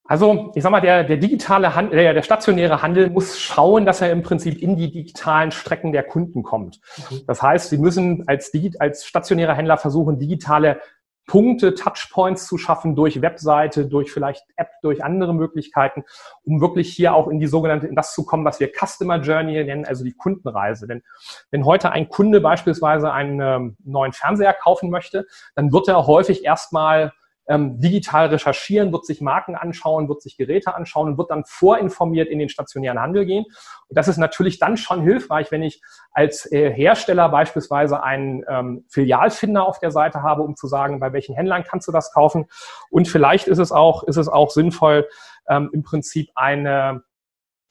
Also, 0.09 0.53
ich 0.55 0.63
sag 0.63 0.71
mal, 0.71 0.81
der, 0.81 1.03
der 1.03 1.17
digitale 1.17 1.75
Handel, 1.75 1.99
der, 1.99 2.15
der 2.15 2.23
stationäre 2.23 2.81
Handel 2.81 3.11
muss 3.11 3.41
schauen, 3.41 3.85
dass 3.85 4.01
er 4.01 4.13
im 4.13 4.23
Prinzip 4.23 4.63
in 4.63 4.77
die 4.77 4.91
digitalen 4.91 5.51
Strecken 5.51 5.93
der 5.93 6.05
Kunden 6.05 6.45
kommt. 6.45 6.81
Mhm. 7.11 7.23
Das 7.27 7.43
heißt, 7.43 7.71
sie 7.71 7.79
müssen 7.79 8.23
als, 8.29 8.53
als 8.79 9.05
stationärer 9.05 9.55
Händler 9.55 9.79
versuchen, 9.79 10.19
digitale 10.19 10.81
Punkte, 11.27 11.75
Touchpoints 11.75 12.47
zu 12.47 12.57
schaffen 12.57 12.95
durch 12.95 13.21
Webseite, 13.21 13.87
durch 13.87 14.13
vielleicht 14.13 14.45
App, 14.57 14.71
durch 14.83 15.03
andere 15.03 15.35
Möglichkeiten, 15.35 16.05
um 16.45 16.61
wirklich 16.61 16.93
hier 16.93 17.15
auch 17.15 17.29
in 17.29 17.41
die 17.41 17.47
sogenannte, 17.47 17.87
in 17.87 17.97
das 17.97 18.15
zu 18.15 18.25
kommen, 18.25 18.45
was 18.45 18.61
wir 18.61 18.71
Customer 18.73 19.21
Journey 19.21 19.63
nennen, 19.65 19.85
also 19.85 20.05
die 20.05 20.15
Kundenreise. 20.15 20.87
Denn 20.87 21.03
wenn 21.51 21.65
heute 21.65 21.91
ein 21.91 22.09
Kunde 22.09 22.41
beispielsweise 22.41 23.13
einen 23.13 23.41
ähm, 23.41 23.77
neuen 23.85 24.13
Fernseher 24.13 24.55
kaufen 24.55 24.91
möchte, 24.91 25.27
dann 25.55 25.73
wird 25.73 25.89
er 25.89 26.07
häufig 26.07 26.45
erstmal 26.45 27.13
ähm, 27.49 27.81
digital 27.81 28.27
recherchieren, 28.27 28.93
wird 28.93 29.07
sich 29.07 29.21
Marken 29.21 29.55
anschauen, 29.55 30.09
wird 30.09 30.23
sich 30.23 30.37
Geräte 30.37 30.75
anschauen 30.75 31.09
und 31.09 31.19
wird 31.19 31.31
dann 31.31 31.45
vorinformiert 31.45 32.29
in 32.29 32.39
den 32.39 32.49
stationären 32.49 33.01
Handel 33.01 33.25
gehen. 33.25 33.45
Und 33.89 33.97
das 33.97 34.09
ist 34.09 34.17
natürlich 34.17 34.59
dann 34.59 34.77
schon 34.77 35.03
hilfreich, 35.03 35.51
wenn 35.53 35.63
ich 35.63 35.81
als 36.13 36.51
äh, 36.51 36.73
Hersteller 36.73 37.29
beispielsweise 37.29 38.03
einen 38.03 38.45
ähm, 38.49 38.85
Filialfinder 38.89 39.67
auf 39.67 39.79
der 39.79 39.91
Seite 39.91 40.23
habe, 40.23 40.43
um 40.43 40.57
zu 40.57 40.67
sagen, 40.67 40.99
bei 40.99 41.13
welchen 41.13 41.35
Händlern 41.35 41.65
kannst 41.65 41.87
du 41.87 41.93
das 41.93 42.13
kaufen. 42.13 42.47
Und 42.91 43.09
vielleicht 43.09 43.47
ist 43.47 43.59
es 43.59 43.73
auch, 43.73 44.03
ist 44.05 44.17
es 44.17 44.29
auch 44.29 44.51
sinnvoll, 44.51 45.09
ähm, 45.49 45.71
im 45.73 45.83
Prinzip 45.83 46.31
eine, 46.35 47.03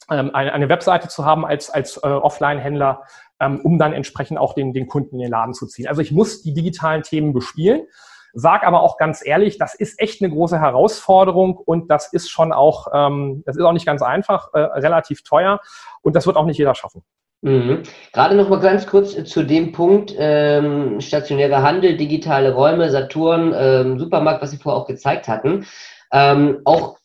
ähm, 0.10 0.34
eine, 0.34 0.54
eine 0.54 0.70
Webseite 0.70 1.10
zu 1.10 1.26
haben 1.26 1.46
als, 1.46 1.70
als 1.70 1.98
äh, 1.98 2.08
Offline-Händler, 2.08 3.04
ähm, 3.40 3.60
um 3.62 3.78
dann 3.78 3.94
entsprechend 3.94 4.38
auch 4.38 4.54
den, 4.54 4.74
den 4.74 4.88
Kunden 4.88 5.16
in 5.16 5.22
den 5.22 5.32
Laden 5.32 5.54
zu 5.54 5.68
ziehen. 5.68 5.88
Also 5.88 6.02
ich 6.02 6.12
muss 6.12 6.42
die 6.42 6.54
digitalen 6.54 7.04
Themen 7.04 7.34
bespielen. 7.34 7.88
Sag 8.38 8.68
aber 8.68 8.82
auch 8.82 8.98
ganz 8.98 9.26
ehrlich, 9.26 9.58
das 9.58 9.76
ist 9.76 10.00
echt 10.00 10.22
eine 10.22 10.30
große 10.30 10.60
Herausforderung 10.60 11.56
und 11.58 11.90
das 11.90 12.12
ist 12.12 12.30
schon 12.30 12.52
auch, 12.52 12.88
ähm, 12.94 13.44
das 13.46 13.56
ist 13.56 13.64
auch 13.64 13.72
nicht 13.72 13.86
ganz 13.86 14.02
einfach, 14.02 14.54
äh, 14.54 14.60
relativ 14.60 15.24
teuer 15.24 15.62
und 16.02 16.18
das 16.18 16.28
wird 16.28 16.36
auch 16.36 16.46
nicht 16.46 16.58
jeder 16.58 16.76
schaffen. 16.76 17.02
Mhm. 17.42 17.84
Gerade 18.12 18.36
noch 18.36 18.50
mal 18.50 18.60
ganz 18.60 18.88
kurz 18.88 19.16
zu 19.24 19.44
dem 19.44 19.72
Punkt 19.72 20.14
ähm, 20.18 21.00
stationärer 21.00 21.64
Handel, 21.64 21.96
digitale 21.96 22.54
Räume, 22.54 22.90
Saturn, 22.90 23.54
ähm, 23.56 24.00
Supermarkt, 24.00 24.42
was 24.42 24.52
Sie 24.52 24.58
vorher 24.58 24.82
auch 24.82 24.88
gezeigt 24.88 25.28
hatten. 25.30 25.66
Ähm, 26.12 26.60
auch 26.66 26.98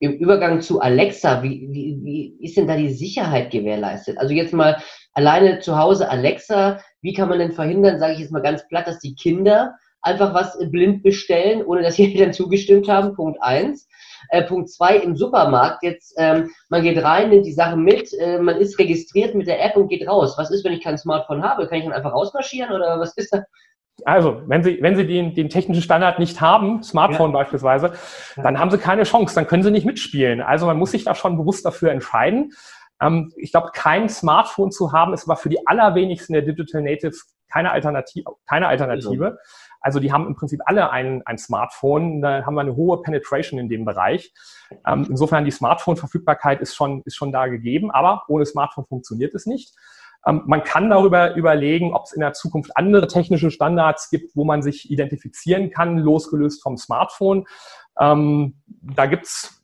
im 0.00 0.12
Übergang 0.12 0.60
zu 0.60 0.80
Alexa, 0.80 1.42
wie, 1.42 1.68
wie, 1.70 2.00
wie 2.02 2.44
ist 2.44 2.56
denn 2.56 2.68
da 2.68 2.76
die 2.76 2.92
Sicherheit 2.92 3.50
gewährleistet? 3.50 4.18
Also 4.18 4.32
jetzt 4.32 4.54
mal 4.54 4.78
alleine 5.12 5.58
zu 5.58 5.76
Hause 5.76 6.08
Alexa, 6.08 6.80
wie 7.02 7.12
kann 7.12 7.28
man 7.28 7.40
denn 7.40 7.52
verhindern, 7.52 7.98
sage 7.98 8.14
ich 8.14 8.20
jetzt 8.20 8.32
mal 8.32 8.42
ganz 8.42 8.66
platt, 8.68 8.86
dass 8.86 9.00
die 9.00 9.16
Kinder 9.16 9.74
einfach 10.02 10.34
was 10.34 10.58
blind 10.70 11.02
bestellen, 11.02 11.64
ohne 11.64 11.82
dass 11.82 11.94
die 11.96 12.12
Eltern 12.12 12.32
zugestimmt 12.32 12.88
haben? 12.88 13.14
Punkt 13.14 13.42
eins. 13.42 13.88
Äh, 14.30 14.44
Punkt 14.44 14.70
zwei 14.70 14.96
im 14.96 15.16
Supermarkt 15.16 15.82
jetzt, 15.82 16.14
ähm, 16.18 16.50
man 16.68 16.82
geht 16.82 17.02
rein, 17.02 17.30
nimmt 17.30 17.46
die 17.46 17.52
Sachen 17.52 17.82
mit, 17.82 18.12
äh, 18.18 18.38
man 18.38 18.56
ist 18.56 18.78
registriert 18.78 19.34
mit 19.34 19.46
der 19.46 19.64
App 19.64 19.76
und 19.76 19.88
geht 19.88 20.06
raus. 20.06 20.34
Was 20.36 20.50
ist, 20.50 20.64
wenn 20.64 20.72
ich 20.72 20.82
kein 20.82 20.98
Smartphone 20.98 21.42
habe? 21.42 21.66
Kann 21.66 21.78
ich 21.78 21.84
dann 21.84 21.92
einfach 21.92 22.12
rausmarschieren 22.12 22.74
oder 22.74 22.98
was 22.98 23.16
ist 23.16 23.32
da? 23.32 23.42
Also, 24.04 24.42
wenn 24.46 24.62
Sie, 24.62 24.78
wenn 24.80 24.96
Sie 24.96 25.06
den, 25.06 25.34
den 25.34 25.48
technischen 25.48 25.82
Standard 25.82 26.18
nicht 26.18 26.40
haben, 26.40 26.82
Smartphone 26.82 27.32
ja. 27.32 27.38
beispielsweise, 27.38 27.92
dann 28.36 28.58
haben 28.58 28.70
Sie 28.70 28.78
keine 28.78 29.02
Chance, 29.02 29.34
dann 29.34 29.46
können 29.46 29.62
Sie 29.62 29.70
nicht 29.70 29.86
mitspielen. 29.86 30.40
Also 30.40 30.66
man 30.66 30.76
muss 30.76 30.92
sich 30.92 31.04
da 31.04 31.14
schon 31.14 31.36
bewusst 31.36 31.64
dafür 31.64 31.90
entscheiden. 31.90 32.52
Ähm, 33.00 33.32
ich 33.36 33.50
glaube, 33.50 33.70
kein 33.74 34.08
Smartphone 34.08 34.70
zu 34.70 34.92
haben, 34.92 35.14
ist 35.14 35.24
aber 35.24 35.36
für 35.36 35.48
die 35.48 35.66
allerwenigsten 35.66 36.32
der 36.32 36.42
Digital 36.42 36.82
Natives 36.82 37.34
keine 37.50 37.72
Alternative. 37.72 38.30
Keine 38.46 38.68
Alternative. 38.68 39.38
Also 39.80 40.00
die 40.00 40.12
haben 40.12 40.26
im 40.26 40.34
Prinzip 40.34 40.60
alle 40.64 40.90
ein, 40.90 41.22
ein 41.26 41.38
Smartphone, 41.38 42.20
da 42.20 42.44
haben 42.44 42.54
wir 42.54 42.62
eine 42.62 42.76
hohe 42.76 43.00
Penetration 43.02 43.58
in 43.58 43.68
dem 43.68 43.84
Bereich. 43.84 44.32
Ähm, 44.86 45.06
insofern 45.08 45.44
die 45.44 45.50
Smartphone-Verfügbarkeit 45.50 46.60
ist 46.60 46.74
schon, 46.74 47.02
ist 47.04 47.16
schon 47.16 47.32
da 47.32 47.46
gegeben, 47.46 47.90
aber 47.90 48.24
ohne 48.28 48.44
Smartphone 48.46 48.86
funktioniert 48.86 49.34
es 49.34 49.46
nicht. 49.46 49.74
Ähm, 50.26 50.42
man 50.46 50.62
kann 50.64 50.90
darüber 50.90 51.34
überlegen, 51.34 51.94
ob 51.94 52.04
es 52.04 52.12
in 52.12 52.20
der 52.20 52.32
Zukunft 52.32 52.76
andere 52.76 53.06
technische 53.06 53.50
Standards 53.50 54.10
gibt, 54.10 54.34
wo 54.36 54.44
man 54.44 54.62
sich 54.62 54.90
identifizieren 54.90 55.70
kann, 55.70 55.98
losgelöst 55.98 56.62
vom 56.62 56.76
Smartphone. 56.76 57.46
Ähm, 57.98 58.60
da 58.66 59.06
gibt's 59.06 59.62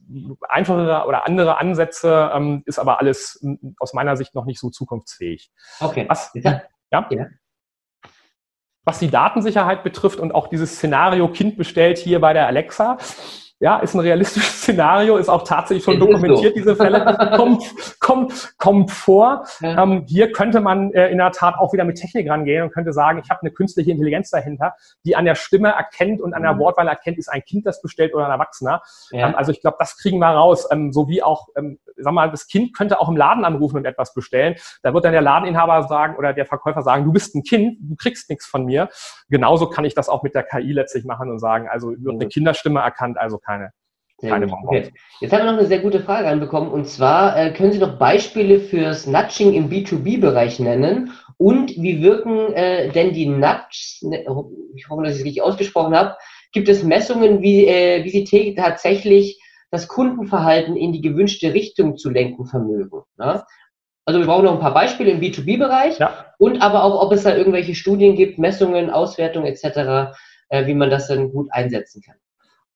einfachere 0.48 1.06
oder 1.06 1.26
andere 1.26 1.58
Ansätze, 1.58 2.30
ähm, 2.34 2.62
ist 2.66 2.78
aber 2.78 3.00
alles 3.00 3.44
aus 3.78 3.94
meiner 3.94 4.16
Sicht 4.16 4.34
noch 4.34 4.44
nicht 4.44 4.60
so 4.60 4.70
zukunftsfähig. 4.70 5.50
Okay. 5.80 6.06
Was, 6.08 6.30
ja? 6.34 6.62
ja? 6.90 7.08
Was 8.84 8.98
die 8.98 9.10
Datensicherheit 9.10 9.82
betrifft 9.82 10.20
und 10.20 10.34
auch 10.34 10.46
dieses 10.46 10.76
Szenario 10.76 11.28
Kind 11.28 11.56
bestellt 11.56 11.98
hier 11.98 12.20
bei 12.20 12.32
der 12.34 12.46
Alexa, 12.46 12.98
ja, 13.60 13.78
ist 13.78 13.94
ein 13.94 14.00
realistisches 14.00 14.58
Szenario, 14.62 15.16
ist 15.16 15.28
auch 15.28 15.44
tatsächlich 15.44 15.84
schon 15.84 15.98
dokumentiert, 16.00 16.56
diese 16.56 16.76
Fälle, 16.76 17.32
kommt, 17.36 17.62
kommt, 18.00 18.54
kommt 18.58 18.90
vor. 18.90 19.44
Ja. 19.60 19.82
Ähm, 19.82 20.04
hier 20.06 20.32
könnte 20.32 20.60
man 20.60 20.92
äh, 20.92 21.08
in 21.08 21.18
der 21.18 21.30
Tat 21.32 21.54
auch 21.58 21.72
wieder 21.72 21.84
mit 21.84 21.96
Technik 21.96 22.28
rangehen 22.28 22.62
und 22.62 22.72
könnte 22.72 22.92
sagen, 22.92 23.20
ich 23.22 23.30
habe 23.30 23.42
eine 23.42 23.52
künstliche 23.52 23.90
Intelligenz 23.90 24.30
dahinter, 24.30 24.74
die 25.04 25.16
an 25.16 25.24
der 25.24 25.34
Stimme 25.34 25.68
erkennt 25.68 26.20
und 26.20 26.34
an 26.34 26.42
der 26.42 26.54
mhm. 26.54 26.58
Wortwahl 26.58 26.88
erkennt, 26.88 27.18
ist 27.18 27.28
ein 27.28 27.42
Kind 27.42 27.66
das 27.66 27.80
bestellt 27.80 28.14
oder 28.14 28.26
ein 28.26 28.32
Erwachsener. 28.32 28.82
Ja. 29.10 29.28
Ähm, 29.28 29.34
also 29.34 29.52
ich 29.52 29.60
glaube, 29.60 29.76
das 29.78 29.96
kriegen 29.96 30.18
wir 30.18 30.28
raus, 30.28 30.68
ähm, 30.70 30.92
so 30.92 31.08
wie 31.08 31.22
auch, 31.22 31.48
ähm, 31.56 31.78
sag 31.96 32.12
mal, 32.12 32.30
das 32.30 32.48
Kind 32.48 32.76
könnte 32.76 33.00
auch 33.00 33.08
im 33.08 33.16
Laden 33.16 33.44
anrufen 33.44 33.76
und 33.76 33.84
etwas 33.84 34.14
bestellen. 34.14 34.56
Da 34.82 34.92
wird 34.92 35.04
dann 35.04 35.12
der 35.12 35.22
Ladeninhaber 35.22 35.84
sagen 35.84 36.16
oder 36.16 36.32
der 36.32 36.46
Verkäufer 36.46 36.82
sagen, 36.82 37.04
du 37.04 37.12
bist 37.12 37.34
ein 37.34 37.42
Kind, 37.42 37.78
du 37.80 37.94
kriegst 37.96 38.28
nichts 38.28 38.46
von 38.46 38.64
mir. 38.64 38.88
Genauso 39.28 39.68
kann 39.68 39.84
ich 39.84 39.94
das 39.94 40.08
auch 40.08 40.22
mit 40.22 40.34
der 40.34 40.42
KI 40.42 40.72
letztlich 40.72 41.04
machen 41.04 41.30
und 41.30 41.38
sagen, 41.38 41.68
also 41.68 41.90
wird 41.90 42.14
eine 42.14 42.24
mhm. 42.24 42.28
Kinderstimme 42.28 42.80
erkannt, 42.80 43.16
also 43.18 43.38
keine, 43.44 43.70
keine 44.20 44.46
okay. 44.46 44.90
Jetzt 45.20 45.32
haben 45.32 45.44
wir 45.44 45.52
noch 45.52 45.58
eine 45.58 45.66
sehr 45.66 45.80
gute 45.80 46.00
Frage 46.00 46.28
anbekommen 46.28 46.70
und 46.70 46.88
zwar 46.88 47.36
äh, 47.36 47.52
können 47.52 47.72
Sie 47.72 47.78
noch 47.78 47.98
Beispiele 47.98 48.60
fürs 48.60 49.06
Nudging 49.06 49.54
im 49.54 49.68
B2B-Bereich 49.68 50.60
nennen 50.60 51.12
und 51.36 51.70
wie 51.70 52.02
wirken 52.02 52.52
äh, 52.54 52.90
denn 52.90 53.12
die 53.12 53.26
Nudges, 53.26 54.00
ne, 54.02 54.24
oh, 54.28 54.50
ich 54.74 54.88
hoffe, 54.88 55.02
dass 55.02 55.14
ich 55.14 55.20
es 55.20 55.24
richtig 55.24 55.42
ausgesprochen 55.42 55.94
habe, 55.94 56.16
gibt 56.52 56.68
es 56.68 56.84
Messungen, 56.84 57.42
wie, 57.42 57.66
äh, 57.66 58.04
wie 58.04 58.10
sie 58.10 58.54
tatsächlich 58.54 59.40
das 59.70 59.88
Kundenverhalten 59.88 60.76
in 60.76 60.92
die 60.92 61.00
gewünschte 61.00 61.52
Richtung 61.52 61.96
zu 61.96 62.10
lenken 62.10 62.46
vermögen? 62.46 63.02
Ne? 63.18 63.44
Also 64.06 64.20
wir 64.20 64.26
brauchen 64.26 64.44
noch 64.44 64.54
ein 64.54 64.60
paar 64.60 64.74
Beispiele 64.74 65.10
im 65.10 65.20
B2B-Bereich 65.20 65.98
ja. 65.98 66.26
und 66.38 66.62
aber 66.62 66.84
auch, 66.84 67.02
ob 67.02 67.12
es 67.12 67.24
da 67.24 67.34
irgendwelche 67.34 67.74
Studien 67.74 68.16
gibt, 68.16 68.38
Messungen, 68.38 68.90
Auswertungen 68.90 69.46
etc., 69.46 70.14
äh, 70.50 70.66
wie 70.66 70.74
man 70.74 70.90
das 70.90 71.08
dann 71.08 71.32
gut 71.32 71.48
einsetzen 71.50 72.02
kann. 72.02 72.16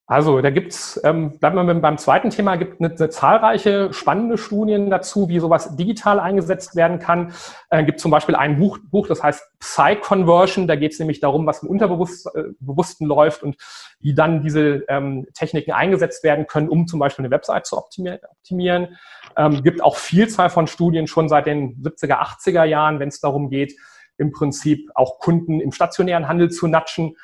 Also 0.09 0.41
da 0.41 0.49
gibt's, 0.49 0.99
ähm, 1.03 1.37
bleiben 1.37 1.67
wir 1.67 1.73
beim 1.75 1.99
zweiten 1.99 2.31
Thema, 2.31 2.55
gibt 2.55 2.81
eine, 2.81 2.95
eine, 2.95 3.09
zahlreiche 3.09 3.93
spannende 3.93 4.39
Studien 4.39 4.89
dazu, 4.89 5.29
wie 5.29 5.37
sowas 5.37 5.75
digital 5.75 6.19
eingesetzt 6.19 6.75
werden 6.75 6.97
kann. 6.97 7.31
Äh, 7.69 7.83
gibt 7.83 7.99
zum 7.99 8.09
Beispiel 8.09 8.35
ein 8.35 8.57
Buch, 8.57 8.79
Buch 8.89 9.05
das 9.05 9.21
heißt 9.21 9.59
Psy-Conversion. 9.59 10.65
Da 10.65 10.75
geht 10.77 10.93
es 10.93 10.99
nämlich 10.99 11.19
darum, 11.19 11.45
was 11.45 11.61
im 11.61 11.69
Unterbewussten 11.69 13.05
äh, 13.05 13.07
läuft 13.07 13.43
und 13.43 13.57
wie 13.99 14.15
dann 14.15 14.41
diese 14.41 14.83
ähm, 14.87 15.27
Techniken 15.35 15.73
eingesetzt 15.73 16.23
werden 16.23 16.47
können, 16.47 16.69
um 16.69 16.87
zum 16.87 16.99
Beispiel 16.99 17.23
eine 17.23 17.31
Website 17.31 17.67
zu 17.67 17.77
optimieren. 17.77 18.97
Ähm, 19.37 19.61
gibt 19.61 19.83
auch 19.83 19.97
Vielzahl 19.97 20.49
von 20.49 20.65
Studien 20.65 21.05
schon 21.05 21.29
seit 21.29 21.45
den 21.45 21.83
70er, 21.83 22.19
80er 22.19 22.63
Jahren, 22.63 22.99
wenn 22.99 23.09
es 23.09 23.19
darum 23.19 23.51
geht, 23.51 23.75
im 24.17 24.31
Prinzip 24.31 24.89
auch 24.95 25.19
Kunden 25.19 25.61
im 25.61 25.71
stationären 25.71 26.27
Handel 26.27 26.49
zu 26.49 26.65
natschen 26.65 27.15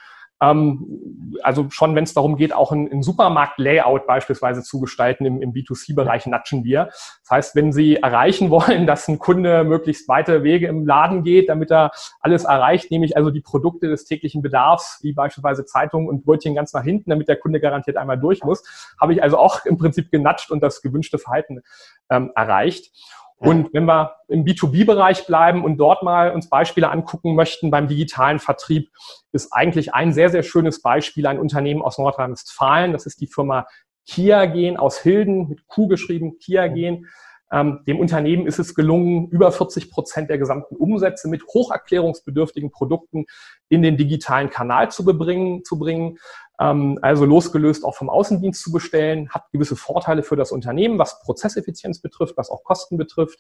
ähm, 0.42 1.38
also 1.44 1.70
schon, 1.70 1.96
wenn 1.96 2.04
es 2.04 2.14
darum 2.14 2.36
geht, 2.36 2.54
auch 2.54 2.72
ein, 2.72 2.92
ein 2.92 3.02
Supermarkt-Layout 3.02 4.06
beispielsweise 4.06 4.64
zu 4.64 4.80
gestalten 4.80 5.26
im, 5.26 5.42
im 5.42 5.54
B2C-Bereich, 5.54 6.26
natschen 6.26 6.64
wir. 6.64 6.86
Das 7.22 7.32
heißt, 7.32 7.56
wenn 7.56 7.72
Sie 7.72 7.96
erreichen 7.96 8.50
wollen, 8.50 8.86
dass 8.86 9.08
ein 9.08 9.20
Kunde 9.20 9.64
möglichst 9.64 10.08
weite 10.08 10.44
Wege 10.44 10.68
im 10.68 10.86
Laden 10.86 11.24
geht, 11.24 11.50
damit 11.50 11.72
er 11.72 11.92
alles 12.20 12.44
erreicht, 12.44 12.92
nämlich 12.92 13.16
also 13.16 13.32
die 13.32 13.42
Produkte 13.42 13.88
des 13.88 14.06
täglichen 14.06 14.42
Bedarfs, 14.42 15.00
wie 15.02 15.14
beispielsweise 15.14 15.66
Zeitungen 15.66 16.10
und 16.10 16.26
Brötchen 16.26 16.56
ganz 16.56 16.74
nach 16.74 16.84
hinten, 16.84 17.10
damit 17.10 17.28
der 17.28 17.38
Kunde 17.38 17.60
garantiert 17.60 17.98
einmal 17.98 18.20
durch 18.20 18.44
muss, 18.44 18.64
habe 19.00 19.14
ich 19.14 19.24
also 19.24 19.38
auch 19.38 19.66
im 19.66 19.78
Prinzip 19.78 20.12
genatscht 20.12 20.52
und 20.52 20.62
das 20.62 20.82
gewünschte 20.82 21.18
Verhalten 21.18 21.62
ähm, 22.10 22.32
erreicht. 22.36 22.92
Und 23.38 23.74
wenn 23.74 23.86
wir 23.86 24.16
im 24.28 24.46
B2B-Bereich 24.46 25.28
bleiben 25.28 25.64
und 25.64 25.78
dort 25.78 26.04
mal 26.04 26.32
uns 26.32 26.50
Beispiele 26.50 26.90
angucken 26.90 27.36
möchten 27.36 27.70
beim 27.70 27.88
digitalen 27.88 28.40
Vertrieb, 28.40 28.90
ist 29.34 29.52
eigentlich 29.52 29.94
ein 29.94 30.14
sehr, 30.14 30.30
sehr 30.30 30.44
schönes 30.44 30.82
Beispiel 30.82 31.28
ein 31.28 31.40
Unternehmen 31.40 31.82
aus 31.82 31.98
Nordrhein-Westfalen. 31.98 32.94
Das 32.94 33.06
ist 33.06 33.20
die 33.20 33.28
Firma 33.28 33.68
Kiagen 34.08 34.78
aus 34.78 35.00
Hilden, 35.00 35.50
mit 35.50 35.68
Q 35.68 35.88
geschrieben, 35.88 36.38
Kiagen. 36.40 37.08
Ähm, 37.52 37.82
dem 37.86 38.00
Unternehmen 38.00 38.48
ist 38.48 38.58
es 38.58 38.74
gelungen, 38.74 39.30
über 39.30 39.52
40 39.52 39.92
Prozent 39.92 40.30
der 40.30 40.38
gesamten 40.38 40.76
Umsätze 40.76 41.28
mit 41.28 41.44
hocherklärungsbedürftigen 41.46 42.72
Produkten 42.72 43.26
in 43.70 43.82
den 43.82 43.98
digitalen 43.98 44.50
Kanal 44.50 44.92
zu, 44.92 45.06
bebringen, 45.06 45.64
zu 45.64 45.78
bringen. 45.78 46.18
Ähm, 46.60 47.00
also 47.02 47.26
losgelöst 47.26 47.84
auch 47.84 47.96
vom 47.96 48.10
Außendienst 48.10 48.62
zu 48.62 48.72
bestellen, 48.72 49.30
hat 49.30 49.52
gewisse 49.52 49.76
Vorteile 49.76 50.24
für 50.24 50.36
das 50.36 50.52
Unternehmen, 50.52 50.98
was 50.98 51.20
Prozesseffizienz 51.20 52.02
betrifft, 52.02 52.38
was 52.38 52.50
auch 52.50 52.64
Kosten 52.64 52.98
betrifft. 52.98 53.40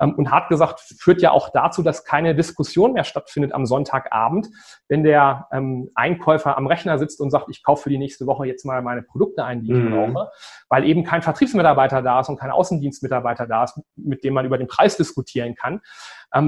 Ähm, 0.00 0.14
und 0.14 0.30
hat 0.30 0.48
gesagt, 0.48 0.80
führt 0.80 1.20
ja 1.20 1.30
auch 1.30 1.50
dazu, 1.50 1.82
dass 1.82 2.04
keine 2.04 2.34
Diskussion 2.34 2.92
mehr 2.92 3.04
stattfindet 3.04 3.52
am 3.52 3.66
Sonntagabend, 3.66 4.48
wenn 4.88 5.04
der 5.04 5.48
ähm, 5.52 5.90
Einkäufer 5.94 6.56
am 6.56 6.66
Rechner 6.66 6.98
sitzt 6.98 7.20
und 7.20 7.30
sagt, 7.30 7.48
ich 7.50 7.62
kaufe 7.62 7.84
für 7.84 7.90
die 7.90 7.98
nächste 7.98 8.26
Woche 8.26 8.46
jetzt 8.46 8.64
mal 8.64 8.80
meine 8.82 9.02
Produkte 9.02 9.44
ein, 9.44 9.62
die 9.62 9.72
ich 9.72 9.78
mhm. 9.78 10.12
brauche, 10.12 10.30
weil 10.68 10.84
eben 10.84 11.04
kein 11.04 11.22
Vertriebsmitarbeiter 11.22 12.02
da 12.02 12.20
ist 12.20 12.28
und 12.28 12.38
kein 12.38 12.50
Außendienstmitarbeiter 12.50 13.46
da 13.46 13.64
ist, 13.64 13.80
mit 13.96 14.24
dem 14.24 14.34
man 14.34 14.46
über 14.46 14.58
den 14.58 14.66
Preis 14.66 14.96
diskutieren 14.96 15.54
kann. 15.54 15.80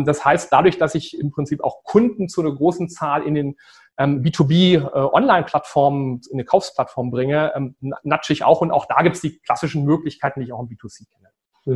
das 0.05 0.25
heißt, 0.25 0.53
dadurch, 0.53 0.79
dass 0.79 0.95
ich 0.95 1.19
im 1.19 1.31
Prinzip 1.31 1.63
auch 1.63 1.85
Kunden 1.85 2.29
zu 2.29 2.41
einer 2.41 2.55
großen 2.55 2.89
Zahl 2.89 3.23
in 3.23 3.35
den 3.35 3.57
B2B-Online-Plattformen, 3.99 6.17
äh, 6.17 6.31
in 6.31 6.35
eine 6.35 6.45
Kaufsplattform 6.45 7.11
bringe, 7.11 7.53
ähm, 7.55 7.75
natsche 8.03 8.33
ich 8.33 8.45
auch 8.45 8.61
und 8.61 8.71
auch 8.71 8.87
da 8.87 9.03
gibt 9.03 9.17
es 9.17 9.23
die 9.23 9.39
klassischen 9.41 9.85
Möglichkeiten, 9.85 10.41
die 10.41 10.47
ich 10.47 10.53
auch 10.53 10.61
im 10.61 10.69
B2C 10.69 11.05
kenne. 11.11 11.29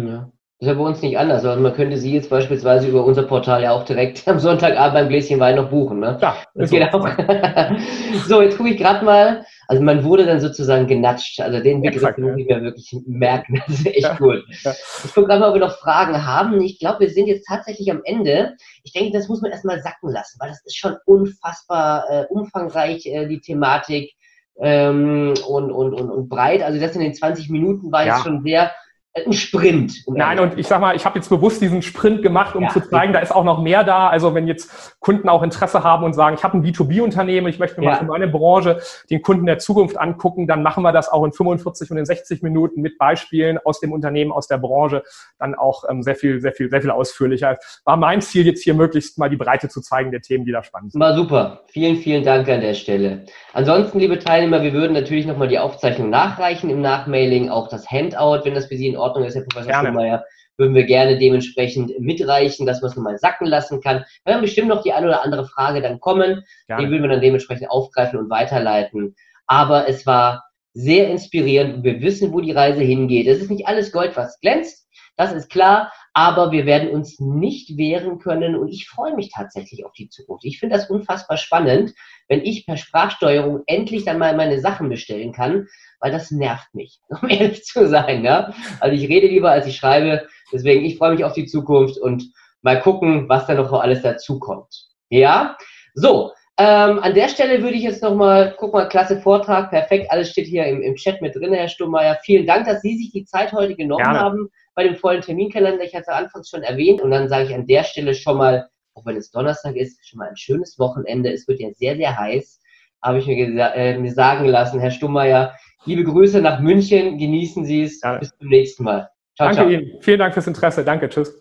Ja. 0.09 0.31
Das 0.63 0.69
ist 0.69 0.77
ja 0.77 0.81
bei 0.81 0.89
uns 0.89 1.03
nicht 1.03 1.19
anders. 1.19 1.45
Also 1.45 1.61
man 1.61 1.75
könnte 1.75 1.97
sie 1.97 2.15
jetzt 2.15 2.31
beispielsweise 2.31 2.87
über 2.87 3.05
unser 3.05 3.25
Portal 3.25 3.65
ja 3.65 3.73
auch 3.73 3.85
direkt 3.85 4.23
am 4.29 4.39
Sonntagabend 4.39 4.95
beim 4.95 5.09
Gläschen 5.09 5.41
Wein 5.41 5.57
noch 5.57 5.71
buchen. 5.71 5.99
Ne? 5.99 6.17
Ja, 6.23 6.37
das 6.55 6.71
geht 6.71 6.89
so. 6.93 6.99
auch. 6.99 7.09
so, 8.29 8.43
jetzt 8.43 8.57
gucke 8.57 8.71
ich 8.71 8.77
gerade 8.77 9.05
mal. 9.05 9.45
Also 9.67 9.83
man 9.83 10.05
wurde 10.05 10.25
dann 10.25 10.39
sozusagen 10.39 10.87
genatscht. 10.87 11.41
Also 11.41 11.61
den 11.61 11.83
Begriff 11.83 11.97
Exakt, 11.97 12.19
muss 12.19 12.37
ich 12.37 12.47
mir 12.47 12.63
wirklich 12.63 12.97
merken. 13.09 13.61
Das 13.67 13.81
ist 13.81 13.87
echt 13.87 14.03
ja, 14.03 14.17
cool. 14.21 14.45
Ja. 14.63 14.71
Ich 15.05 15.13
gucke 15.13 15.27
gerade 15.27 15.41
mal, 15.41 15.49
ob 15.49 15.55
wir 15.57 15.67
noch 15.67 15.79
Fragen 15.79 16.25
haben. 16.25 16.61
Ich 16.61 16.79
glaube, 16.79 17.01
wir 17.01 17.11
sind 17.11 17.27
jetzt 17.27 17.49
tatsächlich 17.49 17.91
am 17.91 18.03
Ende. 18.05 18.55
Ich 18.85 18.93
denke, 18.93 19.19
das 19.19 19.27
muss 19.27 19.43
man 19.43 19.51
erstmal 19.51 19.83
sacken 19.83 20.11
lassen, 20.11 20.39
weil 20.39 20.51
das 20.51 20.65
ist 20.65 20.77
schon 20.77 20.95
unfassbar 21.07 22.05
äh, 22.09 22.27
umfangreich, 22.29 23.05
äh, 23.07 23.27
die 23.27 23.41
Thematik. 23.41 24.13
Ähm, 24.61 25.35
und, 25.49 25.73
und, 25.73 25.93
und, 25.93 26.09
und 26.09 26.29
breit. 26.29 26.63
Also 26.63 26.79
das 26.79 26.95
in 26.95 27.01
den 27.01 27.15
20 27.15 27.51
Minuten 27.51 27.91
war 27.91 28.07
ja. 28.07 28.15
jetzt 28.15 28.23
schon 28.23 28.45
sehr 28.45 28.71
ein 29.15 29.33
Sprint. 29.35 30.03
Um 30.07 30.15
Nein, 30.15 30.39
und 30.41 30.59
ich 30.59 30.67
sag 30.67 30.81
mal, 30.81 30.97
ich 30.97 31.05
habe 31.05 31.19
jetzt 31.19 31.29
bewusst 31.29 31.61
diesen 31.61 31.83
Sprint 31.83 32.23
gemacht, 32.23 32.57
um 32.57 32.63
ja, 32.63 32.71
zu 32.71 32.81
zeigen, 32.81 33.13
da 33.13 33.19
ist 33.19 33.35
auch 33.35 33.45
noch 33.45 33.61
mehr 33.61 33.85
da. 33.85 34.09
Also 34.09 34.35
wenn 34.35 34.47
jetzt 34.47 34.99
Kunden 35.01 35.29
auch 35.29 35.43
Interesse 35.43 35.85
haben 35.85 36.05
und 36.05 36.15
sagen, 36.15 36.35
ich 36.39 36.45
habe 36.45 36.57
ein 36.57 36.65
B2B-Unternehmen, 36.65 37.47
ich 37.49 37.59
möchte 37.59 37.79
mir 37.79 37.87
ja. 37.87 37.93
mal 37.93 37.99
für 37.99 38.05
meine 38.07 38.27
Branche 38.27 38.81
den 39.11 39.21
Kunden 39.21 39.45
der 39.45 39.59
Zukunft 39.59 40.01
angucken, 40.01 40.47
dann 40.47 40.63
machen 40.63 40.83
wir 40.83 40.93
das 40.93 41.11
auch 41.11 41.25
in 41.25 41.33
45 41.33 41.91
und 41.91 41.99
in 41.99 42.07
60 42.07 42.43
Minuten 42.43 42.81
mit 42.81 42.97
Beispielen 42.97 43.59
aus 43.59 43.81
dem 43.81 43.93
Unternehmen, 43.93 44.33
aus 44.33 44.47
der 44.47 44.57
Branche, 44.57 45.03
dann 45.39 45.55
auch 45.55 45.85
ähm, 45.91 46.03
sehr 46.03 46.17
viel, 46.17 46.41
sehr 46.41 46.53
viel, 46.53 46.71
sehr 46.71 46.81
viel 46.81 46.91
ausführlicher. 46.91 47.59
War 47.85 47.99
mein 47.99 48.23
Ziel 48.23 48.47
jetzt 48.47 48.65
hier 48.65 48.73
möglichst 48.73 49.19
mal 49.19 49.29
die 49.29 49.37
Breite 49.37 49.69
zu 49.69 49.83
zeigen 49.83 50.11
der 50.11 50.23
Themen, 50.23 50.47
die 50.47 50.53
da 50.53 50.63
spannend 50.63 50.93
sind. 50.93 51.01
War 51.03 51.15
super. 51.15 51.65
Vielen, 51.67 51.97
vielen 51.97 52.25
Dank 52.25 52.49
an 52.49 52.63
der 52.63 52.75
Stelle. 52.75 53.27
Ansonsten, 53.53 53.99
liebe 53.99 54.19
Teilnehmer, 54.19 54.63
wir 54.63 54.73
würden 54.73 54.95
natürlich 54.95 55.27
nochmal 55.27 55.49
die 55.49 55.59
Aufzeichnung 55.59 56.09
nachreichen 56.09 56.71
im 56.71 56.81
Nachmailing, 56.81 57.51
auch 57.51 57.69
das 57.69 57.91
Handout, 57.91 58.45
wenn 58.45 58.55
das 58.55 58.67
für 58.67 58.77
Sie 58.79 58.89
in 58.89 59.02
Ordnung 59.03 59.25
ist, 59.25 59.35
Herr 59.35 59.45
Professor. 59.45 59.87
Schumacher, 59.87 60.25
würden 60.59 60.75
wir 60.75 60.85
gerne 60.85 61.19
dementsprechend 61.19 61.99
mitreichen, 61.99 62.67
dass 62.67 62.83
man 62.83 62.91
es 62.91 62.97
nochmal 62.97 63.19
sacken 63.19 63.47
lassen 63.47 63.81
kann. 63.81 64.05
Wir 64.25 64.35
haben 64.35 64.43
bestimmt 64.43 64.69
noch 64.69 64.83
die 64.83 64.93
eine 64.93 65.09
oder 65.09 65.25
andere 65.25 65.47
Frage 65.47 65.81
dann 65.81 66.01
kommen, 66.01 66.45
gerne. 66.67 66.85
die 66.85 66.91
würden 66.91 67.03
wir 67.03 67.11
dann 67.11 67.21
dementsprechend 67.21 67.71
aufgreifen 67.71 68.19
und 68.19 68.31
weiterleiten. 68.31 69.15
Aber 69.47 69.89
es 69.89 70.07
war 70.07 70.45
sehr 70.75 71.11
inspirierend 71.11 71.77
und 71.77 71.85
wir 71.85 72.01
wissen, 72.01 72.33
wo 72.33 72.41
die 72.41 72.53
Reise 72.53 72.83
hingeht. 72.83 73.27
Es 73.27 73.41
ist 73.41 73.51
nicht 73.51 73.67
alles 73.67 73.93
Gold, 73.93 74.17
was 74.17 74.41
glänzt, 74.41 74.89
das 75.17 75.33
ist 75.33 75.51
klar, 75.51 75.93
aber 76.15 76.53
wir 76.53 76.67
werden 76.67 76.91
uns 76.91 77.19
nicht 77.21 77.77
wehren 77.79 78.19
können 78.19 78.55
und 78.55 78.69
ich 78.69 78.89
freue 78.89 79.15
mich 79.15 79.31
tatsächlich 79.31 79.85
auf 79.85 79.93
die 79.93 80.09
Zukunft. 80.09 80.45
Ich 80.45 80.59
finde 80.59 80.77
das 80.77 80.91
unfassbar 80.91 81.39
spannend, 81.39 81.95
wenn 82.29 82.43
ich 82.43 82.67
per 82.67 82.77
Sprachsteuerung 82.77 83.63
endlich 83.67 84.05
dann 84.05 84.19
mal 84.19 84.37
meine 84.37 84.61
Sachen 84.61 84.89
bestellen 84.89 85.33
kann, 85.33 85.69
weil 86.01 86.13
das 86.13 86.31
nervt 86.31 86.75
mich, 86.75 87.01
um 87.09 87.29
ehrlich 87.29 87.65
zu 87.65 87.89
sein. 87.89 88.25
Ja? 88.25 88.53
Also 88.81 88.95
ich 88.95 89.09
rede 89.09 89.27
lieber, 89.27 89.51
als 89.51 89.67
ich 89.67 89.77
schreibe. 89.77 90.27
Deswegen, 90.53 90.85
ich 90.85 90.99
freue 90.99 91.13
mich 91.13 91.25
auf 91.25 91.33
die 91.33 91.47
Zukunft 91.47 91.99
und 91.99 92.25
mal 92.61 92.81
gucken, 92.81 93.29
was 93.29 93.47
da 93.47 93.55
noch 93.55 93.73
alles 93.73 94.03
dazukommt. 94.03 94.89
Ja, 95.09 95.57
so. 95.95 96.33
Ähm, 96.59 96.99
an 96.99 97.15
der 97.15 97.29
Stelle 97.29 97.63
würde 97.63 97.77
ich 97.77 97.83
jetzt 97.83 98.03
nochmal, 98.03 98.55
guck 98.59 98.75
mal, 98.75 98.87
klasse 98.87 99.19
Vortrag, 99.19 99.71
perfekt, 99.71 100.11
alles 100.11 100.31
steht 100.31 100.47
hier 100.47 100.67
im, 100.67 100.83
im 100.83 100.97
Chat 100.97 101.23
mit 101.23 101.35
drin, 101.35 101.55
Herr 101.55 101.69
Stummeyer. 101.69 102.19
Vielen 102.23 102.47
Dank, 102.47 102.67
dass 102.67 102.83
Sie 102.83 102.99
sich 102.99 103.11
die 103.11 103.25
Zeit 103.25 103.53
heute 103.53 103.75
genommen 103.75 104.05
Gerne. 104.05 104.21
haben 104.21 104.51
bei 104.75 104.85
dem 104.85 104.97
vollen 104.97 105.23
Terminkalender. 105.23 105.85
Ich 105.85 105.95
hatte 105.95 106.13
anfangs 106.13 106.49
schon 106.49 106.63
erwähnt 106.63 107.01
und 107.01 107.11
dann 107.11 107.29
sage 107.29 107.45
ich 107.45 107.55
an 107.55 107.67
der 107.67 107.85
Stelle 107.85 108.15
schon 108.15 108.37
mal, 108.37 108.69
auch 108.95 109.07
wenn 109.07 109.17
es 109.17 109.31
Donnerstag 109.31 109.77
ist, 109.77 110.07
schon 110.07 110.19
mal 110.19 110.29
ein 110.29 110.37
schönes 110.37 110.79
Wochenende. 110.79 111.33
Es 111.33 111.47
wird 111.49 111.61
ja 111.61 111.71
sehr, 111.73 111.97
sehr 111.97 112.17
heiß, 112.17 112.61
habe 113.03 113.19
ich 113.19 113.27
mir, 113.27 113.37
äh, 113.75 113.99
mir 113.99 114.13
sagen 114.13 114.47
lassen. 114.47 114.81
Herr 114.81 114.91
Stummeyer, 114.91 115.55
liebe 115.85 116.05
Grüße 116.05 116.41
nach 116.41 116.61
München, 116.61 117.19
genießen 117.19 117.65
Sie 117.65 117.83
es. 117.83 118.01
Ja. 118.03 118.19
Bis 118.19 118.31
zum 118.37 118.49
nächsten 118.49 118.85
Mal. 118.85 119.09
Ciao, 119.37 119.49
Danke 119.49 119.55
ciao. 119.57 119.69
Ihnen. 119.69 120.01
Vielen 120.01 120.19
Dank 120.19 120.35
fürs 120.35 120.47
Interesse. 120.47 120.85
Danke, 120.85 121.09
tschüss. 121.09 121.35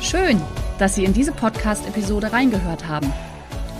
Schön, 0.00 0.40
dass 0.78 0.94
Sie 0.94 1.04
in 1.04 1.12
diese 1.12 1.32
Podcast-Episode 1.32 2.32
reingehört 2.32 2.86
haben. 2.86 3.12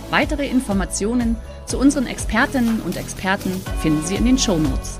Weitere 0.09 0.47
Informationen 0.47 1.35
zu 1.65 1.77
unseren 1.77 2.07
Expertinnen 2.07 2.81
und 2.81 2.97
Experten 2.97 3.51
finden 3.81 4.01
Sie 4.03 4.15
in 4.15 4.25
den 4.25 4.37
Show 4.37 4.57
Notes. 4.57 4.99